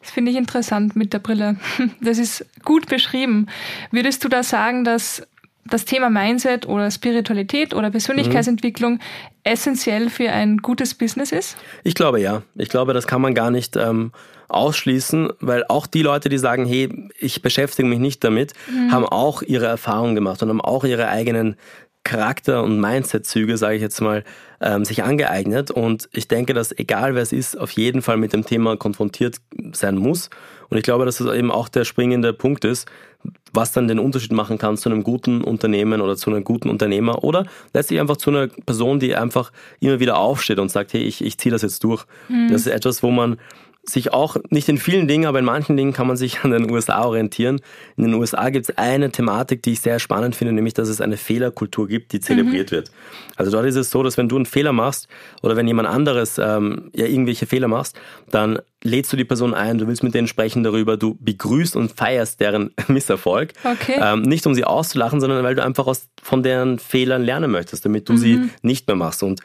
Das 0.00 0.10
finde 0.10 0.30
ich 0.30 0.36
interessant 0.36 0.96
mit 0.96 1.12
der 1.12 1.18
Brille. 1.18 1.56
Das 2.00 2.18
ist 2.18 2.44
gut 2.64 2.86
beschrieben. 2.88 3.46
Würdest 3.90 4.24
du 4.24 4.28
da 4.28 4.42
sagen, 4.42 4.84
dass 4.84 5.26
das 5.64 5.84
Thema 5.84 6.10
Mindset 6.10 6.66
oder 6.66 6.90
Spiritualität 6.90 7.74
oder 7.74 7.90
Persönlichkeitsentwicklung 7.90 8.94
mhm. 8.94 9.00
essentiell 9.44 10.10
für 10.10 10.30
ein 10.30 10.58
gutes 10.58 10.94
Business 10.94 11.32
ist? 11.32 11.56
Ich 11.84 11.94
glaube 11.94 12.20
ja. 12.20 12.42
Ich 12.56 12.68
glaube, 12.68 12.92
das 12.92 13.06
kann 13.06 13.20
man 13.20 13.34
gar 13.34 13.50
nicht 13.50 13.76
ähm, 13.76 14.12
ausschließen, 14.48 15.30
weil 15.40 15.64
auch 15.68 15.86
die 15.86 16.02
Leute, 16.02 16.28
die 16.28 16.38
sagen, 16.38 16.66
hey, 16.66 17.10
ich 17.18 17.42
beschäftige 17.42 17.88
mich 17.88 17.98
nicht 17.98 18.22
damit, 18.24 18.52
mhm. 18.70 18.92
haben 18.92 19.06
auch 19.06 19.42
ihre 19.42 19.66
Erfahrungen 19.66 20.14
gemacht 20.14 20.42
und 20.42 20.48
haben 20.48 20.60
auch 20.60 20.84
ihre 20.84 21.08
eigenen 21.08 21.56
Charakter- 22.04 22.64
und 22.64 22.80
Mindset-Züge, 22.80 23.56
sage 23.56 23.76
ich 23.76 23.82
jetzt 23.82 24.00
mal, 24.00 24.24
ähm, 24.62 24.84
sich 24.84 25.02
angeeignet. 25.02 25.70
Und 25.70 26.08
ich 26.12 26.28
denke, 26.28 26.54
dass 26.54 26.76
egal 26.76 27.14
wer 27.14 27.22
es 27.22 27.32
ist, 27.32 27.58
auf 27.58 27.70
jeden 27.72 28.02
Fall 28.02 28.16
mit 28.16 28.32
dem 28.32 28.46
Thema 28.46 28.76
konfrontiert 28.76 29.36
sein 29.72 29.96
muss. 29.96 30.30
Und 30.68 30.78
ich 30.78 30.84
glaube, 30.84 31.04
dass 31.04 31.18
das 31.18 31.34
eben 31.34 31.50
auch 31.50 31.68
der 31.68 31.84
springende 31.84 32.32
Punkt 32.32 32.64
ist, 32.64 32.88
was 33.52 33.72
dann 33.72 33.88
den 33.88 33.98
Unterschied 33.98 34.32
machen 34.32 34.58
kann 34.58 34.76
zu 34.76 34.88
einem 34.88 35.04
guten 35.04 35.42
Unternehmen 35.42 36.00
oder 36.00 36.16
zu 36.16 36.30
einem 36.30 36.44
guten 36.44 36.70
Unternehmer 36.70 37.22
oder 37.22 37.46
letztlich 37.74 38.00
einfach 38.00 38.16
zu 38.16 38.30
einer 38.30 38.48
Person, 38.48 38.98
die 38.98 39.14
einfach 39.14 39.52
immer 39.80 40.00
wieder 40.00 40.16
aufsteht 40.16 40.58
und 40.58 40.70
sagt, 40.70 40.92
hey, 40.92 41.02
ich, 41.02 41.22
ich 41.22 41.38
ziehe 41.38 41.52
das 41.52 41.62
jetzt 41.62 41.84
durch. 41.84 42.04
Mhm. 42.28 42.48
Das 42.50 42.62
ist 42.62 42.68
etwas, 42.68 43.02
wo 43.02 43.10
man 43.10 43.36
sich 43.84 44.12
auch, 44.12 44.36
nicht 44.50 44.68
in 44.68 44.78
vielen 44.78 45.08
Dingen, 45.08 45.26
aber 45.26 45.40
in 45.40 45.44
manchen 45.44 45.76
Dingen 45.76 45.92
kann 45.92 46.06
man 46.06 46.16
sich 46.16 46.44
an 46.44 46.52
den 46.52 46.70
USA 46.70 47.04
orientieren. 47.04 47.60
In 47.96 48.04
den 48.04 48.14
USA 48.14 48.48
gibt 48.50 48.68
es 48.68 48.78
eine 48.78 49.10
Thematik, 49.10 49.62
die 49.62 49.72
ich 49.72 49.80
sehr 49.80 49.98
spannend 49.98 50.36
finde, 50.36 50.52
nämlich, 50.52 50.74
dass 50.74 50.88
es 50.88 51.00
eine 51.00 51.16
Fehlerkultur 51.16 51.88
gibt, 51.88 52.12
die 52.12 52.20
zelebriert 52.20 52.70
mhm. 52.70 52.76
wird. 52.76 52.92
Also 53.36 53.50
dort 53.50 53.66
ist 53.66 53.76
es 53.76 53.90
so, 53.90 54.02
dass 54.04 54.16
wenn 54.16 54.28
du 54.28 54.36
einen 54.36 54.46
Fehler 54.46 54.72
machst 54.72 55.08
oder 55.42 55.56
wenn 55.56 55.66
jemand 55.66 55.88
anderes 55.88 56.38
ähm, 56.38 56.90
ja 56.94 57.06
irgendwelche 57.06 57.46
Fehler 57.46 57.66
machst, 57.66 57.98
dann 58.30 58.60
lädst 58.84 59.12
du 59.12 59.16
die 59.16 59.24
Person 59.24 59.54
ein, 59.54 59.78
du 59.78 59.86
willst 59.86 60.02
mit 60.02 60.14
denen 60.14 60.26
sprechen 60.26 60.62
darüber, 60.62 60.96
du 60.96 61.16
begrüßt 61.20 61.76
und 61.76 61.92
feierst 61.92 62.40
deren 62.40 62.70
Misserfolg. 62.88 63.52
Okay. 63.64 63.98
Ähm, 64.00 64.22
nicht 64.22 64.46
um 64.46 64.54
sie 64.54 64.64
auszulachen, 64.64 65.20
sondern 65.20 65.42
weil 65.44 65.54
du 65.54 65.64
einfach 65.64 65.86
aus, 65.86 66.08
von 66.22 66.42
deren 66.42 66.78
Fehlern 66.78 67.22
lernen 67.22 67.50
möchtest, 67.50 67.84
damit 67.84 68.08
du 68.08 68.14
mhm. 68.14 68.18
sie 68.18 68.50
nicht 68.62 68.86
mehr 68.86 68.96
machst. 68.96 69.22
Und 69.22 69.40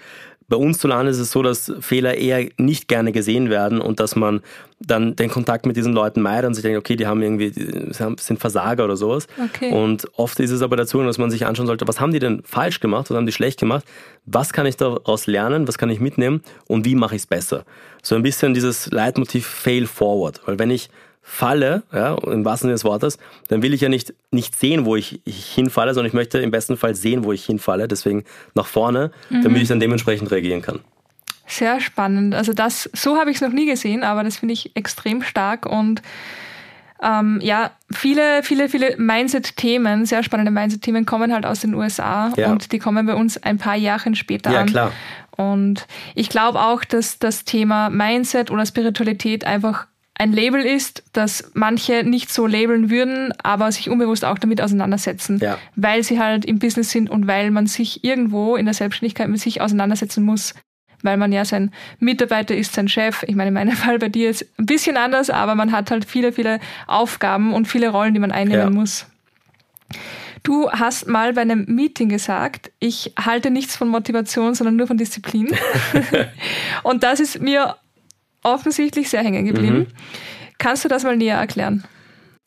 bei 0.49 0.55
uns 0.55 0.77
zu 0.77 0.87
Land 0.87 1.09
ist 1.09 1.19
es 1.19 1.31
so, 1.31 1.43
dass 1.43 1.73
Fehler 1.81 2.15
eher 2.15 2.47
nicht 2.57 2.87
gerne 2.87 3.11
gesehen 3.11 3.49
werden 3.49 3.81
und 3.81 3.99
dass 3.99 4.15
man 4.15 4.41
dann 4.79 5.15
den 5.15 5.29
Kontakt 5.29 5.65
mit 5.65 5.75
diesen 5.75 5.91
Leuten 5.91 6.21
meidet 6.21 6.47
und 6.47 6.53
sich 6.53 6.61
denkt, 6.61 6.77
okay, 6.77 6.95
die 6.95 7.05
haben 7.05 7.21
irgendwie, 7.21 7.51
die 7.51 7.91
sind 7.91 8.39
Versager 8.39 8.85
oder 8.85 8.95
sowas. 8.95 9.27
Okay. 9.43 9.71
Und 9.71 10.07
oft 10.15 10.39
ist 10.39 10.51
es 10.51 10.61
aber 10.61 10.77
dazu, 10.77 11.01
dass 11.03 11.17
man 11.17 11.31
sich 11.31 11.45
anschauen 11.45 11.67
sollte, 11.67 11.87
was 11.87 11.99
haben 11.99 12.13
die 12.13 12.19
denn 12.19 12.43
falsch 12.43 12.79
gemacht, 12.79 13.09
was 13.09 13.17
haben 13.17 13.25
die 13.25 13.31
schlecht 13.33 13.59
gemacht, 13.59 13.85
was 14.25 14.53
kann 14.53 14.65
ich 14.65 14.77
daraus 14.77 15.27
lernen, 15.27 15.67
was 15.67 15.77
kann 15.77 15.89
ich 15.89 15.99
mitnehmen 15.99 16.41
und 16.67 16.85
wie 16.85 16.95
mache 16.95 17.15
ich 17.15 17.23
es 17.23 17.27
besser. 17.27 17.65
So 18.01 18.15
ein 18.15 18.23
bisschen 18.23 18.53
dieses 18.53 18.89
Leitmotiv 18.91 19.45
Fail 19.45 19.85
Forward. 19.85 20.41
Weil 20.45 20.59
wenn 20.59 20.69
ich 20.69 20.89
falle, 21.29 21.83
ja, 21.91 22.15
im 22.15 22.45
wahrsten 22.45 22.67
Sinne 22.67 22.75
des 22.75 22.85
Wortes, 22.85 23.19
dann 23.49 23.61
will 23.61 23.73
ich 23.73 23.81
ja 23.81 23.89
nicht, 23.89 24.13
nicht 24.31 24.57
sehen, 24.57 24.85
wo 24.85 24.95
ich, 24.95 25.19
ich 25.25 25.53
hinfalle, 25.53 25.93
sondern 25.93 26.07
ich 26.07 26.13
möchte 26.13 26.39
im 26.39 26.51
besten 26.51 26.77
Fall 26.77 26.95
sehen, 26.95 27.25
wo 27.25 27.33
ich 27.33 27.45
hinfalle, 27.45 27.89
deswegen 27.89 28.23
nach 28.55 28.65
vorne, 28.65 29.11
mhm. 29.29 29.43
damit 29.43 29.61
ich 29.61 29.67
dann 29.67 29.81
dementsprechend 29.81 30.31
reagieren 30.31 30.61
kann. 30.61 30.79
Sehr 31.45 31.81
spannend. 31.81 32.33
Also 32.33 32.53
das, 32.53 32.89
so 32.93 33.17
habe 33.17 33.29
ich 33.29 33.35
es 33.35 33.41
noch 33.41 33.51
nie 33.51 33.65
gesehen, 33.65 34.03
aber 34.03 34.23
das 34.23 34.37
finde 34.37 34.53
ich 34.53 34.75
extrem 34.75 35.21
stark 35.21 35.65
und 35.65 36.01
ähm, 37.03 37.39
ja, 37.43 37.71
viele, 37.91 38.41
viele, 38.41 38.69
viele 38.69 38.95
Mindset-Themen, 38.97 40.05
sehr 40.05 40.23
spannende 40.23 40.51
Mindset-Themen 40.51 41.05
kommen 41.05 41.33
halt 41.33 41.45
aus 41.45 41.59
den 41.59 41.75
USA 41.75 42.31
ja. 42.37 42.49
und 42.51 42.71
die 42.71 42.79
kommen 42.79 43.05
bei 43.05 43.13
uns 43.15 43.37
ein 43.43 43.57
paar 43.57 43.75
Jahre 43.75 44.15
später 44.15 44.51
ja, 44.51 44.61
an. 44.61 44.67
Ja, 44.67 44.71
klar. 44.71 44.91
Und 45.35 45.87
ich 46.15 46.29
glaube 46.29 46.59
auch, 46.61 46.83
dass 46.83 47.19
das 47.19 47.43
Thema 47.43 47.89
Mindset 47.89 48.49
oder 48.49 48.65
Spiritualität 48.65 49.45
einfach 49.45 49.87
ein 50.19 50.33
Label 50.33 50.61
ist, 50.61 51.03
das 51.13 51.51
manche 51.53 52.03
nicht 52.03 52.31
so 52.31 52.47
labeln 52.47 52.89
würden, 52.89 53.33
aber 53.43 53.71
sich 53.71 53.89
unbewusst 53.89 54.25
auch 54.25 54.39
damit 54.39 54.61
auseinandersetzen, 54.61 55.37
ja. 55.39 55.57
weil 55.75 56.03
sie 56.03 56.19
halt 56.19 56.43
im 56.43 56.57
Business 56.57 56.89
sind 56.89 57.09
und 57.09 57.27
weil 57.27 57.51
man 57.51 57.67
sich 57.67 58.03
irgendwo 58.03 58.55
in 58.55 58.65
der 58.65 58.73
Selbstständigkeit 58.73 59.29
mit 59.29 59.39
sich 59.39 59.61
auseinandersetzen 59.61 60.23
muss, 60.23 60.55
weil 61.03 61.17
man 61.17 61.31
ja 61.31 61.45
sein 61.45 61.71
Mitarbeiter 61.99 62.55
ist, 62.55 62.73
sein 62.73 62.87
Chef. 62.87 63.23
Ich 63.27 63.35
meine, 63.35 63.49
in 63.49 63.53
meinem 63.53 63.71
Fall 63.75 63.99
bei 63.99 64.09
dir 64.09 64.29
ist 64.29 64.45
ein 64.57 64.65
bisschen 64.65 64.97
anders, 64.97 65.29
aber 65.29 65.53
man 65.53 65.71
hat 65.71 65.91
halt 65.91 66.05
viele, 66.05 66.31
viele 66.31 66.59
Aufgaben 66.87 67.53
und 67.53 67.67
viele 67.67 67.89
Rollen, 67.89 68.15
die 68.15 68.19
man 68.19 68.31
einnehmen 68.31 68.59
ja. 68.59 68.69
muss. 68.71 69.05
Du 70.41 70.71
hast 70.71 71.07
mal 71.07 71.33
bei 71.33 71.41
einem 71.41 71.65
Meeting 71.67 72.09
gesagt, 72.09 72.71
ich 72.79 73.13
halte 73.19 73.51
nichts 73.51 73.75
von 73.75 73.87
Motivation, 73.89 74.55
sondern 74.55 74.77
nur 74.77 74.87
von 74.87 74.97
Disziplin. 74.97 75.49
und 76.83 77.03
das 77.03 77.19
ist 77.19 77.41
mir 77.41 77.75
offensichtlich 78.53 79.09
sehr 79.09 79.23
hängen 79.23 79.45
geblieben. 79.45 79.77
Mhm. 79.77 79.87
Kannst 80.57 80.85
du 80.85 80.89
das 80.89 81.03
mal 81.03 81.15
näher 81.15 81.37
erklären? 81.37 81.83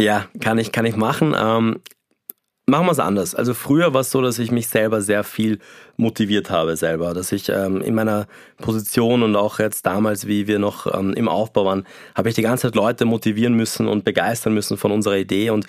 Ja, 0.01 0.27
kann 0.41 0.59
ich, 0.59 0.73
kann 0.73 0.87
ich 0.87 0.97
machen. 0.97 1.35
Ähm, 1.39 1.81
machen 2.67 2.87
wir 2.87 2.93
es 2.93 2.99
anders. 2.99 3.35
Also 3.35 3.53
früher 3.53 3.93
war 3.93 4.01
es 4.01 4.11
so, 4.11 4.23
dass 4.23 4.39
ich 4.39 4.51
mich 4.51 4.69
selber 4.69 5.03
sehr 5.03 5.25
viel 5.25 5.59
motiviert 5.97 6.51
habe 6.51 6.77
selber, 6.77 7.13
dass 7.13 7.31
ich 7.31 7.51
ähm, 7.51 7.83
in 7.83 7.95
meiner 7.95 8.27
Position 8.59 9.23
und 9.23 9.37
auch 9.37 9.59
jetzt 9.59 9.85
damals, 9.85 10.27
wie 10.27 10.47
wir 10.47 10.59
noch 10.59 10.93
ähm, 10.93 11.13
im 11.13 11.29
Aufbau 11.29 11.67
waren, 11.67 11.87
habe 12.15 12.31
ich 12.31 12.35
die 12.35 12.43
ganze 12.43 12.69
Zeit 12.69 12.75
Leute 12.75 13.05
motivieren 13.05 13.55
müssen 13.55 13.87
und 13.87 14.05
begeistern 14.05 14.55
müssen 14.55 14.79
von 14.79 14.93
unserer 14.93 15.19
Idee. 15.19 15.51
Und 15.51 15.67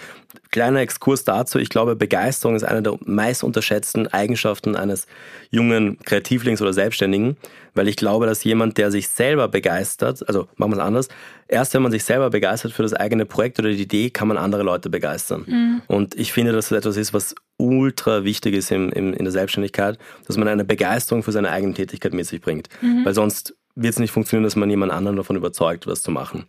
kleiner 0.52 0.80
Exkurs 0.80 1.26
dazu, 1.26 1.60
ich 1.60 1.70
glaube, 1.70 1.96
Begeisterung 1.96 2.56
ist 2.56 2.64
eine 2.64 2.82
der 2.82 2.98
meist 3.06 3.44
unterschätzten 3.44 4.08
Eigenschaften 4.08 4.76
eines 4.76 5.06
jungen 5.50 6.00
Kreativlings 6.00 6.62
oder 6.62 6.72
Selbstständigen, 6.72 7.36
weil 7.74 7.88
ich 7.88 7.96
glaube, 7.96 8.26
dass 8.26 8.44
jemand, 8.44 8.78
der 8.78 8.92
sich 8.92 9.08
selber 9.08 9.48
begeistert, 9.48 10.28
also 10.28 10.48
machen 10.56 10.72
wir 10.72 10.78
es 10.78 10.84
anders, 10.84 11.08
erst 11.48 11.74
wenn 11.74 11.82
man 11.82 11.92
sich 11.92 12.04
selber 12.04 12.30
begeistert 12.30 12.74
für 12.74 12.84
das 12.84 12.94
eigene 12.94 13.26
Projekt 13.26 13.60
oder 13.60 13.70
die 13.70 13.82
Idee, 13.82 14.10
kann 14.10 14.28
man 14.28 14.38
andere 14.38 14.64
Leute 14.64 14.90
begeistern. 14.90 15.46
Mhm. 15.48 15.82
Und 15.88 16.16
ich 16.16 16.34
finde, 16.34 16.52
dass 16.52 16.70
das 16.70 16.80
etwas 16.80 16.98
ist, 16.98 17.14
was 17.14 17.36
ultra 17.58 18.24
wichtig 18.24 18.56
ist 18.56 18.72
im, 18.72 18.90
im, 18.92 19.14
in 19.14 19.26
der 19.26 19.32
Selbstständigkeit, 19.32 19.98
dass 20.28 20.38
man 20.38 20.48
eine 20.48 20.66
Begeisterung 20.66 21.24
für 21.24 21.32
seine 21.32 21.52
eigene 21.52 21.74
Tätigkeit 21.74 22.14
mit 22.14 22.26
sich 22.26 22.42
bringt. 22.42 22.70
Mhm. 22.82 23.06
Weil 23.06 23.14
sonst 23.14 23.56
wird 23.76 23.94
es 23.94 24.00
nicht 24.00 24.12
funktionieren, 24.12 24.44
dass 24.44 24.56
man 24.56 24.70
jemand 24.70 24.92
anderen 24.92 25.18
davon 25.18 25.36
überzeugt, 25.36 25.88
was 25.88 26.02
zu 26.02 26.12
machen. 26.12 26.46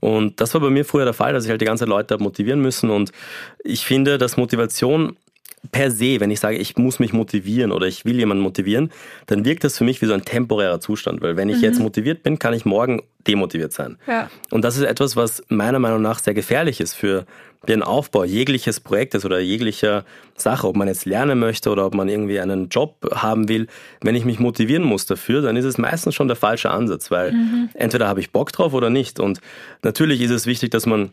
Und 0.00 0.40
das 0.40 0.52
war 0.54 0.60
bei 0.60 0.70
mir 0.70 0.84
früher 0.84 1.04
der 1.04 1.14
Fall, 1.14 1.32
dass 1.32 1.44
ich 1.44 1.50
halt 1.50 1.60
die 1.60 1.64
ganze 1.64 1.84
Zeit 1.84 1.88
Leute 1.88 2.18
motivieren 2.18 2.60
müssen. 2.60 2.90
Und 2.90 3.12
ich 3.64 3.84
finde, 3.84 4.18
dass 4.18 4.36
Motivation 4.36 5.16
per 5.70 5.90
se, 5.90 6.20
wenn 6.20 6.30
ich 6.30 6.40
sage, 6.40 6.56
ich 6.56 6.76
muss 6.76 6.98
mich 6.98 7.12
motivieren 7.12 7.72
oder 7.72 7.86
ich 7.86 8.04
will 8.04 8.16
jemanden 8.16 8.42
motivieren, 8.42 8.90
dann 9.26 9.44
wirkt 9.44 9.64
das 9.64 9.78
für 9.78 9.84
mich 9.84 10.00
wie 10.02 10.06
so 10.06 10.14
ein 10.14 10.24
temporärer 10.24 10.80
Zustand, 10.80 11.20
weil 11.20 11.36
wenn 11.36 11.48
ich 11.48 11.58
mhm. 11.58 11.64
jetzt 11.64 11.80
motiviert 11.80 12.22
bin, 12.22 12.38
kann 12.38 12.54
ich 12.54 12.64
morgen 12.64 13.02
demotiviert 13.26 13.72
sein. 13.72 13.98
Ja. 14.06 14.30
Und 14.50 14.62
das 14.62 14.76
ist 14.76 14.84
etwas, 14.84 15.16
was 15.16 15.42
meiner 15.48 15.78
Meinung 15.78 16.02
nach 16.02 16.18
sehr 16.18 16.34
gefährlich 16.34 16.80
ist 16.80 16.94
für 16.94 17.26
den 17.68 17.82
Aufbau 17.82 18.24
jegliches 18.24 18.80
Projektes 18.80 19.24
oder 19.24 19.40
jeglicher 19.40 20.04
Sache, 20.36 20.68
ob 20.68 20.76
man 20.76 20.88
jetzt 20.88 21.04
lernen 21.04 21.38
möchte 21.38 21.70
oder 21.70 21.86
ob 21.86 21.94
man 21.94 22.08
irgendwie 22.08 22.38
einen 22.38 22.68
Job 22.68 22.96
haben 23.14 23.48
will. 23.48 23.66
Wenn 24.00 24.14
ich 24.14 24.24
mich 24.24 24.38
motivieren 24.38 24.84
muss 24.84 25.06
dafür, 25.06 25.42
dann 25.42 25.56
ist 25.56 25.64
es 25.64 25.78
meistens 25.78 26.14
schon 26.14 26.28
der 26.28 26.36
falsche 26.36 26.70
Ansatz, 26.70 27.10
weil 27.10 27.32
mhm. 27.32 27.70
entweder 27.74 28.08
habe 28.08 28.20
ich 28.20 28.30
Bock 28.30 28.52
drauf 28.52 28.72
oder 28.72 28.90
nicht. 28.90 29.18
Und 29.18 29.40
natürlich 29.82 30.20
ist 30.20 30.30
es 30.30 30.46
wichtig, 30.46 30.70
dass 30.70 30.86
man 30.86 31.12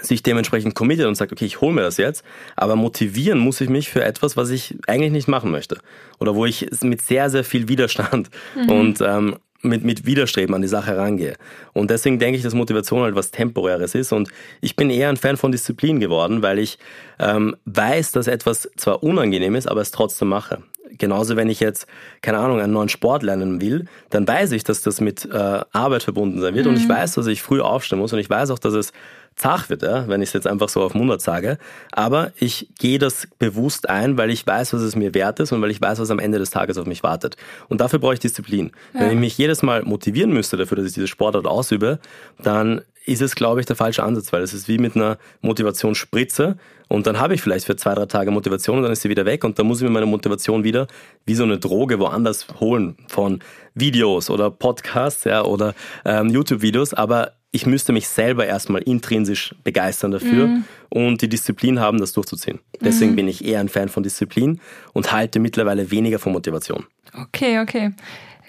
sich 0.00 0.22
dementsprechend 0.22 0.74
committet 0.74 1.06
und 1.06 1.14
sagt, 1.14 1.32
okay, 1.32 1.44
ich 1.44 1.60
hole 1.60 1.74
mir 1.74 1.82
das 1.82 1.96
jetzt, 1.96 2.24
aber 2.56 2.76
motivieren 2.76 3.38
muss 3.38 3.60
ich 3.60 3.68
mich 3.68 3.90
für 3.90 4.02
etwas, 4.02 4.36
was 4.36 4.50
ich 4.50 4.76
eigentlich 4.86 5.12
nicht 5.12 5.28
machen 5.28 5.50
möchte. 5.50 5.78
Oder 6.18 6.34
wo 6.34 6.46
ich 6.46 6.68
mit 6.82 7.02
sehr, 7.02 7.30
sehr 7.30 7.44
viel 7.44 7.68
Widerstand 7.68 8.30
mhm. 8.56 8.70
und 8.70 9.00
ähm, 9.00 9.36
mit, 9.62 9.84
mit 9.84 10.06
Widerstreben 10.06 10.54
an 10.54 10.62
die 10.62 10.68
Sache 10.68 10.96
rangehe. 10.96 11.34
Und 11.72 11.90
deswegen 11.90 12.18
denke 12.18 12.36
ich, 12.36 12.42
dass 12.42 12.54
Motivation 12.54 13.02
halt 13.02 13.14
was 13.14 13.30
Temporäres 13.30 13.94
ist. 13.94 14.12
Und 14.12 14.28
ich 14.60 14.76
bin 14.76 14.90
eher 14.90 15.08
ein 15.08 15.16
Fan 15.16 15.36
von 15.36 15.52
Disziplin 15.52 16.00
geworden, 16.00 16.42
weil 16.42 16.58
ich 16.58 16.78
ähm, 17.18 17.56
weiß, 17.64 18.12
dass 18.12 18.26
etwas 18.26 18.68
zwar 18.76 19.02
unangenehm 19.02 19.54
ist, 19.54 19.68
aber 19.68 19.80
es 19.80 19.90
trotzdem 19.90 20.28
mache. 20.28 20.62
Genauso, 20.98 21.36
wenn 21.36 21.48
ich 21.48 21.60
jetzt, 21.60 21.86
keine 22.20 22.38
Ahnung, 22.38 22.60
einen 22.60 22.72
neuen 22.72 22.90
Sport 22.90 23.22
lernen 23.22 23.60
will, 23.60 23.86
dann 24.10 24.28
weiß 24.28 24.52
ich, 24.52 24.62
dass 24.62 24.82
das 24.82 25.00
mit 25.00 25.24
äh, 25.24 25.60
Arbeit 25.72 26.02
verbunden 26.02 26.40
sein 26.40 26.54
wird. 26.54 26.66
Mhm. 26.66 26.72
Und 26.72 26.78
ich 26.78 26.88
mhm. 26.88 26.92
weiß, 26.92 27.14
dass 27.14 27.26
ich 27.28 27.40
früh 27.40 27.60
aufstehen 27.60 27.98
muss. 27.98 28.12
Und 28.12 28.18
ich 28.18 28.28
weiß 28.28 28.50
auch, 28.50 28.58
dass 28.58 28.74
es 28.74 28.92
zach 29.36 29.68
wird, 29.70 29.82
ja, 29.82 30.08
wenn 30.08 30.22
ich 30.22 30.30
es 30.30 30.32
jetzt 30.32 30.46
einfach 30.46 30.68
so 30.68 30.82
auf 30.82 30.94
Mundart 30.94 31.22
sage. 31.22 31.58
Aber 31.90 32.32
ich 32.36 32.68
gehe 32.78 32.98
das 32.98 33.28
bewusst 33.38 33.88
ein, 33.88 34.16
weil 34.18 34.30
ich 34.30 34.46
weiß, 34.46 34.72
was 34.72 34.82
es 34.82 34.96
mir 34.96 35.14
wert 35.14 35.40
ist 35.40 35.52
und 35.52 35.62
weil 35.62 35.70
ich 35.70 35.80
weiß, 35.80 35.98
was 35.98 36.10
am 36.10 36.18
Ende 36.18 36.38
des 36.38 36.50
Tages 36.50 36.78
auf 36.78 36.86
mich 36.86 37.02
wartet. 37.02 37.36
Und 37.68 37.80
dafür 37.80 37.98
brauche 37.98 38.14
ich 38.14 38.20
Disziplin. 38.20 38.72
Ja. 38.94 39.00
Wenn 39.00 39.12
ich 39.12 39.18
mich 39.18 39.38
jedes 39.38 39.62
Mal 39.62 39.82
motivieren 39.82 40.32
müsste 40.32 40.56
dafür, 40.56 40.76
dass 40.76 40.86
ich 40.86 40.94
diese 40.94 41.08
Sportart 41.08 41.46
ausübe, 41.46 41.98
dann 42.42 42.82
ist 43.04 43.22
es, 43.22 43.34
glaube 43.34 43.60
ich, 43.60 43.66
der 43.66 43.76
falsche 43.76 44.02
Ansatz, 44.02 44.32
weil 44.32 44.42
es 44.42 44.54
ist 44.54 44.68
wie 44.68 44.78
mit 44.78 44.94
einer 44.94 45.18
Motivationsspritze 45.40 46.56
und 46.88 47.06
dann 47.06 47.18
habe 47.18 47.34
ich 47.34 47.42
vielleicht 47.42 47.66
für 47.66 47.74
zwei, 47.74 47.94
drei 47.94 48.06
Tage 48.06 48.30
Motivation 48.30 48.76
und 48.76 48.82
dann 48.84 48.92
ist 48.92 49.02
sie 49.02 49.08
wieder 49.08 49.24
weg 49.24 49.44
und 49.44 49.58
dann 49.58 49.66
muss 49.66 49.78
ich 49.80 49.84
mir 49.84 49.90
meine 49.90 50.06
Motivation 50.06 50.62
wieder 50.62 50.86
wie 51.24 51.34
so 51.34 51.42
eine 51.42 51.58
Droge 51.58 51.98
woanders 51.98 52.46
holen 52.60 52.96
von 53.08 53.40
Videos 53.74 54.30
oder 54.30 54.50
Podcasts 54.50 55.24
ja, 55.24 55.42
oder 55.44 55.74
ähm, 56.04 56.28
YouTube-Videos, 56.28 56.94
aber 56.94 57.32
ich 57.52 57.66
müsste 57.66 57.92
mich 57.92 58.08
selber 58.08 58.46
erstmal 58.46 58.82
intrinsisch 58.82 59.54
begeistern 59.62 60.10
dafür 60.10 60.46
mhm. 60.48 60.64
und 60.88 61.20
die 61.20 61.28
Disziplin 61.28 61.78
haben, 61.78 61.98
das 61.98 62.12
durchzuziehen. 62.12 62.60
Deswegen 62.80 63.12
mhm. 63.12 63.16
bin 63.16 63.28
ich 63.28 63.44
eher 63.44 63.60
ein 63.60 63.68
Fan 63.68 63.90
von 63.90 64.02
Disziplin 64.02 64.58
und 64.94 65.12
halte 65.12 65.38
mittlerweile 65.38 65.90
weniger 65.90 66.18
von 66.18 66.32
Motivation. 66.32 66.86
Okay, 67.14 67.60
okay. 67.60 67.92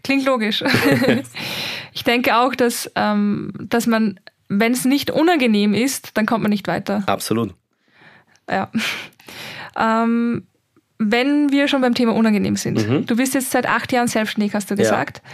Klingt 0.03 0.25
logisch. 0.25 0.63
ich 1.93 2.03
denke 2.05 2.37
auch, 2.37 2.55
dass, 2.55 2.89
ähm, 2.95 3.51
dass 3.59 3.87
man, 3.87 4.19
wenn 4.47 4.71
es 4.71 4.85
nicht 4.85 5.11
unangenehm 5.11 5.73
ist, 5.73 6.17
dann 6.17 6.25
kommt 6.25 6.43
man 6.43 6.49
nicht 6.49 6.67
weiter. 6.67 7.03
Absolut. 7.05 7.53
Ja. 8.49 8.71
Ähm, 9.77 10.43
wenn 10.97 11.51
wir 11.51 11.67
schon 11.67 11.81
beim 11.81 11.93
Thema 11.93 12.13
unangenehm 12.13 12.55
sind. 12.55 12.87
Mhm. 12.87 13.05
Du 13.05 13.17
bist 13.17 13.33
jetzt 13.33 13.51
seit 13.51 13.65
acht 13.65 13.91
Jahren 13.91 14.07
selbstständig, 14.07 14.53
hast 14.53 14.71
du 14.71 14.75
gesagt. 14.75 15.21
Ja. 15.23 15.31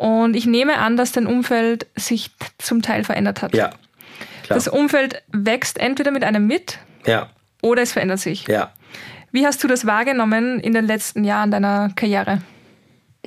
Und 0.00 0.34
ich 0.34 0.46
nehme 0.46 0.78
an, 0.78 0.96
dass 0.96 1.12
dein 1.12 1.26
Umfeld 1.26 1.86
sich 1.94 2.30
zum 2.56 2.80
Teil 2.80 3.04
verändert 3.04 3.42
hat. 3.42 3.54
Ja. 3.54 3.68
Klar. 4.44 4.56
Das 4.56 4.66
Umfeld 4.66 5.22
wächst 5.30 5.76
entweder 5.76 6.10
mit 6.10 6.24
einem 6.24 6.46
mit 6.46 6.78
ja. 7.04 7.28
oder 7.60 7.82
es 7.82 7.92
verändert 7.92 8.18
sich. 8.18 8.48
Ja. 8.48 8.72
Wie 9.30 9.44
hast 9.44 9.62
du 9.62 9.68
das 9.68 9.86
wahrgenommen 9.86 10.58
in 10.58 10.72
den 10.72 10.86
letzten 10.86 11.22
Jahren 11.22 11.50
deiner 11.50 11.90
Karriere? 11.96 12.40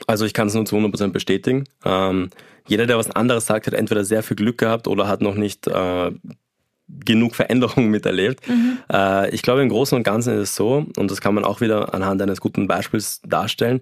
Also 0.07 0.25
ich 0.25 0.33
kann 0.33 0.47
es 0.47 0.55
nur 0.55 0.65
zu 0.65 0.75
100% 0.75 1.09
bestätigen. 1.09 1.65
Ähm, 1.85 2.31
jeder, 2.67 2.87
der 2.87 2.97
was 2.97 3.11
anderes 3.11 3.45
sagt, 3.45 3.67
hat 3.67 3.75
entweder 3.75 4.03
sehr 4.03 4.23
viel 4.23 4.35
Glück 4.35 4.57
gehabt 4.57 4.87
oder 4.87 5.07
hat 5.07 5.21
noch 5.21 5.35
nicht 5.35 5.67
äh, 5.67 6.11
genug 6.87 7.35
Veränderungen 7.35 7.89
miterlebt. 7.91 8.49
Mhm. 8.49 8.79
Äh, 8.91 9.29
ich 9.29 9.43
glaube, 9.43 9.61
im 9.61 9.69
Großen 9.69 9.95
und 9.95 10.03
Ganzen 10.03 10.33
ist 10.33 10.49
es 10.49 10.55
so, 10.55 10.87
und 10.97 11.11
das 11.11 11.21
kann 11.21 11.35
man 11.35 11.45
auch 11.45 11.61
wieder 11.61 11.93
anhand 11.93 12.19
eines 12.19 12.41
guten 12.41 12.67
Beispiels 12.67 13.21
darstellen, 13.21 13.81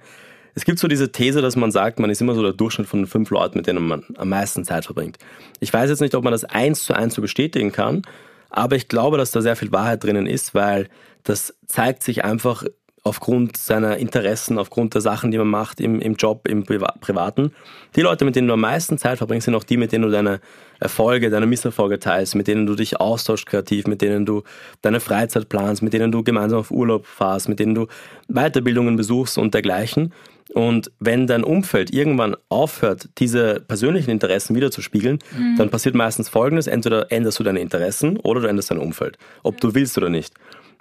es 0.55 0.65
gibt 0.65 0.79
so 0.79 0.87
diese 0.87 1.11
These, 1.11 1.41
dass 1.41 1.55
man 1.55 1.71
sagt, 1.71 1.99
man 1.99 2.09
ist 2.09 2.21
immer 2.21 2.35
so 2.35 2.41
der 2.41 2.53
Durchschnitt 2.53 2.87
von 2.87 3.07
fünf 3.07 3.29
Leuten, 3.29 3.57
mit 3.57 3.67
denen 3.67 3.87
man 3.87 4.03
am 4.15 4.29
meisten 4.29 4.65
Zeit 4.65 4.85
verbringt. 4.85 5.17
Ich 5.59 5.71
weiß 5.73 5.89
jetzt 5.89 6.01
nicht, 6.01 6.15
ob 6.15 6.23
man 6.23 6.31
das 6.31 6.43
eins 6.43 6.83
zu 6.83 6.93
eins 6.93 7.13
so 7.13 7.21
bestätigen 7.21 7.71
kann, 7.71 8.01
aber 8.49 8.75
ich 8.75 8.87
glaube, 8.87 9.17
dass 9.17 9.31
da 9.31 9.41
sehr 9.41 9.55
viel 9.55 9.71
Wahrheit 9.71 10.03
drinnen 10.03 10.27
ist, 10.27 10.53
weil 10.53 10.89
das 11.23 11.55
zeigt 11.67 12.03
sich 12.03 12.25
einfach 12.25 12.65
aufgrund 13.03 13.57
seiner 13.57 13.97
Interessen, 13.97 14.59
aufgrund 14.59 14.93
der 14.93 15.01
Sachen, 15.01 15.31
die 15.31 15.37
man 15.37 15.47
macht 15.47 15.81
im, 15.81 15.99
im 15.99 16.15
Job, 16.15 16.47
im 16.47 16.63
Priva 16.63 16.93
Privaten. 17.01 17.51
Die 17.95 18.01
Leute, 18.01 18.25
mit 18.25 18.35
denen 18.35 18.47
du 18.47 18.53
am 18.53 18.61
meisten 18.61 18.99
Zeit 18.99 19.17
verbringst, 19.17 19.45
sind 19.45 19.55
auch 19.55 19.63
die, 19.63 19.77
mit 19.77 19.91
denen 19.91 20.03
du 20.03 20.11
deine 20.11 20.39
Erfolge, 20.79 21.31
deine 21.31 21.47
Misserfolge 21.47 21.99
teilst, 21.99 22.35
mit 22.35 22.47
denen 22.47 22.67
du 22.67 22.75
dich 22.75 22.99
austauschst 22.99 23.47
kreativ, 23.47 23.87
mit 23.87 24.01
denen 24.01 24.25
du 24.25 24.43
deine 24.81 24.99
Freizeit 24.99 25.49
planst, 25.49 25.81
mit 25.81 25.93
denen 25.93 26.11
du 26.11 26.23
gemeinsam 26.23 26.59
auf 26.59 26.69
Urlaub 26.69 27.07
fahrst, 27.07 27.49
mit 27.49 27.59
denen 27.59 27.73
du 27.73 27.87
Weiterbildungen 28.27 28.97
besuchst 28.97 29.37
und 29.39 29.53
dergleichen. 29.55 30.13
Und 30.53 30.91
wenn 30.99 31.25
dein 31.25 31.43
Umfeld 31.43 31.93
irgendwann 31.93 32.35
aufhört, 32.49 33.09
diese 33.17 33.61
persönlichen 33.67 34.11
Interessen 34.11 34.55
wiederzuspiegeln, 34.55 35.19
mhm. 35.35 35.55
dann 35.57 35.69
passiert 35.69 35.95
meistens 35.95 36.29
Folgendes. 36.29 36.67
Entweder 36.67 37.11
änderst 37.11 37.39
du 37.39 37.43
deine 37.43 37.61
Interessen 37.61 38.17
oder 38.17 38.41
du 38.41 38.47
änderst 38.47 38.69
dein 38.69 38.77
Umfeld. 38.77 39.17
Ob 39.43 39.59
du 39.61 39.73
willst 39.73 39.97
oder 39.97 40.09
nicht. 40.09 40.33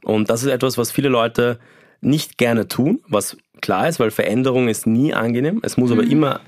Und 0.02 0.28
das 0.28 0.42
ist 0.42 0.48
etwas, 0.48 0.76
was 0.76 0.90
viele 0.90 1.08
Leute 1.08 1.58
nicht 2.00 2.38
gerne 2.38 2.68
tun, 2.68 3.00
was 3.08 3.36
klar 3.60 3.88
ist, 3.88 4.00
weil 4.00 4.10
Veränderung 4.10 4.68
ist 4.68 4.86
nie 4.86 5.12
angenehm. 5.14 5.60
Es 5.62 5.76
muss 5.76 5.90
mhm. 5.90 5.98
aber 5.98 6.08
immer 6.08 6.40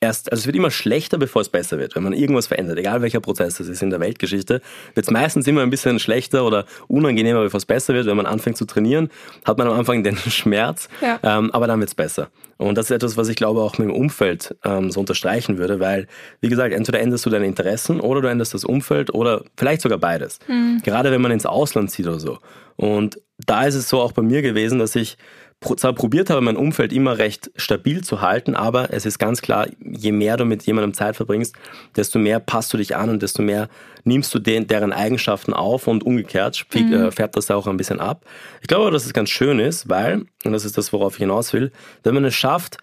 erst, 0.00 0.30
also 0.30 0.42
es 0.42 0.46
wird 0.46 0.56
immer 0.56 0.70
schlechter, 0.70 1.18
bevor 1.18 1.42
es 1.42 1.48
besser 1.48 1.78
wird. 1.78 1.96
Wenn 1.96 2.02
man 2.02 2.12
irgendwas 2.12 2.46
verändert, 2.46 2.78
egal 2.78 3.02
welcher 3.02 3.20
Prozess 3.20 3.60
es 3.60 3.68
ist 3.68 3.82
in 3.82 3.90
der 3.90 4.00
Weltgeschichte, 4.00 4.60
wird 4.94 5.06
es 5.06 5.10
meistens 5.10 5.46
immer 5.46 5.62
ein 5.62 5.70
bisschen 5.70 5.98
schlechter 5.98 6.44
oder 6.44 6.66
unangenehmer, 6.86 7.42
bevor 7.42 7.58
es 7.58 7.66
besser 7.66 7.94
wird. 7.94 8.06
Wenn 8.06 8.16
man 8.16 8.26
anfängt 8.26 8.56
zu 8.56 8.64
trainieren, 8.64 9.10
hat 9.44 9.58
man 9.58 9.66
am 9.66 9.78
Anfang 9.78 10.02
den 10.02 10.16
Schmerz, 10.30 10.88
ja. 11.00 11.18
ähm, 11.22 11.50
aber 11.52 11.66
dann 11.66 11.80
wird 11.80 11.90
es 11.90 11.94
besser. 11.94 12.28
Und 12.56 12.76
das 12.76 12.86
ist 12.86 12.90
etwas, 12.90 13.16
was 13.16 13.28
ich 13.28 13.36
glaube 13.36 13.60
auch 13.60 13.78
mit 13.78 13.88
dem 13.88 13.94
Umfeld 13.94 14.56
ähm, 14.64 14.90
so 14.90 15.00
unterstreichen 15.00 15.58
würde, 15.58 15.78
weil, 15.80 16.06
wie 16.40 16.48
gesagt, 16.48 16.74
entweder 16.74 17.00
änderst 17.00 17.24
du 17.24 17.30
deine 17.30 17.46
Interessen 17.46 18.00
oder 18.00 18.20
du 18.20 18.28
änderst 18.28 18.54
das 18.54 18.64
Umfeld 18.64 19.14
oder 19.14 19.44
vielleicht 19.56 19.82
sogar 19.82 19.98
beides. 19.98 20.38
Mhm. 20.48 20.80
Gerade 20.84 21.10
wenn 21.10 21.20
man 21.20 21.30
ins 21.30 21.46
Ausland 21.46 21.90
zieht 21.90 22.06
oder 22.06 22.20
so. 22.20 22.38
Und 22.76 23.20
da 23.46 23.64
ist 23.64 23.74
es 23.74 23.88
so 23.88 24.00
auch 24.00 24.12
bei 24.12 24.22
mir 24.22 24.42
gewesen, 24.42 24.78
dass 24.78 24.96
ich 24.96 25.16
zwar 25.60 25.92
probiert 25.92 26.30
habe, 26.30 26.40
mein 26.40 26.56
Umfeld 26.56 26.92
immer 26.92 27.18
recht 27.18 27.50
stabil 27.56 28.04
zu 28.04 28.20
halten, 28.20 28.54
aber 28.54 28.92
es 28.92 29.04
ist 29.06 29.18
ganz 29.18 29.42
klar, 29.42 29.66
je 29.80 30.12
mehr 30.12 30.36
du 30.36 30.44
mit 30.44 30.62
jemandem 30.64 30.94
Zeit 30.94 31.16
verbringst, 31.16 31.56
desto 31.96 32.18
mehr 32.18 32.38
passt 32.38 32.72
du 32.72 32.76
dich 32.76 32.94
an 32.94 33.10
und 33.10 33.22
desto 33.22 33.42
mehr 33.42 33.68
nimmst 34.04 34.32
du 34.34 34.38
den, 34.38 34.68
deren 34.68 34.92
Eigenschaften 34.92 35.52
auf 35.52 35.86
und 35.88 36.04
umgekehrt 36.04 36.64
mhm. 36.74 36.92
Äh, 36.92 37.10
färbt 37.10 37.36
das 37.36 37.50
auch 37.50 37.66
ein 37.66 37.76
bisschen 37.76 37.98
ab. 38.00 38.24
Ich 38.60 38.68
glaube, 38.68 38.90
dass 38.90 39.04
es 39.04 39.12
ganz 39.12 39.30
schön 39.30 39.58
ist, 39.58 39.88
weil, 39.88 40.26
und 40.44 40.52
das 40.52 40.64
ist 40.64 40.78
das, 40.78 40.92
worauf 40.92 41.14
ich 41.14 41.18
hinaus 41.18 41.52
will, 41.52 41.72
wenn 42.04 42.14
man 42.14 42.24
es 42.24 42.34
schafft, 42.34 42.78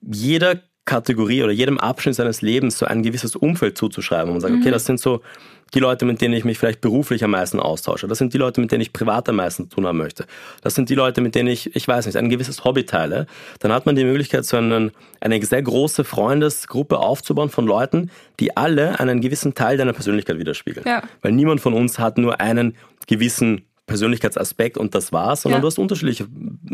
jeder 0.00 0.60
Kategorie 0.84 1.42
oder 1.42 1.52
jedem 1.52 1.78
Abschnitt 1.78 2.14
seines 2.14 2.42
Lebens 2.42 2.78
so 2.78 2.86
ein 2.86 3.02
gewisses 3.02 3.36
Umfeld 3.36 3.78
zuzuschreiben 3.78 4.32
und 4.32 4.40
sagt, 4.40 4.54
mhm. 4.54 4.60
okay, 4.60 4.70
das 4.70 4.84
sind 4.84 5.00
so 5.00 5.22
die 5.72 5.80
Leute, 5.80 6.04
mit 6.04 6.20
denen 6.20 6.34
ich 6.34 6.44
mich 6.44 6.58
vielleicht 6.58 6.80
beruflich 6.80 7.24
am 7.24 7.32
meisten 7.32 7.58
austausche. 7.58 8.06
Das 8.06 8.18
sind 8.18 8.32
die 8.32 8.38
Leute, 8.38 8.60
mit 8.60 8.70
denen 8.70 8.82
ich 8.82 8.92
privat 8.92 9.28
am 9.28 9.36
meisten 9.36 9.68
tun 9.68 9.86
haben 9.86 9.98
möchte. 9.98 10.26
Das 10.62 10.74
sind 10.74 10.88
die 10.88 10.94
Leute, 10.94 11.20
mit 11.20 11.34
denen 11.34 11.48
ich, 11.48 11.74
ich 11.74 11.88
weiß 11.88 12.06
nicht, 12.06 12.16
ein 12.16 12.28
gewisses 12.28 12.64
Hobby 12.64 12.84
teile. 12.84 13.26
Dann 13.58 13.72
hat 13.72 13.86
man 13.86 13.96
die 13.96 14.04
Möglichkeit, 14.04 14.44
so 14.44 14.56
einen, 14.56 14.92
eine 15.20 15.44
sehr 15.44 15.62
große 15.62 16.04
Freundesgruppe 16.04 16.98
aufzubauen 16.98 17.48
von 17.48 17.66
Leuten, 17.66 18.10
die 18.38 18.56
alle 18.56 19.00
einen 19.00 19.20
gewissen 19.20 19.54
Teil 19.54 19.76
deiner 19.76 19.92
Persönlichkeit 19.92 20.38
widerspiegeln. 20.38 20.86
Ja. 20.86 21.02
Weil 21.22 21.32
niemand 21.32 21.60
von 21.60 21.74
uns 21.74 21.98
hat 21.98 22.18
nur 22.18 22.40
einen 22.40 22.76
gewissen 23.08 23.64
Persönlichkeitsaspekt 23.86 24.78
und 24.78 24.94
das 24.94 25.12
war's, 25.12 25.42
sondern 25.42 25.58
ja. 25.58 25.62
du 25.62 25.66
hast 25.66 25.78
unterschiedliche 25.78 26.26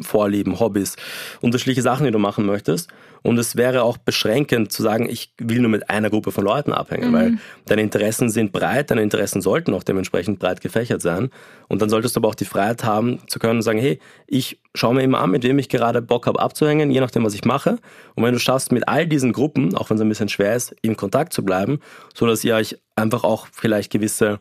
Vorlieben, 0.02 0.60
Hobbys, 0.60 0.96
unterschiedliche 1.40 1.82
Sachen, 1.82 2.06
die 2.06 2.12
du 2.12 2.18
machen 2.18 2.46
möchtest. 2.46 2.88
Und 3.22 3.38
es 3.38 3.56
wäre 3.56 3.82
auch 3.82 3.98
beschränkend 3.98 4.72
zu 4.72 4.82
sagen, 4.82 5.08
ich 5.08 5.32
will 5.38 5.60
nur 5.60 5.70
mit 5.70 5.90
einer 5.90 6.10
Gruppe 6.10 6.32
von 6.32 6.44
Leuten 6.44 6.72
abhängen, 6.72 7.10
mhm. 7.10 7.14
weil 7.14 7.38
deine 7.66 7.82
Interessen 7.82 8.30
sind 8.30 8.52
breit, 8.52 8.90
deine 8.90 9.02
Interessen 9.02 9.42
sollten 9.42 9.74
auch 9.74 9.82
dementsprechend 9.82 10.38
breit 10.38 10.60
gefächert 10.60 11.02
sein. 11.02 11.30
Und 11.68 11.82
dann 11.82 11.88
solltest 11.88 12.16
du 12.16 12.20
aber 12.20 12.28
auch 12.28 12.34
die 12.34 12.44
Freiheit 12.44 12.84
haben 12.84 13.20
zu 13.28 13.38
können 13.38 13.56
und 13.56 13.62
sagen, 13.62 13.78
hey, 13.78 13.98
ich 14.26 14.60
schaue 14.74 14.94
mir 14.94 15.02
immer 15.02 15.20
an, 15.20 15.30
mit 15.30 15.44
wem 15.44 15.58
ich 15.58 15.68
gerade 15.68 16.02
Bock 16.02 16.26
habe 16.26 16.40
abzuhängen, 16.40 16.90
je 16.90 17.00
nachdem, 17.00 17.24
was 17.24 17.34
ich 17.34 17.44
mache. 17.44 17.78
Und 18.14 18.24
wenn 18.24 18.32
du 18.32 18.40
schaffst, 18.40 18.72
mit 18.72 18.88
all 18.88 19.06
diesen 19.06 19.32
Gruppen, 19.32 19.74
auch 19.76 19.90
wenn 19.90 19.96
es 19.96 20.00
ein 20.00 20.08
bisschen 20.08 20.28
schwer 20.28 20.54
ist, 20.54 20.74
in 20.82 20.96
Kontakt 20.96 21.32
zu 21.32 21.44
bleiben, 21.44 21.80
so 22.14 22.26
dass 22.26 22.44
ihr 22.44 22.54
euch 22.54 22.78
einfach 22.96 23.24
auch 23.24 23.48
vielleicht 23.52 23.90
gewisse 23.90 24.38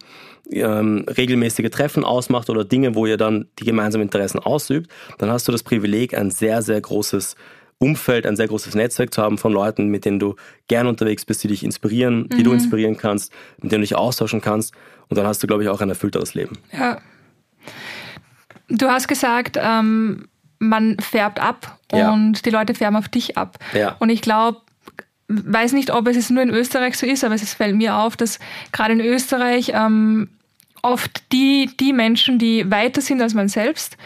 ähm, 0.52 1.06
regelmäßige 1.08 1.70
Treffen 1.70 2.04
ausmacht 2.04 2.50
oder 2.50 2.66
Dinge, 2.66 2.96
wo 2.96 3.06
ihr 3.06 3.18
dann 3.18 3.48
die 3.60 3.66
gemeinsamen 3.66 4.04
Interessen 4.04 4.40
ausübt, 4.40 4.90
dann 5.18 5.30
hast 5.30 5.48
du 5.48 5.52
das 5.52 5.64
Privileg, 5.64 6.18
ein 6.18 6.32
sehr, 6.32 6.62
sehr 6.62 6.82
großes 6.82 7.36
Umfeld, 7.80 8.28
ein 8.28 8.36
sehr 8.36 8.48
großes 8.48 8.76
Netzwerk 8.76 9.14
zu 9.14 9.22
haben 9.22 9.38
von 9.38 9.54
Leuten, 9.54 9.88
mit 9.88 10.06
denen 10.06 10.20
du 10.20 10.36
gern 10.68 10.86
unterwegs 10.86 11.26
bist, 11.26 11.44
die 11.44 11.48
dich 11.48 11.64
inspirieren, 11.64 12.28
die 12.30 12.44
du 12.44 12.50
mhm. 12.50 12.58
inspirieren 12.58 12.98
kannst, 12.98 13.32
mit 13.62 13.72
denen 13.72 13.82
du 13.82 13.88
dich 13.88 13.96
austauschen 13.96 14.42
kannst. 14.42 14.74
Und 15.08 15.18
dann 15.18 15.26
hast 15.26 15.42
du, 15.42 15.48
glaube 15.48 15.64
ich, 15.64 15.70
auch 15.70 15.82
ein 15.82 15.90
erfüllteres 15.90 16.34
Leben. 16.34 16.58
Ja. 16.78 17.00
Du 18.68 18.88
hast 18.90 19.08
gesagt, 19.08 19.58
ähm, 19.60 20.28
man 20.60 20.98
färbt 21.00 21.40
ab 21.40 21.80
ja. 21.92 22.12
und 22.12 22.46
die 22.46 22.50
Leute 22.50 22.76
färben 22.76 22.98
auf 22.98 23.08
dich 23.08 23.38
ab. 23.38 23.58
Ja. 23.74 23.96
Und 24.00 24.10
ich 24.10 24.22
glaube, 24.22 24.60
weiß 25.30 25.74
nicht, 25.74 25.92
ob 25.92 26.08
es 26.08 26.30
nur 26.30 26.44
in 26.44 26.50
Österreich 26.50 26.98
so 26.98 27.06
ist, 27.06 27.24
aber 27.24 27.36
es 27.36 27.54
fällt 27.54 27.76
mir 27.76 27.96
auf, 27.96 28.18
dass 28.18 28.40
gerade 28.74 28.94
in 28.94 29.02
Österreich 29.02 29.72
ähm, 29.74 30.30
oft 30.82 31.24
die, 31.32 31.70
die 31.80 31.94
Menschen, 31.94 32.40
die 32.40 32.70
weiter 32.70 33.02
sind 33.02 33.22
als 33.22 33.34
man 33.34 33.48
selbst, 33.48 33.98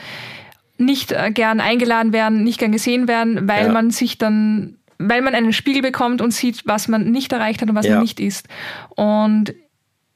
nicht 0.77 1.11
äh, 1.11 1.31
gern 1.31 1.59
eingeladen 1.59 2.13
werden, 2.13 2.43
nicht 2.43 2.59
gern 2.59 2.71
gesehen 2.71 3.07
werden, 3.07 3.47
weil 3.47 3.67
ja. 3.67 3.71
man 3.71 3.91
sich 3.91 4.17
dann, 4.17 4.77
weil 4.97 5.21
man 5.21 5.35
einen 5.35 5.53
Spiegel 5.53 5.81
bekommt 5.81 6.21
und 6.21 6.31
sieht, 6.31 6.61
was 6.65 6.87
man 6.87 7.11
nicht 7.11 7.31
erreicht 7.31 7.61
hat 7.61 7.69
und 7.69 7.75
was 7.75 7.85
ja. 7.85 7.93
man 7.93 8.01
nicht 8.01 8.19
ist. 8.19 8.47
Und 8.89 9.53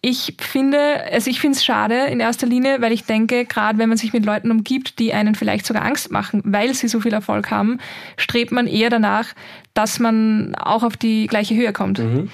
ich 0.02 0.36
finde, 0.40 1.04
also 1.12 1.30
ich 1.30 1.42
finde 1.42 1.58
es 1.58 1.66
schade 1.66 2.06
in 2.06 2.20
erster 2.20 2.46
Linie, 2.46 2.82
weil 2.82 2.92
ich 2.92 3.06
denke, 3.06 3.46
gerade 3.46 3.78
wenn 3.78 3.90
man 3.90 3.98
sich 3.98 4.14
mit 4.14 4.26
Leuten 4.26 4.52
umgibt, 4.52 5.00
die 5.00 5.14
einen 5.14 5.36
vielleicht 5.36 5.66
sogar 5.66 5.84
Angst 5.84 6.12
machen, 6.12 6.42
weil 6.46 6.74
sie 6.74 6.88
so 6.88 7.00
viel 7.00 7.14
Erfolg 7.14 7.50
haben, 7.50 7.80
strebt 8.16 8.52
man 8.52 8.68
eher 8.68 8.90
danach, 8.90 9.34
dass 9.74 10.00
man 10.00 10.56
auch 10.56 10.84
auf 10.84 10.98
die 10.98 11.28
gleiche 11.28 11.56
Höhe 11.56 11.74
kommt. 11.74 12.00
Mhm. 12.00 12.30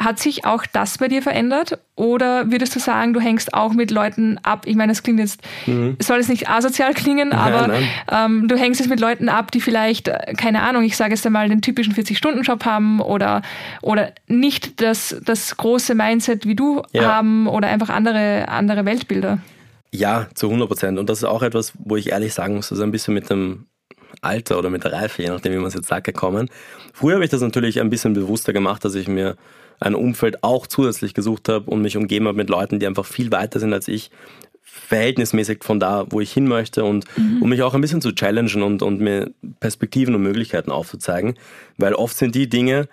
Hat 0.00 0.18
sich 0.18 0.46
auch 0.46 0.64
das 0.64 0.96
bei 0.96 1.08
dir 1.08 1.20
verändert? 1.20 1.78
Oder 1.94 2.50
würdest 2.50 2.74
du 2.74 2.80
sagen, 2.80 3.12
du 3.12 3.20
hängst 3.20 3.52
auch 3.52 3.74
mit 3.74 3.90
Leuten 3.90 4.38
ab? 4.42 4.62
Ich 4.64 4.74
meine, 4.74 4.92
das 4.92 5.02
klingt 5.02 5.20
jetzt, 5.20 5.42
mhm. 5.66 5.98
soll 6.00 6.18
es 6.18 6.28
nicht 6.28 6.48
asozial 6.48 6.94
klingen, 6.94 7.34
aber 7.34 7.70
ähm, 8.10 8.48
du 8.48 8.56
hängst 8.56 8.80
jetzt 8.80 8.88
mit 8.88 8.98
Leuten 8.98 9.28
ab, 9.28 9.50
die 9.50 9.60
vielleicht, 9.60 10.08
äh, 10.08 10.32
keine 10.38 10.62
Ahnung, 10.62 10.84
ich 10.84 10.96
sage 10.96 11.10
jetzt 11.10 11.26
einmal, 11.26 11.50
den 11.50 11.60
typischen 11.60 11.92
40-Stunden-Job 11.92 12.64
haben 12.64 13.00
oder, 13.00 13.42
oder 13.82 14.12
nicht 14.26 14.80
das, 14.80 15.16
das 15.22 15.54
große 15.58 15.94
Mindset 15.94 16.46
wie 16.46 16.54
du 16.54 16.82
ja. 16.92 17.02
haben 17.02 17.46
oder 17.46 17.68
einfach 17.68 17.90
andere, 17.90 18.48
andere 18.48 18.86
Weltbilder. 18.86 19.38
Ja, 19.92 20.28
zu 20.34 20.46
100 20.46 20.66
Prozent. 20.66 20.98
Und 20.98 21.10
das 21.10 21.18
ist 21.18 21.24
auch 21.24 21.42
etwas, 21.42 21.74
wo 21.78 21.96
ich 21.96 22.10
ehrlich 22.10 22.32
sagen 22.32 22.54
muss, 22.54 22.70
das 22.70 22.78
ist 22.78 22.84
ein 22.84 22.92
bisschen 22.92 23.12
mit 23.12 23.28
dem 23.28 23.66
Alter 24.20 24.58
oder 24.58 24.70
mit 24.70 24.84
der 24.84 24.92
Reife, 24.92 25.22
je 25.22 25.28
nachdem, 25.28 25.52
wie 25.52 25.58
man 25.58 25.66
es 25.66 25.74
jetzt 25.74 25.88
sagt, 25.88 26.06
gekommen. 26.06 26.48
Früher 26.92 27.14
habe 27.14 27.24
ich 27.24 27.30
das 27.30 27.40
natürlich 27.40 27.80
ein 27.80 27.90
bisschen 27.90 28.14
bewusster 28.14 28.52
gemacht, 28.52 28.84
dass 28.84 28.94
ich 28.94 29.08
mir 29.08 29.36
ein 29.80 29.94
Umfeld 29.94 30.44
auch 30.44 30.66
zusätzlich 30.66 31.14
gesucht 31.14 31.48
habe 31.48 31.70
und 31.70 31.82
mich 31.82 31.96
umgeben 31.96 32.26
habe 32.26 32.36
mit 32.36 32.50
Leuten, 32.50 32.78
die 32.78 32.86
einfach 32.86 33.06
viel 33.06 33.32
weiter 33.32 33.58
sind 33.58 33.72
als 33.72 33.88
ich, 33.88 34.10
verhältnismäßig 34.62 35.64
von 35.64 35.80
da, 35.80 36.06
wo 36.10 36.20
ich 36.20 36.32
hin 36.32 36.46
möchte 36.46 36.84
und 36.84 37.04
mhm. 37.16 37.42
um 37.42 37.48
mich 37.48 37.62
auch 37.62 37.74
ein 37.74 37.80
bisschen 37.80 38.00
zu 38.00 38.12
challengen 38.12 38.62
und, 38.62 38.82
und 38.82 39.00
mir 39.00 39.30
Perspektiven 39.58 40.14
und 40.14 40.22
Möglichkeiten 40.22 40.70
aufzuzeigen, 40.70 41.34
weil 41.76 41.94
oft 41.94 42.16
sind 42.16 42.34
die 42.34 42.48
Dinge, 42.48 42.88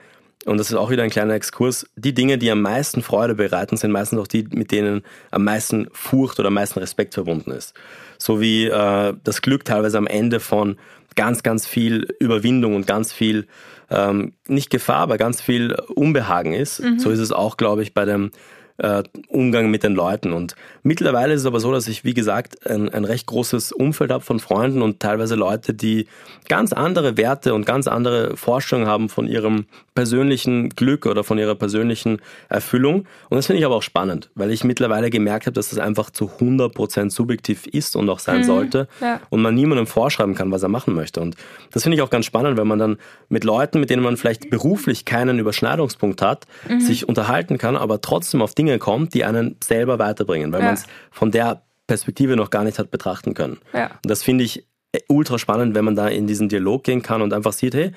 und 0.45 0.57
das 0.57 0.70
ist 0.70 0.76
auch 0.76 0.89
wieder 0.89 1.03
ein 1.03 1.09
kleiner 1.09 1.34
Exkurs, 1.34 1.88
die 1.95 2.13
Dinge, 2.13 2.38
die 2.38 2.49
am 2.51 2.61
meisten 2.61 3.01
Freude 3.01 3.36
bereiten, 3.36 3.78
sind 3.78 3.91
meistens 3.91 4.20
auch 4.20 4.28
die, 4.28 4.47
mit 4.49 4.72
denen 4.72 5.03
am 5.30 5.43
meisten 5.43 5.88
Furcht 5.91 6.39
oder 6.39 6.47
am 6.47 6.53
meisten 6.53 6.80
Respekt 6.80 7.15
verbunden 7.15 7.51
ist. 7.51 7.74
So 8.18 8.39
wie 8.39 8.65
äh, 8.65 9.13
das 9.24 9.41
Glück 9.41 9.65
teilweise 9.65 9.97
am 9.97 10.07
Ende 10.07 10.39
von 10.39 10.78
ganz, 11.18 11.43
ganz 11.43 11.68
viel 11.68 12.07
Überwindung 12.20 12.76
und 12.76 12.88
ganz 12.88 13.11
viel 13.11 13.47
ähm, 13.89 14.34
nicht 14.47 14.70
Gefahr, 14.70 14.99
aber 14.99 15.18
ganz 15.18 15.41
viel 15.41 15.76
Unbehagen 15.95 16.53
ist. 16.53 16.80
Mhm. 16.80 16.99
So 16.99 17.09
ist 17.09 17.20
es 17.20 17.34
auch, 17.34 17.57
glaube 17.57 17.84
ich, 17.84 17.93
bei 17.93 18.05
dem 18.05 18.32
äh, 18.78 19.04
Umgang 19.30 19.70
mit 19.70 19.84
den 19.84 19.94
Leuten. 19.94 20.34
Und 20.34 20.56
mittlerweile 20.84 21.34
ist 21.34 21.42
es 21.42 21.48
aber 21.48 21.60
so, 21.60 21.72
dass 21.72 21.88
ich, 21.88 22.04
wie 22.04 22.14
gesagt, 22.14 22.68
ein, 22.68 22.90
ein 22.90 23.06
recht 23.06 23.26
großes 23.28 23.72
Umfeld 23.72 24.12
habe 24.12 24.24
von 24.24 24.40
Freunden 24.40 24.82
und 24.82 25.00
teilweise 25.00 25.36
Leute, 25.36 25.74
die 25.74 26.08
ganz 26.48 26.74
andere 26.74 27.18
Werte 27.18 27.54
und 27.54 27.66
ganz 27.66 27.88
andere 27.88 28.38
Vorstellungen 28.38 28.88
haben 28.88 29.10
von 29.10 29.28
ihrem 29.28 29.66
persönlichen 29.96 30.70
Glück 30.70 31.06
oder 31.06 31.24
von 31.24 31.38
ihrer 31.38 31.56
persönlichen 31.56 32.20
Erfüllung. 32.50 33.08
Und 33.30 33.38
das 33.38 33.48
finde 33.48 33.60
ich 33.60 33.66
aber 33.66 33.76
auch 33.76 33.84
spannend, 33.84 34.30
weil 34.36 34.52
ich 34.52 34.64
mittlerweile 34.64 35.10
gemerkt 35.10 35.48
habe, 35.48 35.54
dass 35.54 35.70
das 35.70 35.80
einfach 35.80 36.12
zu 36.12 36.30
100% 36.40 37.10
subjektiv 37.10 37.66
ist 37.68 37.96
und 37.96 38.10
auch 38.10 38.20
sein 38.20 38.42
mhm, 38.42 38.44
sollte 38.44 38.88
ja. 39.02 39.20
und 39.30 39.42
man 39.42 39.56
niemandem 39.56 39.88
vorschreiben 39.88 40.36
kann, 40.36 40.52
was 40.52 40.64
er 40.64 40.70
machen 40.70 40.94
möchte. 40.94 41.20
Und 41.20 41.36
das 41.72 41.84
finde 41.84 41.96
ich 41.96 42.02
auch 42.02 42.10
ganz 42.10 42.26
spannend, 42.26 42.58
wenn 42.58 42.68
man 42.68 42.80
dann 42.80 42.98
mit 43.30 43.44
Leuten, 43.44 43.80
mit 43.80 43.90
denen 43.90 44.04
man 44.04 44.18
vielleicht 44.18 44.50
beruflich 44.50 45.06
keinen 45.06 45.40
Überschneidungspunkt 45.40 46.22
hat, 46.22 46.46
mhm. 46.70 46.80
sich 46.80 47.08
unterhalten 47.08 47.58
kann, 47.58 47.76
aber 47.76 48.00
trotzdem 48.02 48.42
auf 48.42 48.54
Dinge 48.54 48.66
Dinge 48.68 48.80
kommt, 48.80 49.13
die 49.13 49.24
einen 49.24 49.55
selber 49.63 49.97
weiterbringen, 49.99 50.51
weil 50.51 50.59
ja. 50.59 50.65
man 50.65 50.74
es 50.76 50.86
von 51.11 51.32
der 51.32 51.61
Perspektive 51.88 52.36
noch 52.36 52.49
gar 52.49 52.63
nicht 52.63 52.80
hat 52.80 52.91
betrachten 52.91 53.34
können. 53.34 53.57
Ja. 53.74 53.86
Und 53.86 54.09
das 54.09 54.24
finde 54.24 54.43
ich 54.43 54.65
ultra 55.07 55.39
spannend, 55.39 55.74
wenn 55.74 55.86
man 55.86 55.95
da 55.95 56.07
in 56.07 56.28
diesen 56.28 56.49
Dialog 56.49 56.84
gehen 56.84 57.01
kann 57.01 57.22
und 57.22 57.34
einfach 57.34 57.53
sieht, 57.53 57.74
hey, 57.74 57.91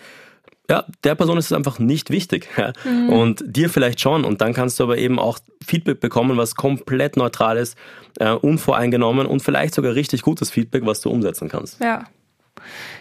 ja, 0.68 0.84
der 1.02 1.16
Person 1.16 1.36
ist 1.36 1.46
es 1.46 1.52
einfach 1.52 1.80
nicht 1.80 2.10
wichtig. 2.10 2.48
Ja? 2.56 2.72
Mhm. 2.84 3.08
Und 3.08 3.42
dir 3.44 3.68
vielleicht 3.68 4.00
schon. 4.00 4.24
Und 4.24 4.40
dann 4.40 4.54
kannst 4.54 4.78
du 4.78 4.84
aber 4.84 4.98
eben 4.98 5.18
auch 5.18 5.40
Feedback 5.64 5.98
bekommen, 5.98 6.36
was 6.36 6.54
komplett 6.54 7.16
neutral 7.16 7.56
ist, 7.56 7.76
äh, 8.20 8.30
unvoreingenommen 8.30 9.26
und 9.26 9.42
vielleicht 9.42 9.74
sogar 9.74 9.96
richtig 9.96 10.22
gutes 10.22 10.50
Feedback, 10.50 10.86
was 10.86 11.00
du 11.00 11.10
umsetzen 11.10 11.48
kannst. 11.48 11.80
Ja. 11.80 12.04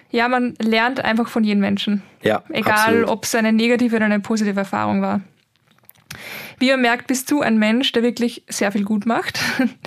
Ja, 0.09 0.28
man 0.28 0.55
lernt 0.59 1.03
einfach 1.03 1.28
von 1.28 1.43
jedem 1.43 1.59
Menschen. 1.59 2.01
Ja. 2.24 2.43
Egal, 2.49 3.03
ob 3.03 3.26
es 3.26 3.36
eine 3.36 3.53
negative 3.53 3.97
oder 3.97 4.05
eine 4.05 4.20
positive 4.20 4.59
Erfahrung 4.59 5.03
war. 5.03 5.22
Wie 6.59 6.70
man 6.72 6.82
merkt, 6.82 7.07
bist 7.07 7.30
du 7.32 7.41
ein 7.41 7.57
Mensch, 7.57 7.91
der 7.91 8.03
wirklich 8.03 8.43
sehr 8.47 8.72
viel 8.72 8.84
gut 8.84 9.05
macht. 9.05 9.39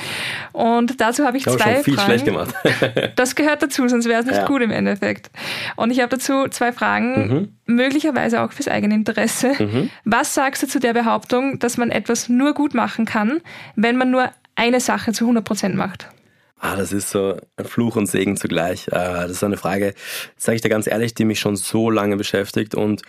Und 0.53 1.01
dazu 1.01 1.25
habe 1.25 1.37
ich, 1.37 1.47
ich 1.47 1.53
zwei 1.53 1.83
viel 1.83 1.95
Fragen. 1.95 2.07
schlecht 2.07 2.25
gemacht. 2.25 2.55
das 3.17 3.35
gehört 3.35 3.63
dazu, 3.63 3.89
sonst 3.89 4.07
wäre 4.07 4.21
es 4.21 4.27
nicht 4.27 4.39
ja. 4.39 4.47
gut 4.47 4.63
im 4.63 4.71
Endeffekt. 4.71 5.31
Und 5.77 5.91
ich 5.91 6.01
habe 6.01 6.09
dazu 6.09 6.49
zwei 6.49 6.73
Fragen, 6.73 7.29
mhm. 7.67 7.75
möglicherweise 7.75 8.43
auch 8.43 8.53
fürs 8.53 8.69
eigene 8.69 8.95
Interesse. 8.95 9.53
Mhm. 9.59 9.91
Was 10.05 10.35
sagst 10.35 10.63
du 10.63 10.67
zu 10.67 10.81
der 10.81 10.93
Behauptung, 10.93 11.59
dass 11.59 11.77
man 11.77 11.91
etwas 11.91 12.29
nur 12.29 12.55
gut 12.55 12.75
machen 12.75 13.05
kann, 13.05 13.41
wenn 13.77 13.97
man 13.97 14.11
nur 14.11 14.31
eine 14.55 14.81
Sache 14.81 15.13
zu 15.13 15.25
100 15.25 15.45
Prozent 15.45 15.75
macht? 15.75 16.09
Ah, 16.65 16.77
das 16.77 16.93
ist 16.93 17.11
so 17.11 17.37
ein 17.57 17.65
Fluch 17.65 17.97
und 17.97 18.07
Segen 18.07 18.37
zugleich. 18.37 18.87
Äh, 18.87 18.93
das 18.93 19.33
ist 19.33 19.45
eine 19.45 19.57
Frage, 19.57 19.95
sage 20.37 20.55
ich 20.57 20.63
dir 20.63 20.69
ganz 20.69 20.87
ehrlich, 20.87 21.13
die 21.13 21.25
mich 21.25 21.41
schon 21.41 21.57
so 21.57 21.91
lange 21.91 22.17
beschäftigt 22.17 22.77
und 22.77 23.03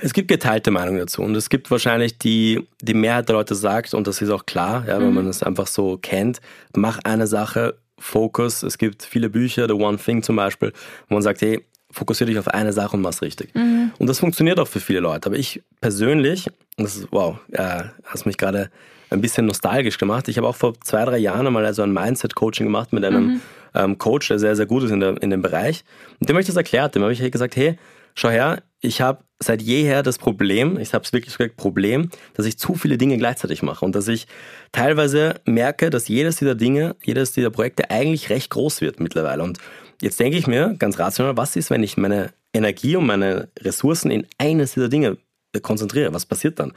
es 0.00 0.12
gibt 0.12 0.28
geteilte 0.28 0.70
Meinungen 0.70 0.98
dazu 0.98 1.22
und 1.22 1.34
es 1.34 1.48
gibt 1.48 1.70
wahrscheinlich 1.70 2.18
die, 2.18 2.66
die 2.80 2.94
Mehrheit 2.94 3.28
der 3.28 3.36
Leute 3.36 3.54
sagt, 3.54 3.94
und 3.94 4.06
das 4.06 4.20
ist 4.22 4.30
auch 4.30 4.46
klar, 4.46 4.84
ja, 4.86 4.98
wenn 4.98 5.08
mhm. 5.08 5.14
man 5.14 5.26
es 5.26 5.42
einfach 5.42 5.66
so 5.66 5.98
kennt, 5.98 6.40
mach 6.74 6.98
eine 7.04 7.26
Sache, 7.26 7.74
Fokus. 7.98 8.62
Es 8.62 8.78
gibt 8.78 9.02
viele 9.02 9.28
Bücher, 9.28 9.66
The 9.66 9.74
One 9.74 9.98
Thing 9.98 10.22
zum 10.22 10.36
Beispiel, 10.36 10.72
wo 11.08 11.14
man 11.14 11.22
sagt, 11.22 11.40
hey, 11.42 11.64
fokussiere 11.90 12.30
dich 12.30 12.38
auf 12.38 12.48
eine 12.48 12.72
Sache 12.72 12.96
und 12.96 13.02
mach's 13.02 13.22
richtig. 13.22 13.54
Mhm. 13.54 13.92
Und 13.98 14.06
das 14.06 14.20
funktioniert 14.20 14.60
auch 14.60 14.68
für 14.68 14.80
viele 14.80 15.00
Leute. 15.00 15.26
Aber 15.26 15.36
ich 15.36 15.62
persönlich, 15.80 16.46
das 16.76 16.96
ist, 16.96 17.08
wow, 17.10 17.38
äh, 17.52 17.84
hast 18.04 18.26
mich 18.26 18.36
gerade 18.36 18.70
ein 19.10 19.20
bisschen 19.20 19.46
nostalgisch 19.46 19.98
gemacht. 19.98 20.28
Ich 20.28 20.36
habe 20.36 20.46
auch 20.46 20.56
vor 20.56 20.74
zwei, 20.82 21.04
drei 21.04 21.18
Jahren 21.18 21.46
einmal 21.46 21.64
also 21.64 21.82
ein 21.82 21.92
Mindset-Coaching 21.92 22.66
gemacht 22.66 22.92
mit 22.92 23.04
einem 23.04 23.26
mhm. 23.26 23.40
ähm, 23.74 23.98
Coach, 23.98 24.28
der 24.28 24.38
sehr, 24.38 24.54
sehr 24.54 24.66
gut 24.66 24.84
ist 24.84 24.90
in, 24.90 25.00
der, 25.00 25.20
in 25.22 25.30
dem 25.30 25.42
Bereich. 25.42 25.82
Und 26.20 26.28
dem 26.28 26.34
habe 26.34 26.42
ich 26.42 26.46
das 26.46 26.56
erklärt. 26.56 26.94
Dem 26.94 27.02
habe 27.02 27.12
ich 27.12 27.32
gesagt, 27.32 27.56
hey, 27.56 27.78
schau 28.14 28.30
her, 28.30 28.62
ich 28.80 29.00
habe 29.00 29.24
seit 29.40 29.62
jeher 29.62 30.02
das 30.02 30.18
Problem, 30.18 30.78
ich 30.78 30.92
habe 30.94 31.04
es 31.04 31.12
wirklich 31.12 31.36
gesagt, 31.36 31.56
Problem, 31.56 32.10
dass 32.34 32.46
ich 32.46 32.58
zu 32.58 32.74
viele 32.74 32.98
Dinge 32.98 33.16
gleichzeitig 33.18 33.62
mache 33.62 33.84
und 33.84 33.94
dass 33.94 34.08
ich 34.08 34.26
teilweise 34.72 35.36
merke, 35.44 35.90
dass 35.90 36.08
jedes 36.08 36.36
dieser 36.36 36.54
Dinge, 36.54 36.96
jedes 37.04 37.32
dieser 37.32 37.50
Projekte 37.50 37.90
eigentlich 37.90 38.30
recht 38.30 38.50
groß 38.50 38.80
wird 38.80 39.00
mittlerweile. 39.00 39.42
Und 39.42 39.58
jetzt 40.02 40.18
denke 40.18 40.38
ich 40.38 40.46
mir 40.46 40.74
ganz 40.78 40.98
rational, 40.98 41.36
was 41.36 41.56
ist, 41.56 41.70
wenn 41.70 41.82
ich 41.82 41.96
meine 41.96 42.32
Energie 42.52 42.96
und 42.96 43.06
meine 43.06 43.48
Ressourcen 43.60 44.10
in 44.10 44.26
eines 44.38 44.74
dieser 44.74 44.88
Dinge 44.88 45.18
konzentriere? 45.62 46.12
Was 46.12 46.26
passiert 46.26 46.58
dann? 46.58 46.72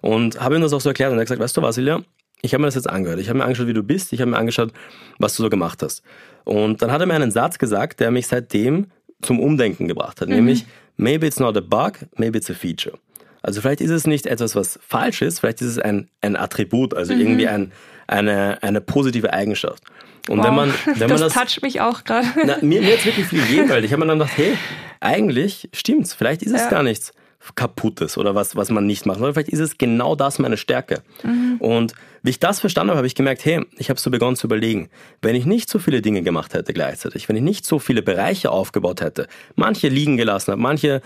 Und 0.00 0.40
habe 0.40 0.56
ihm 0.56 0.62
das 0.62 0.72
auch 0.72 0.80
so 0.80 0.90
erklärt 0.90 1.12
und 1.12 1.18
er 1.18 1.20
hat 1.20 1.26
gesagt, 1.26 1.42
weißt 1.42 1.56
du 1.56 1.62
was, 1.62 1.78
ich 2.40 2.54
habe 2.54 2.60
mir 2.60 2.68
das 2.68 2.76
jetzt 2.76 2.88
angehört. 2.88 3.18
Ich 3.20 3.28
habe 3.28 3.38
mir 3.38 3.44
angeschaut, 3.44 3.66
wie 3.66 3.74
du 3.74 3.82
bist. 3.82 4.12
Ich 4.12 4.20
habe 4.20 4.30
mir 4.30 4.36
angeschaut, 4.38 4.72
was 5.18 5.36
du 5.36 5.42
so 5.42 5.50
gemacht 5.50 5.82
hast. 5.82 6.02
Und 6.44 6.82
dann 6.82 6.92
hat 6.92 7.00
er 7.00 7.06
mir 7.06 7.14
einen 7.14 7.30
Satz 7.30 7.58
gesagt, 7.58 8.00
der 8.00 8.10
mich 8.10 8.28
seitdem 8.28 8.86
zum 9.22 9.40
Umdenken 9.40 9.88
gebracht 9.88 10.20
hat, 10.20 10.28
mhm. 10.28 10.36
nämlich 10.36 10.66
maybe 10.96 11.26
it's 11.26 11.40
not 11.40 11.56
a 11.56 11.60
bug, 11.60 11.98
maybe 12.16 12.38
it's 12.38 12.50
a 12.50 12.54
feature. 12.54 12.96
Also 13.42 13.60
vielleicht 13.60 13.80
ist 13.80 13.90
es 13.90 14.06
nicht 14.06 14.26
etwas, 14.26 14.54
was 14.54 14.78
falsch 14.86 15.22
ist, 15.22 15.40
vielleicht 15.40 15.60
ist 15.60 15.68
es 15.68 15.78
ein, 15.78 16.08
ein 16.20 16.36
Attribut, 16.36 16.94
also 16.94 17.14
mhm. 17.14 17.20
irgendwie 17.20 17.48
ein, 17.48 17.72
eine, 18.06 18.62
eine 18.62 18.80
positive 18.80 19.32
Eigenschaft. 19.32 19.82
Und 20.28 20.38
wow. 20.38 20.46
wenn 20.46 20.54
man, 20.54 20.74
wenn 20.84 21.08
das 21.08 21.10
man 21.10 21.20
das 21.20 21.32
toucht 21.32 21.62
mich 21.62 21.80
auch 21.80 22.04
gerade. 22.04 22.26
Mir, 22.62 22.82
mir 22.82 22.96
hat 22.96 23.04
wirklich 23.04 23.26
viel 23.26 23.42
gegeben, 23.42 23.68
weil 23.68 23.84
ich 23.84 23.92
habe 23.92 24.00
mir 24.00 24.08
dann 24.08 24.18
gedacht, 24.18 24.36
hey, 24.36 24.56
eigentlich 25.00 25.68
stimmt's, 25.72 26.14
vielleicht 26.14 26.42
ist 26.42 26.52
es 26.52 26.62
ja. 26.62 26.70
gar 26.70 26.82
nichts 26.82 27.12
kaputtes 27.54 28.18
oder 28.18 28.34
was, 28.34 28.56
was 28.56 28.70
man 28.70 28.86
nicht 28.86 29.06
macht. 29.06 29.20
Oder 29.20 29.32
vielleicht 29.32 29.50
ist 29.50 29.60
es 29.60 29.78
genau 29.78 30.14
das 30.14 30.38
meine 30.38 30.56
Stärke. 30.56 31.02
Mhm. 31.22 31.56
Und 31.58 31.94
wie 32.22 32.30
ich 32.30 32.40
das 32.40 32.60
verstanden 32.60 32.90
habe, 32.90 32.98
habe 32.98 33.06
ich 33.06 33.14
gemerkt, 33.14 33.44
hey, 33.44 33.64
ich 33.76 33.90
habe 33.90 34.00
so 34.00 34.10
begonnen 34.10 34.36
zu 34.36 34.46
überlegen, 34.46 34.90
wenn 35.22 35.34
ich 35.34 35.46
nicht 35.46 35.70
so 35.70 35.78
viele 35.78 36.02
Dinge 36.02 36.22
gemacht 36.22 36.54
hätte 36.54 36.72
gleichzeitig, 36.72 37.28
wenn 37.28 37.36
ich 37.36 37.42
nicht 37.42 37.64
so 37.64 37.78
viele 37.78 38.02
Bereiche 38.02 38.50
aufgebaut 38.50 39.00
hätte, 39.00 39.28
manche 39.54 39.88
liegen 39.88 40.16
gelassen 40.16 40.52
habe, 40.52 40.60
manche 40.60 41.00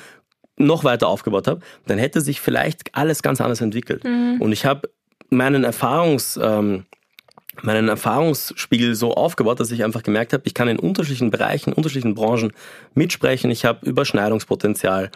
noch 0.56 0.84
weiter 0.84 1.08
aufgebaut 1.08 1.46
habe, 1.48 1.60
dann 1.86 1.98
hätte 1.98 2.20
sich 2.20 2.40
vielleicht 2.40 2.94
alles 2.94 3.22
ganz 3.22 3.40
anders 3.40 3.60
entwickelt. 3.60 4.04
Mhm. 4.04 4.36
Und 4.40 4.52
ich 4.52 4.64
habe 4.64 4.88
meinen 5.30 5.64
Erfahrungs, 5.64 6.38
ähm, 6.42 6.84
meinen 7.60 7.88
Erfahrungsspiegel 7.88 8.94
so 8.94 9.14
aufgebaut, 9.14 9.60
dass 9.60 9.70
ich 9.70 9.84
einfach 9.84 10.02
gemerkt 10.02 10.32
habe, 10.32 10.44
ich 10.46 10.54
kann 10.54 10.68
in 10.68 10.78
unterschiedlichen 10.78 11.30
Bereichen, 11.30 11.72
unterschiedlichen 11.72 12.14
Branchen 12.14 12.52
mitsprechen. 12.94 13.50
Ich 13.50 13.64
habe 13.64 13.84
Überschneidungspotenzial. 13.86 15.10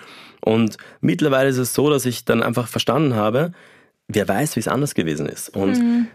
Und 0.45 0.76
mittlerweile 1.01 1.49
ist 1.49 1.57
es 1.57 1.72
so, 1.72 1.89
dass 1.89 2.05
ich 2.05 2.24
dann 2.24 2.43
einfach 2.43 2.68
verstanden 2.68 3.14
habe, 3.14 3.53
wer 4.09 4.28
weiß, 4.28 4.57
wie 4.57 4.61
es 4.61 4.68
anders 4.68 4.95
gewesen 4.95 5.26
ist. 5.26 5.49
Und 5.49 5.78
mhm. 5.78 6.09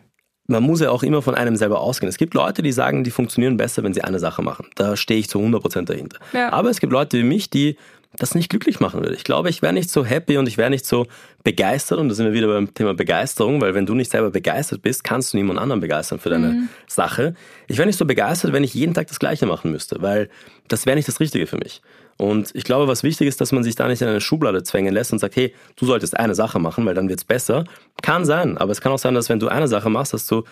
man 0.47 0.63
muss 0.63 0.79
ja 0.79 0.91
auch 0.91 1.03
immer 1.03 1.21
von 1.21 1.35
einem 1.35 1.55
selber 1.55 1.81
ausgehen. 1.81 2.07
Es 2.07 2.17
gibt 2.17 2.35
Leute, 2.35 2.61
die 2.61 2.71
sagen, 2.71 3.03
die 3.03 3.11
funktionieren 3.11 3.57
besser, 3.57 3.83
wenn 3.83 3.93
sie 3.93 4.03
eine 4.03 4.19
Sache 4.19 4.43
machen. 4.43 4.67
Da 4.75 4.95
stehe 4.95 5.19
ich 5.19 5.27
zu 5.27 5.39
100% 5.39 5.85
dahinter. 5.85 6.19
Ja. 6.33 6.53
Aber 6.53 6.69
es 6.69 6.79
gibt 6.79 6.93
Leute 6.93 7.17
wie 7.17 7.23
mich, 7.23 7.49
die 7.49 7.77
das 8.17 8.35
nicht 8.35 8.49
glücklich 8.49 8.79
machen 8.79 9.01
würde. 9.01 9.15
Ich 9.15 9.23
glaube, 9.23 9.49
ich 9.49 9.61
wäre 9.61 9.73
nicht 9.73 9.89
so 9.89 10.05
happy 10.05 10.37
und 10.37 10.47
ich 10.47 10.57
wäre 10.57 10.69
nicht 10.69 10.85
so 10.85 11.07
begeistert. 11.43 11.99
Und 11.99 12.09
da 12.09 12.15
sind 12.15 12.25
wir 12.25 12.33
wieder 12.33 12.47
beim 12.47 12.73
Thema 12.73 12.93
Begeisterung, 12.93 13.61
weil 13.61 13.73
wenn 13.73 13.85
du 13.85 13.95
nicht 13.95 14.11
selber 14.11 14.31
begeistert 14.31 14.81
bist, 14.81 15.03
kannst 15.03 15.33
du 15.33 15.37
niemand 15.37 15.59
anderen 15.59 15.79
begeistern 15.79 16.19
für 16.19 16.29
deine 16.29 16.47
mhm. 16.47 16.69
Sache. 16.87 17.35
Ich 17.67 17.77
wäre 17.77 17.87
nicht 17.87 17.97
so 17.97 18.05
begeistert, 18.05 18.51
wenn 18.51 18.63
ich 18.63 18.73
jeden 18.73 18.93
Tag 18.93 19.07
das 19.07 19.19
Gleiche 19.19 19.45
machen 19.45 19.71
müsste, 19.71 20.01
weil 20.01 20.29
das 20.67 20.85
wäre 20.85 20.95
nicht 20.95 21.07
das 21.07 21.19
Richtige 21.19 21.47
für 21.47 21.57
mich. 21.57 21.81
Und 22.17 22.51
ich 22.53 22.65
glaube, 22.65 22.87
was 22.87 23.01
wichtig 23.01 23.27
ist, 23.27 23.41
dass 23.41 23.51
man 23.51 23.63
sich 23.63 23.75
da 23.75 23.87
nicht 23.87 24.01
in 24.01 24.07
eine 24.07 24.21
Schublade 24.21 24.61
zwängen 24.61 24.93
lässt 24.93 25.11
und 25.11 25.19
sagt, 25.19 25.35
hey, 25.37 25.55
du 25.77 25.85
solltest 25.85 26.15
eine 26.17 26.35
Sache 26.35 26.59
machen, 26.59 26.85
weil 26.85 26.93
dann 26.93 27.09
wird's 27.09 27.23
besser. 27.23 27.63
Kann 28.03 28.25
sein, 28.25 28.57
aber 28.57 28.71
es 28.71 28.81
kann 28.81 28.91
auch 28.91 28.99
sein, 28.99 29.15
dass 29.15 29.29
wenn 29.29 29.39
du 29.39 29.47
eine 29.47 29.67
Sache 29.67 29.89
machst, 29.89 30.13
dass 30.13 30.27
du 30.27 30.43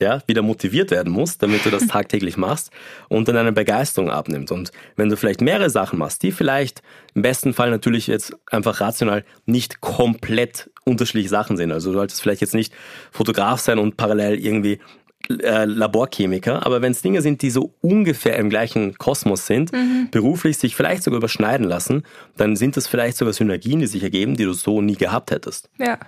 ja, 0.00 0.22
wieder 0.26 0.42
motiviert 0.42 0.90
werden 0.90 1.12
musst, 1.12 1.42
damit 1.42 1.64
du 1.64 1.70
das 1.70 1.86
tagtäglich 1.88 2.36
machst 2.36 2.70
und 3.08 3.28
dann 3.28 3.36
eine 3.36 3.52
Begeisterung 3.52 4.10
abnimmt. 4.10 4.50
Und 4.50 4.72
wenn 4.96 5.08
du 5.08 5.16
vielleicht 5.16 5.40
mehrere 5.40 5.70
Sachen 5.70 5.98
machst, 5.98 6.22
die 6.22 6.32
vielleicht 6.32 6.82
im 7.14 7.22
besten 7.22 7.52
Fall 7.52 7.70
natürlich 7.70 8.06
jetzt 8.06 8.34
einfach 8.50 8.80
rational 8.80 9.24
nicht 9.46 9.80
komplett 9.80 10.70
unterschiedliche 10.84 11.28
Sachen 11.28 11.56
sind. 11.56 11.70
Also 11.70 11.90
du 11.90 11.98
solltest 11.98 12.22
vielleicht 12.22 12.40
jetzt 12.40 12.54
nicht 12.54 12.72
Fotograf 13.10 13.60
sein 13.60 13.78
und 13.78 13.96
parallel 13.96 14.38
irgendwie 14.38 14.80
äh, 15.28 15.64
Laborchemiker, 15.64 16.64
aber 16.66 16.82
wenn 16.82 16.92
es 16.92 17.02
Dinge 17.02 17.22
sind, 17.22 17.42
die 17.42 17.50
so 17.50 17.74
ungefähr 17.82 18.36
im 18.36 18.50
gleichen 18.50 18.96
Kosmos 18.96 19.46
sind, 19.46 19.72
mhm. 19.72 20.08
beruflich 20.10 20.58
sich 20.58 20.74
vielleicht 20.74 21.02
sogar 21.02 21.18
überschneiden 21.18 21.66
lassen, 21.66 22.04
dann 22.36 22.56
sind 22.56 22.76
das 22.76 22.88
vielleicht 22.88 23.16
sogar 23.16 23.34
Synergien, 23.34 23.80
die 23.80 23.86
sich 23.86 24.02
ergeben, 24.02 24.36
die 24.36 24.44
du 24.44 24.54
so 24.54 24.80
nie 24.80 24.96
gehabt 24.96 25.30
hättest. 25.30 25.68
Ja. 25.78 25.98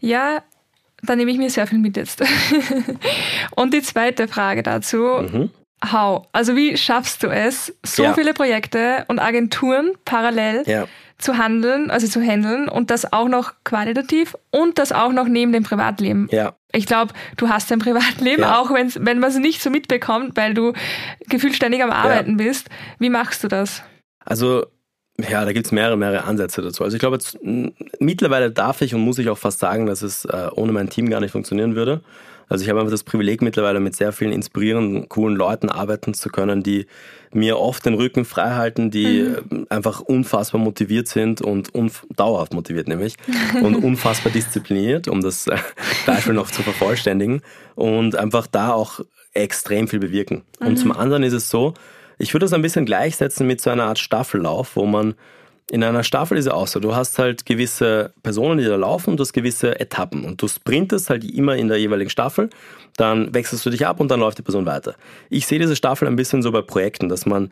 Ja, 0.00 0.42
da 1.02 1.16
nehme 1.16 1.30
ich 1.30 1.38
mir 1.38 1.50
sehr 1.50 1.66
viel 1.66 1.78
mit 1.78 1.96
jetzt. 1.96 2.22
Und 3.56 3.74
die 3.74 3.82
zweite 3.82 4.28
Frage 4.28 4.62
dazu. 4.62 4.98
Mhm. 4.98 5.50
How? 5.90 6.28
Also 6.32 6.54
wie 6.54 6.76
schaffst 6.76 7.22
du 7.24 7.28
es, 7.28 7.74
so 7.84 8.04
ja. 8.04 8.14
viele 8.14 8.34
Projekte 8.34 9.04
und 9.08 9.18
Agenturen 9.18 9.90
parallel 10.04 10.62
ja. 10.66 10.86
zu 11.18 11.38
handeln, 11.38 11.90
also 11.90 12.06
zu 12.06 12.22
handeln 12.22 12.68
und 12.68 12.90
das 12.90 13.12
auch 13.12 13.26
noch 13.26 13.54
qualitativ 13.64 14.36
und 14.52 14.78
das 14.78 14.92
auch 14.92 15.10
noch 15.10 15.26
neben 15.26 15.52
dem 15.52 15.64
Privatleben? 15.64 16.28
Ja. 16.30 16.54
Ich 16.70 16.86
glaube, 16.86 17.14
du 17.36 17.48
hast 17.48 17.72
ein 17.72 17.80
Privatleben, 17.80 18.42
ja. 18.42 18.60
auch 18.60 18.70
wenn 18.70 19.18
man 19.18 19.30
es 19.30 19.38
nicht 19.38 19.60
so 19.60 19.70
mitbekommt, 19.70 20.36
weil 20.36 20.54
du 20.54 20.72
gefühlt 21.28 21.56
ständig 21.56 21.82
am 21.82 21.90
Arbeiten 21.90 22.36
bist. 22.36 22.68
Wie 23.00 23.10
machst 23.10 23.42
du 23.42 23.48
das? 23.48 23.82
Also 24.24 24.66
ja, 25.18 25.44
da 25.44 25.52
gibt 25.52 25.66
es 25.66 25.72
mehrere, 25.72 25.96
mehrere 25.96 26.24
Ansätze 26.24 26.62
dazu. 26.62 26.84
Also 26.84 26.96
ich 26.96 27.00
glaube, 27.00 27.16
jetzt, 27.16 27.38
mittlerweile 28.00 28.50
darf 28.50 28.80
ich 28.80 28.94
und 28.94 29.02
muss 29.02 29.18
ich 29.18 29.28
auch 29.28 29.38
fast 29.38 29.58
sagen, 29.58 29.86
dass 29.86 30.02
es 30.02 30.24
äh, 30.24 30.48
ohne 30.54 30.72
mein 30.72 30.88
Team 30.88 31.10
gar 31.10 31.20
nicht 31.20 31.32
funktionieren 31.32 31.76
würde. 31.76 32.00
Also 32.48 32.64
ich 32.64 32.70
habe 32.70 32.80
einfach 32.80 32.90
das 32.90 33.04
Privileg 33.04 33.40
mittlerweile 33.40 33.80
mit 33.80 33.96
sehr 33.96 34.12
vielen 34.12 34.32
inspirierenden, 34.32 35.08
coolen 35.08 35.36
Leuten 35.36 35.70
arbeiten 35.70 36.12
zu 36.12 36.28
können, 36.28 36.62
die 36.62 36.86
mir 37.32 37.58
oft 37.58 37.86
den 37.86 37.94
Rücken 37.94 38.26
frei 38.26 38.50
halten, 38.50 38.90
die 38.90 39.22
mhm. 39.22 39.66
einfach 39.70 40.00
unfassbar 40.00 40.60
motiviert 40.60 41.08
sind 41.08 41.40
und 41.40 41.70
dauerhaft 42.14 42.52
motiviert 42.52 42.88
nämlich 42.88 43.16
und 43.62 43.76
unfassbar 43.82 44.32
diszipliniert, 44.32 45.08
um 45.08 45.22
das 45.22 45.46
äh, 45.46 45.56
Beispiel 46.04 46.34
noch 46.34 46.50
zu 46.50 46.62
vervollständigen 46.62 47.40
und 47.74 48.16
einfach 48.16 48.46
da 48.46 48.72
auch 48.72 49.00
extrem 49.32 49.88
viel 49.88 50.00
bewirken. 50.00 50.42
Mhm. 50.60 50.66
Und 50.66 50.76
zum 50.76 50.92
anderen 50.92 51.22
ist 51.22 51.32
es 51.32 51.48
so, 51.48 51.72
ich 52.22 52.32
würde 52.32 52.44
das 52.44 52.52
ein 52.52 52.62
bisschen 52.62 52.86
gleichsetzen 52.86 53.48
mit 53.48 53.60
so 53.60 53.70
einer 53.70 53.84
Art 53.84 53.98
Staffellauf, 53.98 54.76
wo 54.76 54.86
man 54.86 55.14
in 55.72 55.82
einer 55.82 56.04
Staffel 56.04 56.38
ist 56.38 56.46
ja 56.46 56.54
auch 56.54 56.68
so, 56.68 56.78
du 56.78 56.94
hast 56.94 57.18
halt 57.18 57.46
gewisse 57.46 58.12
Personen, 58.22 58.58
die 58.58 58.64
da 58.64 58.76
laufen 58.76 59.10
und 59.10 59.16
du 59.16 59.22
hast 59.22 59.32
gewisse 59.32 59.80
Etappen 59.80 60.24
und 60.24 60.40
du 60.40 60.46
sprintest 60.46 61.10
halt 61.10 61.24
immer 61.24 61.56
in 61.56 61.66
der 61.66 61.78
jeweiligen 61.78 62.10
Staffel, 62.10 62.48
dann 62.96 63.34
wechselst 63.34 63.66
du 63.66 63.70
dich 63.70 63.86
ab 63.86 63.98
und 63.98 64.08
dann 64.08 64.20
läuft 64.20 64.38
die 64.38 64.42
Person 64.42 64.66
weiter. 64.66 64.94
Ich 65.30 65.46
sehe 65.46 65.58
diese 65.58 65.74
Staffel 65.74 66.06
ein 66.06 66.14
bisschen 66.14 66.42
so 66.42 66.52
bei 66.52 66.62
Projekten, 66.62 67.08
dass 67.08 67.26
man 67.26 67.50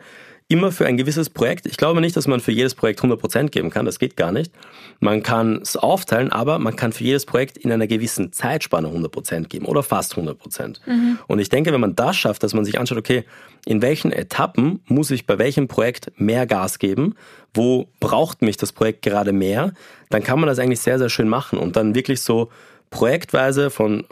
immer 0.51 0.72
für 0.72 0.84
ein 0.84 0.96
gewisses 0.96 1.30
Projekt, 1.30 1.66
ich 1.66 1.76
glaube 1.76 2.01
nicht, 2.01 2.16
dass 2.16 2.26
man 2.26 2.40
für 2.40 2.51
jedes 2.51 2.74
Projekt 2.74 3.01
100% 3.01 3.51
geben 3.51 3.70
kann, 3.70 3.86
das 3.86 4.01
geht 4.01 4.16
gar 4.16 4.32
nicht. 4.32 4.53
Man 4.98 5.22
kann 5.22 5.61
es 5.62 5.76
aufteilen, 5.76 6.32
aber 6.32 6.59
man 6.59 6.74
kann 6.74 6.92
für 6.92 7.05
jedes 7.05 7.24
Projekt 7.24 7.57
in 7.57 7.70
einer 7.70 7.86
gewissen 7.86 8.32
Zeitspanne 8.32 8.88
100% 8.88 9.46
geben 9.46 9.64
oder 9.66 9.84
fast 9.84 10.14
100%. 10.14 10.80
Mhm. 10.86 11.18
Und 11.28 11.38
ich 11.38 11.51
denke, 11.51 11.72
wenn 11.72 11.80
man 11.80 11.94
das 11.94 12.16
schafft, 12.16 12.42
dass 12.42 12.53
man 12.53 12.64
sich 12.64 12.80
anschaut, 12.80 12.98
okay, 12.98 13.24
in 13.64 13.80
welchen 13.80 14.11
Etappen 14.11 14.80
muss 14.86 15.12
ich 15.12 15.24
bei 15.24 15.38
welchem 15.38 15.68
Projekt 15.68 16.11
mehr 16.16 16.46
Gas 16.46 16.80
geben, 16.80 17.14
wo 17.55 17.86
braucht 18.01 18.42
mich 18.42 18.57
das 18.57 18.72
Projekt 18.72 19.03
gerade 19.03 19.32
mehr, 19.32 19.72
dann 20.09 20.24
kann 20.24 20.40
man 20.40 20.48
das 20.48 20.59
eigentlich 20.59 20.80
sehr, 20.80 20.98
sehr 20.98 21.11
schön 21.11 21.28
machen 21.28 21.61
und 21.61 21.76
dann 21.76 21.94
wirklich 21.94 22.22
so 22.22 22.51
projektweise 22.90 23.70
von 23.70 24.05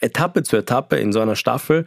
Etappe 0.00 0.42
zu 0.42 0.56
Etappe 0.56 0.96
in 0.96 1.12
so 1.12 1.20
einer 1.20 1.36
Staffel 1.36 1.86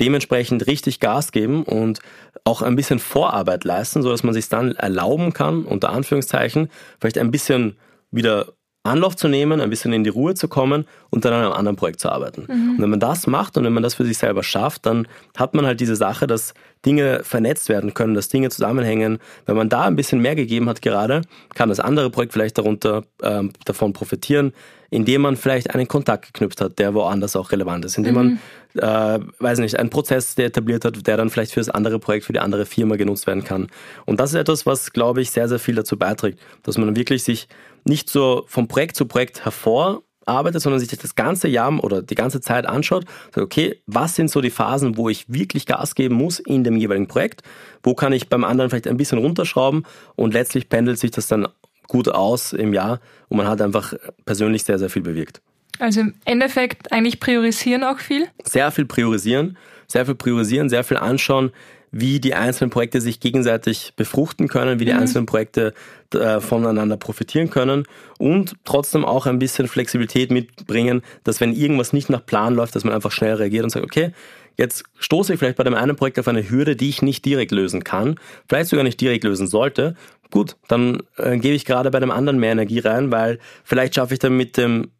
dementsprechend 0.00 0.66
richtig 0.66 1.00
Gas 1.00 1.32
geben 1.32 1.62
und 1.62 2.00
auch 2.44 2.62
ein 2.62 2.76
bisschen 2.76 2.98
Vorarbeit 2.98 3.64
leisten, 3.64 4.02
so 4.02 4.10
dass 4.10 4.22
man 4.22 4.34
sich 4.34 4.48
dann 4.48 4.72
erlauben 4.72 5.32
kann, 5.32 5.64
unter 5.64 5.90
Anführungszeichen, 5.90 6.70
vielleicht 7.00 7.18
ein 7.18 7.30
bisschen 7.30 7.76
wieder 8.10 8.52
Anlauf 8.86 9.16
zu 9.16 9.28
nehmen, 9.28 9.60
ein 9.60 9.70
bisschen 9.70 9.92
in 9.92 10.04
die 10.04 10.10
Ruhe 10.10 10.34
zu 10.34 10.48
kommen 10.48 10.86
und 11.10 11.24
dann 11.24 11.32
an 11.32 11.44
einem 11.44 11.52
anderen 11.52 11.76
Projekt 11.76 12.00
zu 12.00 12.10
arbeiten. 12.10 12.46
Mhm. 12.48 12.70
Und 12.76 12.82
wenn 12.82 12.90
man 12.90 13.00
das 13.00 13.26
macht 13.26 13.56
und 13.56 13.64
wenn 13.64 13.72
man 13.72 13.82
das 13.82 13.94
für 13.94 14.04
sich 14.04 14.18
selber 14.18 14.42
schafft, 14.42 14.86
dann 14.86 15.06
hat 15.36 15.54
man 15.54 15.66
halt 15.66 15.80
diese 15.80 15.96
Sache, 15.96 16.26
dass 16.26 16.54
Dinge 16.84 17.20
vernetzt 17.24 17.68
werden 17.68 17.94
können, 17.94 18.14
dass 18.14 18.28
Dinge 18.28 18.48
zusammenhängen. 18.50 19.18
Wenn 19.44 19.56
man 19.56 19.68
da 19.68 19.82
ein 19.82 19.96
bisschen 19.96 20.20
mehr 20.20 20.36
gegeben 20.36 20.68
hat 20.68 20.82
gerade, 20.82 21.22
kann 21.54 21.68
das 21.68 21.80
andere 21.80 22.10
Projekt 22.10 22.32
vielleicht 22.32 22.58
darunter 22.58 23.02
äh, 23.22 23.42
davon 23.64 23.92
profitieren, 23.92 24.52
indem 24.90 25.22
man 25.22 25.36
vielleicht 25.36 25.74
einen 25.74 25.88
Kontakt 25.88 26.26
geknüpft 26.26 26.60
hat, 26.60 26.78
der 26.78 26.94
woanders 26.94 27.34
auch 27.34 27.50
relevant 27.50 27.84
ist, 27.84 27.98
indem 27.98 28.14
mhm. 28.14 28.38
man, 28.74 29.18
äh, 29.18 29.24
weiß 29.40 29.58
nicht, 29.58 29.78
einen 29.78 29.90
Prozess 29.90 30.36
der 30.36 30.46
etabliert 30.46 30.84
hat, 30.84 31.06
der 31.06 31.16
dann 31.16 31.30
vielleicht 31.30 31.52
für 31.52 31.60
das 31.60 31.70
andere 31.70 31.98
Projekt, 31.98 32.24
für 32.24 32.32
die 32.32 32.40
andere 32.40 32.66
Firma 32.66 32.96
genutzt 32.96 33.26
werden 33.26 33.42
kann. 33.42 33.66
Und 34.04 34.20
das 34.20 34.30
ist 34.30 34.36
etwas, 34.36 34.64
was, 34.64 34.92
glaube 34.92 35.22
ich, 35.22 35.30
sehr, 35.30 35.48
sehr 35.48 35.58
viel 35.58 35.74
dazu 35.74 35.98
beiträgt, 35.98 36.38
dass 36.62 36.78
man 36.78 36.94
wirklich 36.94 37.24
sich 37.24 37.48
nicht 37.86 38.10
so 38.10 38.44
vom 38.48 38.68
Projekt 38.68 38.96
zu 38.96 39.06
Projekt 39.06 39.44
hervorarbeitet, 39.44 40.60
sondern 40.60 40.80
sich 40.80 40.88
das 40.88 41.14
ganze 41.14 41.48
Jahr 41.48 41.82
oder 41.82 42.02
die 42.02 42.14
ganze 42.14 42.40
Zeit 42.40 42.66
anschaut, 42.66 43.04
sagt, 43.26 43.38
okay, 43.38 43.80
was 43.86 44.16
sind 44.16 44.30
so 44.30 44.40
die 44.40 44.50
Phasen, 44.50 44.96
wo 44.96 45.08
ich 45.08 45.32
wirklich 45.32 45.66
Gas 45.66 45.94
geben 45.94 46.16
muss 46.16 46.38
in 46.38 46.64
dem 46.64 46.76
jeweiligen 46.76 47.08
Projekt? 47.08 47.42
Wo 47.82 47.94
kann 47.94 48.12
ich 48.12 48.28
beim 48.28 48.44
anderen 48.44 48.70
vielleicht 48.70 48.88
ein 48.88 48.96
bisschen 48.96 49.18
runterschrauben? 49.18 49.84
Und 50.16 50.34
letztlich 50.34 50.68
pendelt 50.68 50.98
sich 50.98 51.10
das 51.10 51.28
dann 51.28 51.48
gut 51.86 52.08
aus 52.08 52.52
im 52.52 52.74
Jahr 52.74 53.00
und 53.28 53.36
man 53.36 53.46
hat 53.46 53.60
einfach 53.62 53.94
persönlich 54.24 54.64
sehr, 54.64 54.78
sehr 54.78 54.90
viel 54.90 55.02
bewirkt. 55.02 55.40
Also 55.78 56.00
im 56.00 56.14
Endeffekt 56.24 56.92
eigentlich 56.92 57.20
priorisieren 57.20 57.84
auch 57.84 57.98
viel? 57.98 58.26
Sehr 58.44 58.70
viel 58.70 58.86
priorisieren, 58.86 59.56
sehr 59.86 60.06
viel 60.06 60.14
priorisieren, 60.14 60.68
sehr 60.68 60.84
viel 60.84 60.96
anschauen, 60.96 61.52
wie 61.90 62.20
die 62.20 62.34
einzelnen 62.34 62.70
Projekte 62.70 63.00
sich 63.00 63.20
gegenseitig 63.20 63.92
befruchten 63.96 64.48
können, 64.48 64.80
wie 64.80 64.84
die 64.84 64.92
mhm. 64.92 65.00
einzelnen 65.00 65.26
Projekte 65.26 65.72
äh, 66.14 66.40
voneinander 66.40 66.96
profitieren 66.96 67.50
können 67.50 67.84
und 68.18 68.54
trotzdem 68.64 69.04
auch 69.04 69.26
ein 69.26 69.38
bisschen 69.38 69.68
Flexibilität 69.68 70.30
mitbringen, 70.30 71.02
dass 71.24 71.40
wenn 71.40 71.52
irgendwas 71.52 71.92
nicht 71.92 72.10
nach 72.10 72.24
Plan 72.24 72.54
läuft, 72.54 72.76
dass 72.76 72.84
man 72.84 72.94
einfach 72.94 73.12
schnell 73.12 73.34
reagiert 73.34 73.64
und 73.64 73.70
sagt, 73.70 73.84
okay, 73.84 74.12
jetzt 74.56 74.84
stoße 74.98 75.32
ich 75.32 75.38
vielleicht 75.38 75.56
bei 75.56 75.64
dem 75.64 75.74
einen 75.74 75.96
Projekt 75.96 76.18
auf 76.18 76.28
eine 76.28 76.48
Hürde, 76.48 76.76
die 76.76 76.88
ich 76.88 77.02
nicht 77.02 77.24
direkt 77.24 77.52
lösen 77.52 77.84
kann, 77.84 78.16
vielleicht 78.48 78.70
sogar 78.70 78.84
nicht 78.84 79.00
direkt 79.00 79.24
lösen 79.24 79.46
sollte. 79.46 79.94
Gut, 80.30 80.56
dann 80.68 81.02
äh, 81.16 81.38
gebe 81.38 81.54
ich 81.54 81.64
gerade 81.64 81.90
bei 81.90 82.00
dem 82.00 82.10
anderen 82.10 82.38
mehr 82.38 82.52
Energie 82.52 82.80
rein, 82.80 83.12
weil 83.12 83.38
vielleicht 83.64 83.94
schaffe 83.94 84.14
ich 84.14 84.20
dann 84.20 84.36
mit 84.36 84.56
dem 84.56 84.90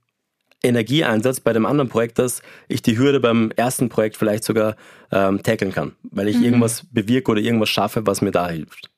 Energieeinsatz 0.67 1.41
bei 1.41 1.53
dem 1.53 1.67
anderen 1.67 1.89
Projekt, 1.89 2.19
dass 2.19 2.43
ich 2.69 2.83
die 2.83 2.99
Hürde 2.99 3.21
beim 3.21 3.51
ersten 3.57 3.89
Projekt 3.89 4.17
vielleicht 4.17 4.45
sogar 4.45 4.77
ähm, 5.11 5.43
tackeln 5.43 5.73
kann, 5.73 5.93
weil 6.11 6.29
ich 6.29 6.37
mhm. 6.37 6.45
irgendwas 6.45 6.85
bewirke 6.91 7.31
oder 7.31 7.41
irgendwas 7.41 7.69
schaffe, 7.69 8.07
was 8.07 8.21
mir 8.23 8.33
da 8.33 8.49
hilft. 8.49 8.91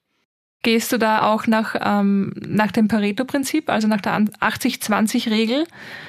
Gehst 0.65 0.91
du 0.91 0.99
da 0.99 1.23
auch 1.23 1.47
nach, 1.47 1.77
ähm, 1.81 2.33
nach 2.35 2.73
dem 2.73 2.89
Pareto-Prinzip, 2.89 3.71
also 3.71 3.87
nach 3.87 4.01
der 4.01 4.25
80-20-Regel? 4.41 5.65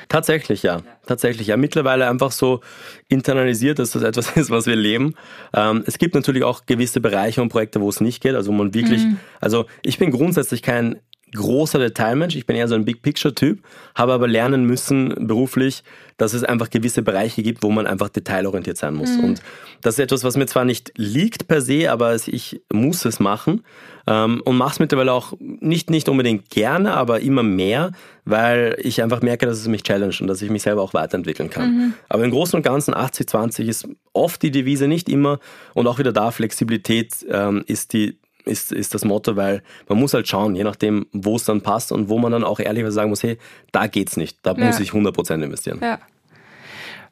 Tatsächlich, 0.08 0.64
ja. 0.64 0.82
Tatsächlich, 1.06 1.48
ja. 1.48 1.58
Mittlerweile 1.58 2.10
einfach 2.10 2.32
so 2.32 2.62
internalisiert, 3.10 3.78
dass 3.78 3.92
das 3.92 4.02
etwas 4.02 4.32
ist, 4.36 4.50
was 4.50 4.66
wir 4.66 4.76
leben. 4.76 5.14
Ähm, 5.54 5.84
es 5.86 6.00
gibt 6.00 6.16
natürlich 6.16 6.44
auch 6.44 6.66
gewisse 6.66 7.00
Bereiche 7.00 7.44
und 7.44 7.50
Projekte, 7.50 7.80
wo 7.80 7.90
es 7.90 8.02
nicht 8.02 8.24
geht. 8.24 8.34
Also 8.34 8.52
wo 8.52 8.56
man 8.56 8.74
wirklich, 8.74 9.04
mhm. 9.04 9.20
also 9.40 9.68
ich 9.84 10.00
bin 10.00 10.10
grundsätzlich 10.10 10.64
kein 10.64 11.00
großer 11.36 11.80
Detailmensch. 11.80 12.36
Ich 12.36 12.46
bin 12.46 12.56
eher 12.56 12.68
so 12.68 12.76
ein 12.76 12.86
Big 12.86 13.02
Picture 13.02 13.34
Typ, 13.34 13.62
habe 13.96 14.14
aber 14.14 14.28
lernen 14.28 14.66
müssen 14.66 15.28
beruflich, 15.28 15.84
dass 16.18 16.34
es 16.34 16.44
einfach 16.44 16.70
gewisse 16.70 17.02
Bereiche 17.02 17.44
gibt, 17.44 17.64
wo 17.64 17.70
man 17.70 17.88
einfach 17.88 18.10
detailorientiert 18.10 18.78
sein 18.78 18.94
muss. 18.94 19.12
Mhm. 19.12 19.24
Und 19.24 19.42
das 19.82 19.96
ist 19.96 20.00
etwas, 20.00 20.24
was 20.24 20.38
mir 20.38 20.46
zwar 20.48 20.66
nicht 20.66 20.92
liegt 20.98 21.48
per 21.48 21.62
se, 21.62 21.92
aber 21.92 22.16
ich 22.16 22.62
muss 22.72 23.06
es 23.06 23.20
machen 23.20 23.64
ähm, 24.08 24.42
und 24.44 24.58
mache 24.58 24.74
es 24.74 24.80
mittlerweile 24.80 25.14
auch 25.14 25.34
nicht, 25.40 25.90
nicht 25.90 26.10
unbedingt 26.10 26.50
gerne, 26.50 26.94
aber 26.94 27.22
immer 27.22 27.44
mehr, 27.44 27.92
weil 28.26 28.76
ich 28.80 29.02
einfach 29.02 29.22
merke, 29.22 29.46
dass 29.46 29.60
es 29.60 29.68
mich 29.68 29.84
challenge 29.84 30.18
und 30.20 30.28
dass 30.28 30.42
ich 30.42 30.50
mich 30.50 30.64
selber 30.64 30.82
auch 30.82 30.94
weiterentwickeln 30.94 31.50
kann. 31.50 31.72
Mhm. 31.72 31.94
Aber 32.10 32.24
im 32.24 32.32
Großen 32.32 32.58
und 32.58 32.64
Ganzen 32.64 32.94
80-20 32.94 33.66
ist 33.66 33.88
oft 34.14 34.42
die 34.42 34.52
Devise, 34.52 34.88
nicht 34.88 35.10
immer 35.10 35.40
und 35.74 35.88
auch 35.88 36.00
wieder 36.00 36.12
da 36.12 36.32
Flexibilität 36.32 37.26
ähm, 37.30 37.64
ist 37.68 37.94
die 37.94 38.18
ist, 38.46 38.72
ist 38.72 38.94
das 38.94 39.06
Motto, 39.06 39.36
weil 39.36 39.62
man 39.88 40.00
muss 40.00 40.14
halt 40.14 40.28
schauen, 40.28 40.56
je 40.56 40.64
nachdem, 40.64 41.08
wo 41.12 41.36
es 41.36 41.46
dann 41.46 41.62
passt 41.62 41.92
und 41.92 42.10
wo 42.10 42.18
man 42.18 42.32
dann 42.32 42.44
auch 42.44 42.60
ehrlich 42.60 42.86
sagen 42.92 43.10
muss, 43.10 43.24
hey, 43.24 43.38
da 43.72 43.88
geht's 43.88 44.18
nicht, 44.18 44.38
da 44.44 44.54
ja. 44.54 44.66
muss 44.66 44.80
ich 44.80 44.92
100% 44.92 45.44
investieren. 45.44 45.80
Ja. 45.82 46.00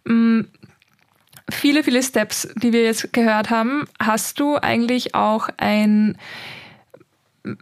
Mhm. 0.05 0.47
Viele, 1.49 1.83
viele 1.83 2.03
Steps, 2.03 2.49
die 2.61 2.73
wir 2.73 2.83
jetzt 2.83 3.13
gehört 3.13 3.49
haben, 3.49 3.87
hast 3.99 4.39
du 4.39 4.57
eigentlich 4.57 5.15
auch 5.15 5.47
ein 5.57 6.17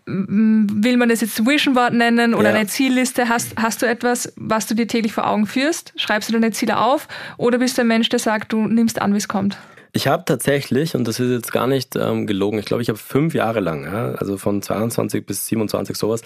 will 0.05 0.97
man 0.97 1.09
das 1.09 1.21
jetzt 1.21 1.45
Vision 1.45 1.75
Board 1.75 1.93
nennen 1.93 2.33
oder 2.33 2.49
ja. 2.49 2.55
eine 2.55 2.67
Zielliste? 2.67 3.29
Hast, 3.29 3.55
hast 3.61 3.83
du 3.83 3.85
etwas, 3.85 4.33
was 4.35 4.65
du 4.65 4.73
dir 4.73 4.87
täglich 4.87 5.13
vor 5.13 5.27
Augen 5.27 5.45
führst? 5.45 5.93
Schreibst 5.95 6.29
du 6.29 6.33
deine 6.33 6.51
Ziele 6.51 6.79
auf 6.79 7.07
oder 7.37 7.59
bist 7.59 7.77
du 7.77 7.81
ein 7.81 7.87
Mensch, 7.87 8.09
der 8.09 8.19
sagt, 8.19 8.51
du 8.53 8.67
nimmst 8.67 8.99
an, 9.01 9.13
wie 9.13 9.17
es 9.17 9.27
kommt? 9.27 9.57
Ich 9.95 10.07
habe 10.07 10.25
tatsächlich, 10.25 10.93
und 10.93 11.07
das 11.07 11.21
ist 11.21 11.31
jetzt 11.31 11.53
gar 11.53 11.67
nicht 11.67 11.95
ähm, 11.95 12.27
gelogen, 12.27 12.59
ich 12.59 12.65
glaube, 12.65 12.83
ich 12.83 12.89
habe 12.89 12.99
fünf 12.99 13.33
Jahre 13.33 13.61
lang, 13.61 13.85
ja, 13.85 14.11
also 14.15 14.37
von 14.37 14.61
22 14.61 15.25
bis 15.25 15.47
27 15.47 15.95
sowas, 15.95 16.21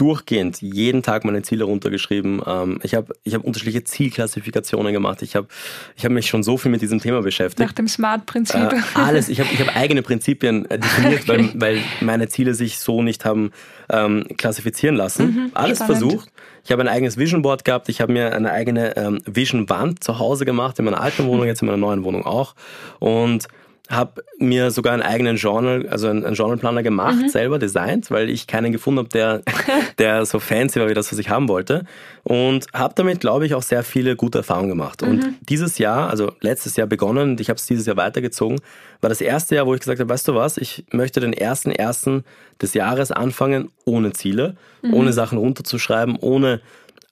durchgehend 0.00 0.62
jeden 0.62 1.02
Tag 1.02 1.26
meine 1.26 1.42
Ziele 1.42 1.64
runtergeschrieben. 1.64 2.40
Ähm, 2.46 2.78
ich 2.82 2.94
habe 2.94 3.14
ich 3.22 3.34
hab 3.34 3.44
unterschiedliche 3.44 3.84
Zielklassifikationen 3.84 4.94
gemacht. 4.94 5.20
Ich 5.20 5.36
habe 5.36 5.46
ich 5.94 6.04
hab 6.06 6.12
mich 6.12 6.26
schon 6.26 6.42
so 6.42 6.56
viel 6.56 6.70
mit 6.70 6.80
diesem 6.80 7.00
Thema 7.00 7.20
beschäftigt. 7.20 7.60
Nach 7.60 7.74
dem 7.74 7.86
SMART-Prinzip. 7.86 8.72
Äh, 8.72 8.80
alles. 8.94 9.28
Ich 9.28 9.40
habe 9.40 9.50
ich 9.52 9.60
hab 9.60 9.76
eigene 9.76 10.00
Prinzipien 10.00 10.64
äh, 10.70 10.78
definiert, 10.78 11.22
okay. 11.28 11.50
weil, 11.54 11.60
weil 11.60 11.82
meine 12.00 12.28
Ziele 12.28 12.54
sich 12.54 12.78
so 12.78 13.02
nicht 13.02 13.26
haben 13.26 13.50
ähm, 13.90 14.24
klassifizieren 14.38 14.96
lassen. 14.96 15.26
Mhm, 15.26 15.50
alles 15.52 15.78
spannend. 15.78 15.98
versucht. 15.98 16.32
Ich 16.64 16.72
habe 16.72 16.82
ein 16.82 16.88
eigenes 16.88 17.18
Vision 17.18 17.42
Board 17.42 17.64
gehabt. 17.64 17.88
Ich 17.88 18.00
habe 18.00 18.12
mir 18.12 18.34
eine 18.34 18.52
eigene 18.52 18.96
ähm, 18.96 19.20
Vision 19.26 19.68
Wand 19.68 20.02
zu 20.02 20.18
Hause 20.18 20.44
gemacht, 20.46 20.78
in 20.78 20.86
meiner 20.86 21.00
alten 21.00 21.26
Wohnung, 21.26 21.46
jetzt 21.46 21.62
in 21.62 21.66
meiner 21.66 21.78
neuen 21.78 22.04
Wohnung 22.04 22.24
auch. 22.24 22.54
Und 23.00 23.48
habe 23.90 24.22
mir 24.38 24.70
sogar 24.70 24.92
einen 24.92 25.02
eigenen 25.02 25.36
Journal, 25.36 25.88
also 25.88 26.06
einen, 26.08 26.24
einen 26.24 26.36
Journalplaner 26.36 26.84
gemacht, 26.84 27.16
mhm. 27.22 27.28
selber 27.28 27.58
designt, 27.58 28.10
weil 28.10 28.30
ich 28.30 28.46
keinen 28.46 28.70
gefunden 28.70 29.00
habe, 29.00 29.08
der, 29.08 29.42
der 29.98 30.24
so 30.26 30.38
fancy 30.38 30.80
war 30.80 30.88
wie 30.88 30.94
das, 30.94 31.10
was 31.10 31.18
ich 31.18 31.28
haben 31.28 31.48
wollte. 31.48 31.84
Und 32.22 32.66
habe 32.72 32.94
damit, 32.94 33.20
glaube 33.20 33.46
ich, 33.46 33.54
auch 33.54 33.62
sehr 33.62 33.82
viele 33.82 34.14
gute 34.14 34.38
Erfahrungen 34.38 34.68
gemacht. 34.68 35.02
Mhm. 35.02 35.08
Und 35.08 35.34
dieses 35.48 35.78
Jahr, 35.78 36.08
also 36.08 36.32
letztes 36.40 36.76
Jahr 36.76 36.86
begonnen 36.86 37.30
und 37.30 37.40
ich 37.40 37.48
habe 37.48 37.56
es 37.56 37.66
dieses 37.66 37.84
Jahr 37.86 37.96
weitergezogen, 37.96 38.60
war 39.00 39.08
das 39.08 39.20
erste 39.20 39.56
Jahr, 39.56 39.66
wo 39.66 39.74
ich 39.74 39.80
gesagt 39.80 39.98
habe, 39.98 40.08
weißt 40.08 40.28
du 40.28 40.34
was, 40.36 40.56
ich 40.56 40.84
möchte 40.92 41.18
den 41.18 41.32
ersten 41.32 41.72
ersten 41.72 42.24
des 42.62 42.74
Jahres 42.74 43.10
anfangen 43.10 43.70
ohne 43.84 44.12
Ziele, 44.12 44.56
mhm. 44.82 44.94
ohne 44.94 45.12
Sachen 45.12 45.36
runterzuschreiben, 45.38 46.16
ohne 46.20 46.60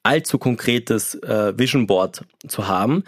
allzu 0.03 0.37
konkretes 0.37 1.15
äh, 1.15 1.57
Vision 1.57 1.87
Board 1.87 2.23
zu 2.47 2.69
haben, 2.69 3.03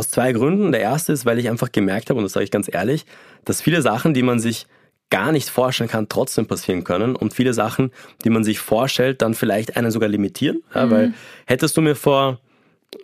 aus 0.00 0.08
zwei 0.08 0.32
Gründen. 0.32 0.72
Der 0.72 0.80
erste 0.80 1.12
ist, 1.12 1.24
weil 1.26 1.38
ich 1.38 1.48
einfach 1.48 1.70
gemerkt 1.70 2.10
habe, 2.10 2.18
und 2.18 2.24
das 2.24 2.32
sage 2.32 2.44
ich 2.44 2.50
ganz 2.50 2.68
ehrlich, 2.72 3.06
dass 3.44 3.62
viele 3.62 3.82
Sachen, 3.82 4.14
die 4.14 4.22
man 4.22 4.40
sich 4.40 4.66
gar 5.10 5.32
nicht 5.32 5.50
vorstellen 5.50 5.90
kann, 5.90 6.08
trotzdem 6.08 6.46
passieren 6.46 6.84
können 6.84 7.16
und 7.16 7.34
viele 7.34 7.52
Sachen, 7.52 7.90
die 8.24 8.30
man 8.30 8.44
sich 8.44 8.60
vorstellt, 8.60 9.22
dann 9.22 9.34
vielleicht 9.34 9.76
einen 9.76 9.90
sogar 9.90 10.08
limitieren. 10.08 10.62
Ja, 10.74 10.86
mhm. 10.86 10.90
Weil 10.90 11.14
hättest 11.46 11.76
du 11.76 11.82
mir 11.82 11.94
vor 11.94 12.40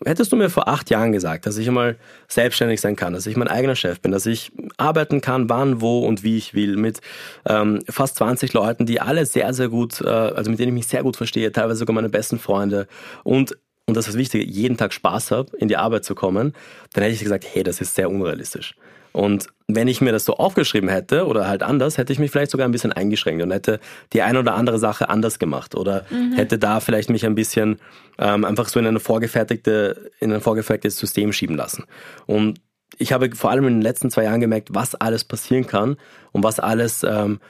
Hättest 0.05 0.32
du 0.32 0.36
mir 0.36 0.51
vor 0.51 0.66
acht 0.66 0.90
Jahren 0.90 1.12
gesagt, 1.12 1.47
dass 1.47 1.57
ich 1.59 1.68
einmal 1.68 1.97
selbstständig 2.26 2.80
sein 2.80 2.97
kann, 2.97 3.12
dass 3.12 3.24
ich 3.24 3.36
mein 3.36 3.47
eigener 3.47 3.76
Chef 3.76 4.01
bin, 4.01 4.11
dass 4.11 4.26
ich 4.26 4.51
arbeiten 4.78 5.20
kann, 5.20 5.49
wann, 5.49 5.80
wo 5.80 6.01
und 6.01 6.24
wie 6.24 6.36
ich 6.36 6.55
will, 6.55 6.76
mit 6.76 7.01
ähm, 7.47 7.78
fast 7.88 8.16
20 8.16 8.53
Leuten, 8.53 8.84
die 8.84 9.01
alle 9.01 9.24
sehr, 9.26 9.55
sehr 9.55 9.68
gut, 9.68 10.01
äh, 10.01 10.09
also 10.09 10.51
mit 10.51 10.59
denen 10.59 10.70
ich 10.70 10.74
mich 10.74 10.86
sehr 10.88 11.05
gut 11.05 11.16
verstehe, 11.16 11.53
teilweise 11.53 11.78
sogar 11.78 11.94
meine 11.94 12.09
besten 12.09 12.40
Freunde 12.40 12.88
und 13.22 13.57
und 13.87 13.97
das 13.97 14.07
ist 14.07 14.14
das 14.14 14.18
Wichtige, 14.18 14.45
jeden 14.45 14.76
Tag 14.76 14.93
Spaß 14.93 15.30
habe, 15.30 15.57
in 15.57 15.68
die 15.68 15.76
Arbeit 15.76 16.05
zu 16.05 16.14
kommen, 16.14 16.53
dann 16.93 17.03
hätte 17.03 17.14
ich 17.14 17.22
gesagt, 17.22 17.47
hey, 17.51 17.62
das 17.62 17.80
ist 17.80 17.95
sehr 17.95 18.11
unrealistisch. 18.11 18.74
Und 19.12 19.47
wenn 19.66 19.89
ich 19.89 20.03
mir 20.03 20.12
das 20.12 20.26
so 20.26 20.34
aufgeschrieben 20.37 20.91
hätte 20.91 21.26
oder 21.26 21.49
halt 21.49 21.62
anders, 21.62 21.97
hätte 21.97 22.12
ich 22.12 22.18
mich 22.18 22.30
vielleicht 22.30 22.51
sogar 22.51 22.68
ein 22.68 22.72
bisschen 22.72 22.93
eingeschränkt 22.93 23.43
und 23.43 23.51
hätte 23.51 23.80
die 24.12 24.20
eine 24.20 24.41
oder 24.41 24.55
andere 24.55 24.78
Sache 24.78 25.09
anders 25.09 25.39
gemacht 25.39 25.74
oder 25.74 26.05
mhm. 26.11 26.34
hätte 26.34 26.59
da 26.59 26.80
vielleicht 26.80 27.09
mich 27.09 27.24
ein 27.24 27.34
bisschen 27.34 27.78
ähm, 28.18 28.45
einfach 28.45 28.68
so 28.68 28.78
in 28.78 28.87
eine 28.87 29.01
vorgefertigte, 29.01 30.11
in 30.20 30.34
ein 30.34 30.43
vorgefertigtes 30.43 30.99
System 30.99 31.32
schieben 31.32 31.57
lassen. 31.57 31.84
Und 32.26 32.61
ich 32.99 33.12
habe 33.12 33.34
vor 33.34 33.51
allem 33.51 33.66
in 33.66 33.74
den 33.74 33.82
letzten 33.82 34.11
zwei 34.11 34.24
Jahren 34.24 34.41
gemerkt, 34.41 34.68
was 34.72 34.95
alles 34.95 35.24
passieren 35.24 35.66
kann 35.66 35.97
und 36.32 36.45
was 36.45 36.61
alles 36.61 37.03
ähm, 37.03 37.41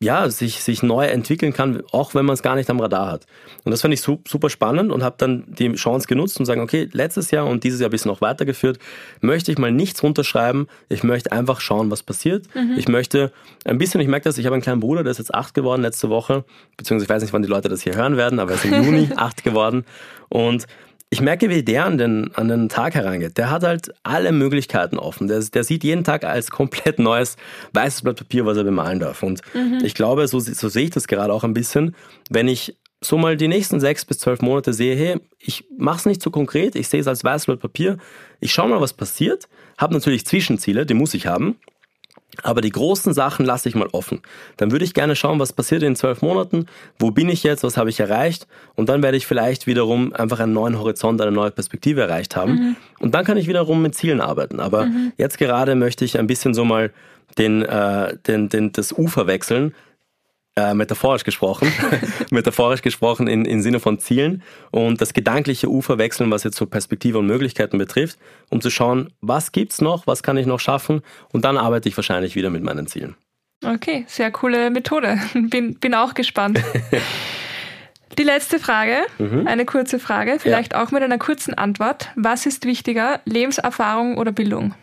ja, 0.00 0.30
sich, 0.30 0.62
sich 0.62 0.84
neu 0.84 1.06
entwickeln 1.06 1.52
kann, 1.52 1.82
auch 1.90 2.14
wenn 2.14 2.24
man 2.24 2.34
es 2.34 2.42
gar 2.42 2.54
nicht 2.54 2.70
am 2.70 2.78
Radar 2.78 3.10
hat. 3.10 3.26
Und 3.64 3.72
das 3.72 3.80
fand 3.80 3.92
ich 3.92 4.00
super 4.00 4.48
spannend 4.48 4.92
und 4.92 5.02
habe 5.02 5.16
dann 5.18 5.44
die 5.48 5.72
Chance 5.72 6.06
genutzt 6.06 6.38
und 6.38 6.46
sagen, 6.46 6.60
okay, 6.60 6.88
letztes 6.92 7.32
Jahr 7.32 7.46
und 7.46 7.64
dieses 7.64 7.80
Jahr 7.80 7.90
bis 7.90 8.04
noch 8.04 8.20
weitergeführt, 8.20 8.78
möchte 9.20 9.50
ich 9.50 9.58
mal 9.58 9.72
nichts 9.72 10.00
runterschreiben. 10.02 10.68
Ich 10.88 11.02
möchte 11.02 11.32
einfach 11.32 11.60
schauen, 11.60 11.90
was 11.90 12.04
passiert. 12.04 12.46
Mhm. 12.54 12.74
Ich 12.76 12.86
möchte 12.86 13.32
ein 13.64 13.78
bisschen, 13.78 14.00
ich 14.00 14.06
merke 14.06 14.24
das, 14.24 14.38
ich 14.38 14.46
habe 14.46 14.54
einen 14.54 14.62
kleinen 14.62 14.80
Bruder, 14.80 15.02
der 15.02 15.10
ist 15.10 15.18
jetzt 15.18 15.34
acht 15.34 15.52
geworden 15.52 15.82
letzte 15.82 16.10
Woche, 16.10 16.44
beziehungsweise 16.76 17.04
ich 17.04 17.10
weiß 17.16 17.22
nicht, 17.22 17.32
wann 17.32 17.42
die 17.42 17.48
Leute 17.48 17.68
das 17.68 17.82
hier 17.82 17.96
hören 17.96 18.16
werden, 18.16 18.38
aber 18.38 18.52
er 18.52 18.56
ist 18.56 18.64
im 18.66 18.82
Juni 18.84 19.08
acht 19.16 19.42
geworden. 19.42 19.84
Und 20.28 20.66
ich 21.10 21.20
merke, 21.20 21.48
wie 21.48 21.62
der 21.62 21.86
an 21.86 21.96
den, 21.96 22.34
an 22.34 22.48
den 22.48 22.68
Tag 22.68 22.94
herangeht. 22.94 23.38
Der 23.38 23.50
hat 23.50 23.62
halt 23.62 23.94
alle 24.02 24.30
Möglichkeiten 24.30 24.98
offen. 24.98 25.26
Der, 25.26 25.40
der 25.40 25.64
sieht 25.64 25.82
jeden 25.82 26.04
Tag 26.04 26.24
als 26.24 26.50
komplett 26.50 26.98
neues 26.98 27.36
weißes 27.72 28.02
Blatt 28.02 28.16
Papier, 28.16 28.44
was 28.44 28.58
er 28.58 28.64
bemalen 28.64 29.00
darf. 29.00 29.22
Und 29.22 29.40
mhm. 29.54 29.80
ich 29.82 29.94
glaube, 29.94 30.28
so, 30.28 30.38
so 30.38 30.68
sehe 30.68 30.84
ich 30.84 30.90
das 30.90 31.08
gerade 31.08 31.32
auch 31.32 31.44
ein 31.44 31.54
bisschen, 31.54 31.94
wenn 32.28 32.46
ich 32.46 32.76
so 33.00 33.16
mal 33.16 33.36
die 33.36 33.48
nächsten 33.48 33.80
sechs 33.80 34.04
bis 34.04 34.18
zwölf 34.18 34.42
Monate 34.42 34.72
sehe, 34.72 34.96
hey, 34.96 35.20
ich 35.38 35.64
mache 35.78 35.98
es 35.98 36.06
nicht 36.06 36.20
so 36.20 36.30
konkret, 36.30 36.74
ich 36.74 36.88
sehe 36.88 37.00
es 37.00 37.06
als 37.06 37.24
weißes 37.24 37.46
Blatt 37.46 37.60
Papier, 37.60 37.96
ich 38.40 38.52
schaue 38.52 38.68
mal, 38.68 38.80
was 38.80 38.92
passiert, 38.92 39.48
habe 39.78 39.94
natürlich 39.94 40.26
Zwischenziele, 40.26 40.84
die 40.84 40.94
muss 40.94 41.14
ich 41.14 41.26
haben, 41.26 41.56
aber 42.42 42.60
die 42.60 42.70
großen 42.70 43.12
Sachen 43.12 43.44
lasse 43.44 43.68
ich 43.68 43.74
mal 43.74 43.88
offen. 43.92 44.20
Dann 44.56 44.70
würde 44.70 44.84
ich 44.84 44.94
gerne 44.94 45.16
schauen, 45.16 45.38
was 45.40 45.52
passiert 45.52 45.82
in 45.82 45.96
zwölf 45.96 46.22
Monaten, 46.22 46.66
wo 46.98 47.10
bin 47.10 47.28
ich 47.28 47.42
jetzt, 47.42 47.64
was 47.64 47.76
habe 47.76 47.90
ich 47.90 48.00
erreicht 48.00 48.46
und 48.74 48.88
dann 48.88 49.02
werde 49.02 49.16
ich 49.16 49.26
vielleicht 49.26 49.66
wiederum 49.66 50.12
einfach 50.12 50.40
einen 50.40 50.52
neuen 50.52 50.78
Horizont, 50.78 51.20
eine 51.20 51.32
neue 51.32 51.50
Perspektive 51.50 52.02
erreicht 52.02 52.36
haben 52.36 52.52
mhm. 52.52 52.76
und 53.00 53.14
dann 53.14 53.24
kann 53.24 53.36
ich 53.36 53.48
wiederum 53.48 53.82
mit 53.82 53.94
Zielen 53.94 54.20
arbeiten. 54.20 54.60
Aber 54.60 54.86
mhm. 54.86 55.12
jetzt 55.16 55.38
gerade 55.38 55.74
möchte 55.74 56.04
ich 56.04 56.18
ein 56.18 56.26
bisschen 56.26 56.54
so 56.54 56.64
mal 56.64 56.92
den, 57.36 57.62
äh, 57.62 58.16
den, 58.26 58.48
den, 58.48 58.72
das 58.72 58.92
Ufer 58.92 59.26
wechseln 59.26 59.74
äh, 60.58 60.74
metaphorisch 60.74 61.22
gesprochen, 61.22 61.72
metaphorisch 62.30 62.82
gesprochen 62.82 63.28
in, 63.28 63.44
im 63.44 63.62
Sinne 63.62 63.78
von 63.78 64.00
Zielen 64.00 64.42
und 64.72 65.00
das 65.00 65.14
gedankliche 65.14 65.68
Ufer 65.68 65.98
wechseln, 65.98 66.30
was 66.32 66.42
jetzt 66.42 66.56
so 66.56 66.66
Perspektive 66.66 67.18
und 67.18 67.26
Möglichkeiten 67.26 67.78
betrifft, 67.78 68.18
um 68.50 68.60
zu 68.60 68.68
schauen, 68.68 69.12
was 69.20 69.52
gibt's 69.52 69.80
noch, 69.80 70.06
was 70.08 70.22
kann 70.22 70.36
ich 70.36 70.46
noch 70.46 70.58
schaffen 70.58 71.02
und 71.32 71.44
dann 71.44 71.56
arbeite 71.56 71.88
ich 71.88 71.96
wahrscheinlich 71.96 72.34
wieder 72.34 72.50
mit 72.50 72.64
meinen 72.64 72.88
Zielen. 72.88 73.14
Okay, 73.64 74.04
sehr 74.08 74.30
coole 74.32 74.70
Methode. 74.70 75.18
Bin, 75.34 75.78
bin 75.78 75.94
auch 75.94 76.14
gespannt. 76.14 76.60
Die 78.18 78.24
letzte 78.24 78.58
Frage, 78.58 78.96
mhm. 79.18 79.46
eine 79.46 79.64
kurze 79.64 80.00
Frage, 80.00 80.38
vielleicht 80.40 80.72
ja. 80.72 80.82
auch 80.82 80.90
mit 80.90 81.04
einer 81.04 81.18
kurzen 81.18 81.54
Antwort. 81.54 82.10
Was 82.16 82.46
ist 82.46 82.64
wichtiger, 82.64 83.20
Lebenserfahrung 83.26 84.18
oder 84.18 84.32
Bildung? 84.32 84.74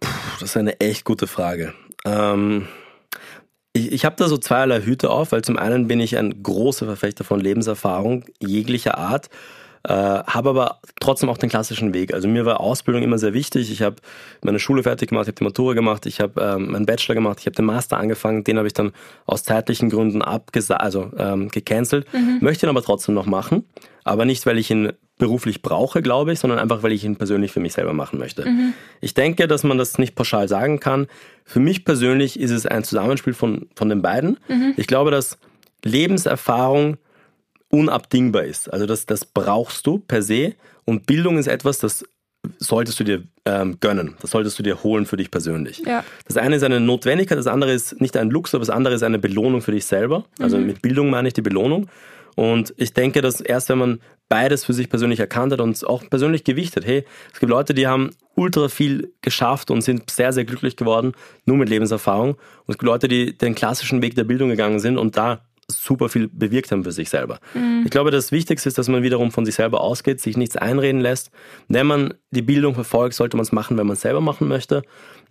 Puh, 0.00 0.08
das 0.40 0.50
ist 0.50 0.56
eine 0.56 0.80
echt 0.80 1.04
gute 1.04 1.26
Frage. 1.26 1.74
Ähm, 2.06 2.68
ich, 3.72 3.92
ich 3.92 4.04
habe 4.04 4.16
da 4.16 4.28
so 4.28 4.38
zweierlei 4.38 4.82
Hüte 4.82 5.10
auf, 5.10 5.32
weil 5.32 5.42
zum 5.42 5.58
einen 5.58 5.88
bin 5.88 6.00
ich 6.00 6.16
ein 6.16 6.42
großer 6.42 6.86
Verfechter 6.86 7.24
von 7.24 7.40
Lebenserfahrung 7.40 8.24
jeglicher 8.40 8.98
Art, 8.98 9.28
äh, 9.84 9.92
habe 9.92 10.50
aber 10.50 10.78
trotzdem 11.00 11.28
auch 11.28 11.38
den 11.38 11.50
klassischen 11.50 11.92
Weg. 11.92 12.14
Also 12.14 12.28
mir 12.28 12.44
war 12.44 12.60
Ausbildung 12.60 13.02
immer 13.02 13.18
sehr 13.18 13.34
wichtig. 13.34 13.70
Ich 13.70 13.82
habe 13.82 13.96
meine 14.42 14.58
Schule 14.58 14.82
fertig 14.82 15.08
gemacht, 15.08 15.24
ich 15.24 15.28
habe 15.28 15.38
die 15.38 15.44
Matura 15.44 15.74
gemacht, 15.74 16.06
ich 16.06 16.20
habe 16.20 16.40
ähm, 16.40 16.70
meinen 16.72 16.86
Bachelor 16.86 17.14
gemacht, 17.14 17.38
ich 17.40 17.46
habe 17.46 17.56
den 17.56 17.64
Master 17.64 17.96
angefangen, 17.96 18.44
den 18.44 18.58
habe 18.58 18.66
ich 18.66 18.74
dann 18.74 18.92
aus 19.26 19.42
zeitlichen 19.42 19.90
Gründen 19.90 20.22
abgesagt, 20.22 20.80
also 20.80 21.10
ähm, 21.18 21.48
gecancelt, 21.48 22.06
mhm. 22.12 22.38
möchte 22.40 22.66
ihn 22.66 22.70
aber 22.70 22.82
trotzdem 22.82 23.14
noch 23.14 23.26
machen, 23.26 23.64
aber 24.04 24.24
nicht, 24.24 24.46
weil 24.46 24.58
ich 24.58 24.70
ihn 24.70 24.92
beruflich 25.18 25.62
brauche, 25.62 26.02
glaube 26.02 26.32
ich, 26.32 26.40
sondern 26.40 26.58
einfach, 26.58 26.82
weil 26.82 26.92
ich 26.92 27.04
ihn 27.04 27.16
persönlich 27.16 27.52
für 27.52 27.60
mich 27.60 27.74
selber 27.74 27.92
machen 27.92 28.18
möchte. 28.18 28.48
Mhm. 28.48 28.72
Ich 29.00 29.14
denke, 29.14 29.46
dass 29.46 29.62
man 29.62 29.78
das 29.78 29.98
nicht 29.98 30.16
pauschal 30.16 30.48
sagen 30.48 30.80
kann. 30.80 31.06
Für 31.44 31.60
mich 31.60 31.84
persönlich 31.84 32.40
ist 32.40 32.50
es 32.50 32.66
ein 32.66 32.82
Zusammenspiel 32.82 33.32
von, 33.32 33.68
von 33.76 33.88
den 33.88 34.02
beiden. 34.02 34.38
Mhm. 34.48 34.74
Ich 34.76 34.88
glaube, 34.88 35.12
dass 35.12 35.38
Lebenserfahrung 35.84 36.96
unabdingbar 37.72 38.44
ist. 38.44 38.72
Also 38.72 38.86
das, 38.86 39.06
das 39.06 39.24
brauchst 39.24 39.86
du 39.86 39.98
per 39.98 40.22
se 40.22 40.54
und 40.84 41.06
Bildung 41.06 41.38
ist 41.38 41.46
etwas, 41.46 41.78
das 41.78 42.04
solltest 42.58 43.00
du 43.00 43.04
dir 43.04 43.22
ähm, 43.44 43.78
gönnen. 43.80 44.14
Das 44.20 44.32
solltest 44.32 44.58
du 44.58 44.62
dir 44.62 44.82
holen 44.82 45.06
für 45.06 45.16
dich 45.16 45.30
persönlich. 45.30 45.82
Ja. 45.86 46.04
Das 46.26 46.36
eine 46.36 46.56
ist 46.56 46.64
eine 46.64 46.80
Notwendigkeit, 46.80 47.38
das 47.38 47.46
andere 47.46 47.72
ist 47.72 48.00
nicht 48.00 48.16
ein 48.16 48.30
Luxus, 48.30 48.54
aber 48.54 48.64
das 48.64 48.74
andere 48.74 48.94
ist 48.94 49.02
eine 49.02 49.18
Belohnung 49.18 49.62
für 49.62 49.72
dich 49.72 49.84
selber. 49.84 50.24
Also 50.38 50.58
mhm. 50.58 50.66
mit 50.66 50.82
Bildung 50.82 51.10
meine 51.10 51.28
ich 51.28 51.34
die 51.34 51.42
Belohnung. 51.42 51.88
Und 52.34 52.72
ich 52.76 52.94
denke, 52.94 53.20
dass 53.20 53.40
erst 53.40 53.68
wenn 53.68 53.78
man 53.78 54.00
beides 54.28 54.64
für 54.64 54.72
sich 54.72 54.88
persönlich 54.88 55.20
erkannt 55.20 55.52
hat 55.52 55.60
und 55.60 55.86
auch 55.86 56.08
persönlich 56.08 56.44
gewichtet, 56.44 56.86
hey, 56.86 57.04
es 57.32 57.38
gibt 57.38 57.50
Leute, 57.50 57.74
die 57.74 57.86
haben 57.86 58.10
ultra 58.34 58.68
viel 58.68 59.12
geschafft 59.20 59.70
und 59.70 59.82
sind 59.82 60.10
sehr, 60.10 60.32
sehr 60.32 60.46
glücklich 60.46 60.76
geworden, 60.76 61.12
nur 61.44 61.58
mit 61.58 61.68
Lebenserfahrung. 61.68 62.30
Und 62.30 62.68
es 62.68 62.78
gibt 62.78 62.84
Leute, 62.84 63.08
die 63.08 63.36
den 63.36 63.54
klassischen 63.54 64.00
Weg 64.00 64.14
der 64.14 64.24
Bildung 64.24 64.48
gegangen 64.48 64.80
sind 64.80 64.96
und 64.96 65.16
da 65.16 65.42
super 65.72 66.08
viel 66.08 66.28
bewirkt 66.28 66.70
haben 66.72 66.84
für 66.84 66.92
sich 66.92 67.10
selber. 67.10 67.38
Mhm. 67.54 67.82
Ich 67.84 67.90
glaube, 67.90 68.10
das 68.10 68.32
Wichtigste 68.32 68.68
ist, 68.68 68.78
dass 68.78 68.88
man 68.88 69.02
wiederum 69.02 69.30
von 69.30 69.44
sich 69.44 69.54
selber 69.54 69.80
ausgeht, 69.80 70.20
sich 70.20 70.36
nichts 70.36 70.56
einreden 70.56 71.00
lässt. 71.00 71.30
Wenn 71.68 71.86
man 71.86 72.14
die 72.30 72.42
Bildung 72.42 72.74
verfolgt, 72.74 73.14
sollte 73.14 73.36
man 73.36 73.44
es 73.44 73.52
machen, 73.52 73.78
wenn 73.78 73.86
man 73.86 73.94
es 73.94 74.02
selber 74.02 74.20
machen 74.20 74.48
möchte. 74.48 74.82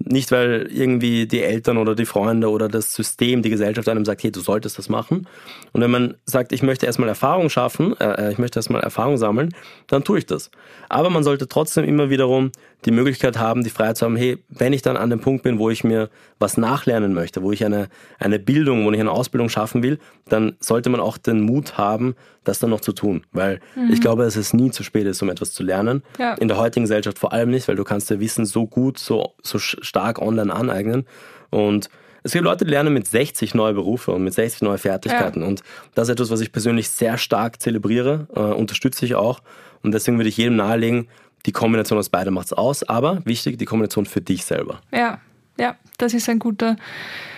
Nicht, 0.05 0.31
weil 0.31 0.67
irgendwie 0.71 1.25
die 1.25 1.41
Eltern 1.41 1.77
oder 1.77 1.95
die 1.95 2.05
Freunde 2.05 2.49
oder 2.49 2.67
das 2.67 2.93
System, 2.93 3.41
die 3.41 3.49
Gesellschaft 3.49 3.87
einem 3.87 4.03
sagt, 4.03 4.23
hey, 4.23 4.31
du 4.31 4.41
solltest 4.41 4.77
das 4.77 4.89
machen. 4.89 5.27
Und 5.71 5.81
wenn 5.81 5.91
man 5.91 6.15
sagt, 6.25 6.51
ich 6.51 6.63
möchte 6.63 6.85
erstmal 6.85 7.09
Erfahrung 7.09 7.49
schaffen, 7.49 7.97
äh, 7.99 8.27
äh, 8.27 8.31
ich 8.33 8.37
möchte 8.37 8.59
erstmal 8.59 8.81
Erfahrung 8.81 9.17
sammeln, 9.17 9.53
dann 9.87 10.03
tue 10.03 10.19
ich 10.19 10.25
das. 10.25 10.51
Aber 10.89 11.09
man 11.09 11.23
sollte 11.23 11.47
trotzdem 11.47 11.85
immer 11.85 12.09
wiederum 12.09 12.51
die 12.85 12.91
Möglichkeit 12.91 13.37
haben, 13.37 13.63
die 13.63 13.69
Freiheit 13.69 13.97
zu 13.97 14.05
haben, 14.05 14.15
hey, 14.15 14.39
wenn 14.49 14.73
ich 14.73 14.81
dann 14.81 14.97
an 14.97 15.09
dem 15.09 15.21
Punkt 15.21 15.43
bin, 15.43 15.59
wo 15.59 15.69
ich 15.69 15.83
mir 15.83 16.09
was 16.39 16.57
nachlernen 16.57 17.13
möchte, 17.13 17.43
wo 17.43 17.51
ich 17.51 17.63
eine, 17.63 17.89
eine 18.19 18.39
Bildung, 18.39 18.85
wo 18.85 18.91
ich 18.91 18.99
eine 18.99 19.11
Ausbildung 19.11 19.49
schaffen 19.49 19.83
will, 19.83 19.99
dann 20.27 20.41
dann 20.41 20.57
sollte 20.59 20.89
man 20.89 20.99
auch 20.99 21.17
den 21.17 21.41
Mut 21.41 21.77
haben, 21.77 22.15
das 22.43 22.59
dann 22.59 22.69
noch 22.69 22.81
zu 22.81 22.93
tun. 22.93 23.23
Weil 23.31 23.59
mhm. 23.75 23.91
ich 23.91 24.01
glaube, 24.01 24.23
dass 24.23 24.35
es 24.35 24.53
nie 24.53 24.71
zu 24.71 24.83
spät 24.83 25.05
ist, 25.05 25.21
um 25.21 25.29
etwas 25.29 25.53
zu 25.53 25.63
lernen. 25.63 26.03
Ja. 26.17 26.33
In 26.35 26.47
der 26.47 26.57
heutigen 26.57 26.83
Gesellschaft 26.83 27.19
vor 27.19 27.33
allem 27.33 27.51
nicht, 27.51 27.67
weil 27.67 27.75
du 27.75 27.83
kannst 27.83 28.09
dir 28.09 28.19
Wissen 28.19 28.45
so 28.45 28.67
gut, 28.67 28.97
so, 28.97 29.33
so 29.43 29.59
stark 29.59 30.21
online 30.21 30.53
aneignen. 30.53 31.05
Und 31.49 31.89
es 32.23 32.33
gibt 32.33 32.43
Leute, 32.43 32.65
die 32.65 32.71
lernen 32.71 32.93
mit 32.93 33.07
60 33.07 33.55
neue 33.55 33.73
Berufe 33.73 34.11
und 34.11 34.23
mit 34.23 34.33
60 34.33 34.61
neue 34.61 34.77
Fertigkeiten. 34.77 35.41
Ja. 35.41 35.47
Und 35.47 35.63
das 35.95 36.07
ist 36.07 36.13
etwas, 36.13 36.29
was 36.29 36.41
ich 36.41 36.51
persönlich 36.51 36.89
sehr 36.89 37.17
stark 37.17 37.61
zelebriere, 37.61 38.27
äh, 38.35 38.39
unterstütze 38.39 39.05
ich 39.05 39.15
auch. 39.15 39.41
Und 39.81 39.93
deswegen 39.93 40.17
würde 40.17 40.29
ich 40.29 40.37
jedem 40.37 40.55
nahelegen, 40.55 41.07
die 41.45 41.51
Kombination 41.51 41.97
aus 41.97 42.09
beidem 42.09 42.35
macht 42.35 42.47
es 42.47 42.53
aus. 42.53 42.83
Aber 42.83 43.21
wichtig, 43.25 43.57
die 43.57 43.65
Kombination 43.65 44.05
für 44.05 44.21
dich 44.21 44.45
selber. 44.45 44.81
Ja, 44.91 45.19
ja, 45.59 45.75
das 45.97 46.13
ist 46.13 46.29
ein 46.29 46.39
guter 46.39 46.75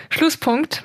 Schlusspunkt. 0.09 0.83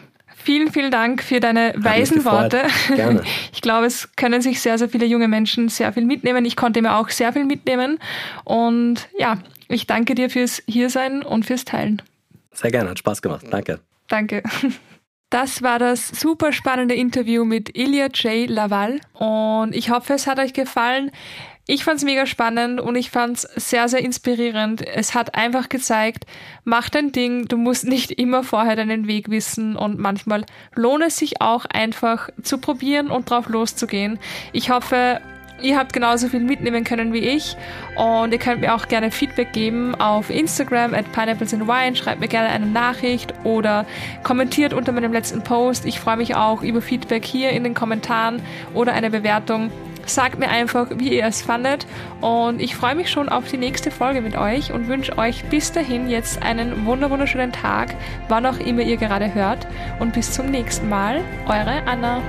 Vielen, 0.49 0.73
vielen 0.73 0.91
Dank 0.91 1.23
für 1.23 1.41
deine 1.41 1.75
Hat 1.75 1.85
weisen 1.85 2.25
Worte. 2.25 2.63
Gerne. 2.97 3.23
Ich 3.53 3.61
glaube, 3.61 3.85
es 3.85 4.09
können 4.17 4.41
sich 4.41 4.63
sehr, 4.63 4.79
sehr 4.79 4.89
viele 4.89 5.05
junge 5.05 5.29
Menschen 5.29 5.69
sehr 5.69 5.93
viel 5.93 6.07
mitnehmen. 6.07 6.47
Ich 6.47 6.57
konnte 6.57 6.81
mir 6.81 6.97
auch 6.97 7.11
sehr 7.11 7.35
viel 7.35 7.45
mitnehmen. 7.45 7.99
Und 8.45 9.11
ja, 9.19 9.37
ich 9.69 9.87
danke 9.87 10.15
dir 10.15 10.31
fürs 10.31 10.63
Hiersein 10.67 11.23
und 11.23 11.45
fürs 11.45 11.67
Teilen. 11.67 12.01
Sehr 12.53 12.71
gerne, 12.71 12.89
hat 12.89 12.99
Spaß 12.99 13.21
gemacht. 13.21 13.45
Danke. 13.51 13.81
Danke. 14.09 14.43
Das 15.31 15.61
war 15.61 15.79
das 15.79 16.09
super 16.09 16.53
spannende 16.53 16.95
Interview 16.95 17.45
mit 17.45 17.77
Ilya 17.77 18.07
J. 18.07 18.49
Laval 18.49 18.99
und 19.13 19.77
ich 19.77 19.91
hoffe, 19.91 20.15
es 20.15 20.27
hat 20.27 20.39
euch 20.39 20.55
gefallen. 20.55 21.11
Ich 21.71 21.85
fand 21.85 21.99
es 21.99 22.05
mega 22.05 22.25
spannend 22.25 22.81
und 22.81 22.97
ich 22.97 23.11
fand 23.11 23.37
es 23.37 23.43
sehr, 23.43 23.91
sehr 23.91 24.01
inspirierend. 24.01 24.81
Es 24.81 25.15
hat 25.15 25.35
einfach 25.35 25.69
gezeigt, 25.69 26.25
mach 26.65 26.89
dein 26.89 27.13
Ding, 27.13 27.47
du 27.47 27.59
musst 27.59 27.85
nicht 27.85 28.11
immer 28.11 28.43
vorher 28.43 28.75
deinen 28.75 29.07
Weg 29.07 29.29
wissen 29.29 29.77
und 29.77 29.99
manchmal 29.99 30.47
lohnt 30.75 31.05
es 31.05 31.19
sich 31.19 31.43
auch 31.43 31.67
einfach 31.67 32.31
zu 32.43 32.57
probieren 32.57 33.11
und 33.11 33.29
drauf 33.29 33.51
loszugehen. 33.51 34.19
Ich 34.55 34.71
hoffe, 34.71 35.21
Ihr 35.61 35.77
habt 35.77 35.93
genauso 35.93 36.29
viel 36.29 36.41
mitnehmen 36.41 36.85
können 36.85 37.13
wie 37.13 37.19
ich 37.19 37.57
und 37.97 38.33
ihr 38.33 38.39
könnt 38.39 38.61
mir 38.61 38.75
auch 38.75 38.87
gerne 38.87 39.11
Feedback 39.11 39.53
geben 39.53 39.95
auf 39.97 40.31
Instagram 40.31 40.95
at 40.95 41.11
Pineapples 41.13 41.53
and 41.53 41.67
Wine. 41.67 41.97
Schreibt 41.97 42.21
mir 42.21 42.29
gerne 42.29 42.49
eine 42.49 42.67
Nachricht 42.67 43.35
oder 43.43 43.85
kommentiert 44.23 44.73
unter 44.73 44.93
meinem 44.93 45.13
letzten 45.13 45.43
Post. 45.43 45.85
Ich 45.85 45.99
freue 45.99 46.17
mich 46.17 46.37
auch 46.37 46.63
über 46.63 46.81
Feedback 46.81 47.25
hier 47.25 47.51
in 47.51 47.65
den 47.65 47.75
Kommentaren 47.75 48.41
oder 48.73 48.93
eine 48.93 49.11
Bewertung. 49.11 49.73
Sagt 50.07 50.39
mir 50.39 50.49
einfach, 50.49 50.87
wie 50.95 51.19
ihr 51.19 51.27
es 51.27 51.43
fandet 51.43 51.87
und 52.23 52.63
ich 52.63 52.75
freue 52.77 52.95
mich 52.95 53.11
schon 53.11 53.29
auf 53.29 53.51
die 53.51 53.59
nächste 53.59 53.91
Folge 53.91 54.23
mit 54.23 54.39
euch 54.39 54.73
und 54.73 54.89
wünsche 54.89 55.19
euch 55.19 55.45
bis 55.51 55.71
dahin 55.71 56.09
jetzt 56.09 56.43
einen 56.43 56.87
wunderschönen 56.87 57.53
Tag, 57.53 57.95
wann 58.29 58.47
auch 58.47 58.59
immer 58.59 58.81
ihr 58.83 58.97
gerade 58.97 59.35
hört 59.35 59.67
und 59.99 60.15
bis 60.15 60.33
zum 60.33 60.51
nächsten 60.51 60.89
Mal. 60.89 61.21
Eure 61.47 61.83
Anna. 61.85 62.23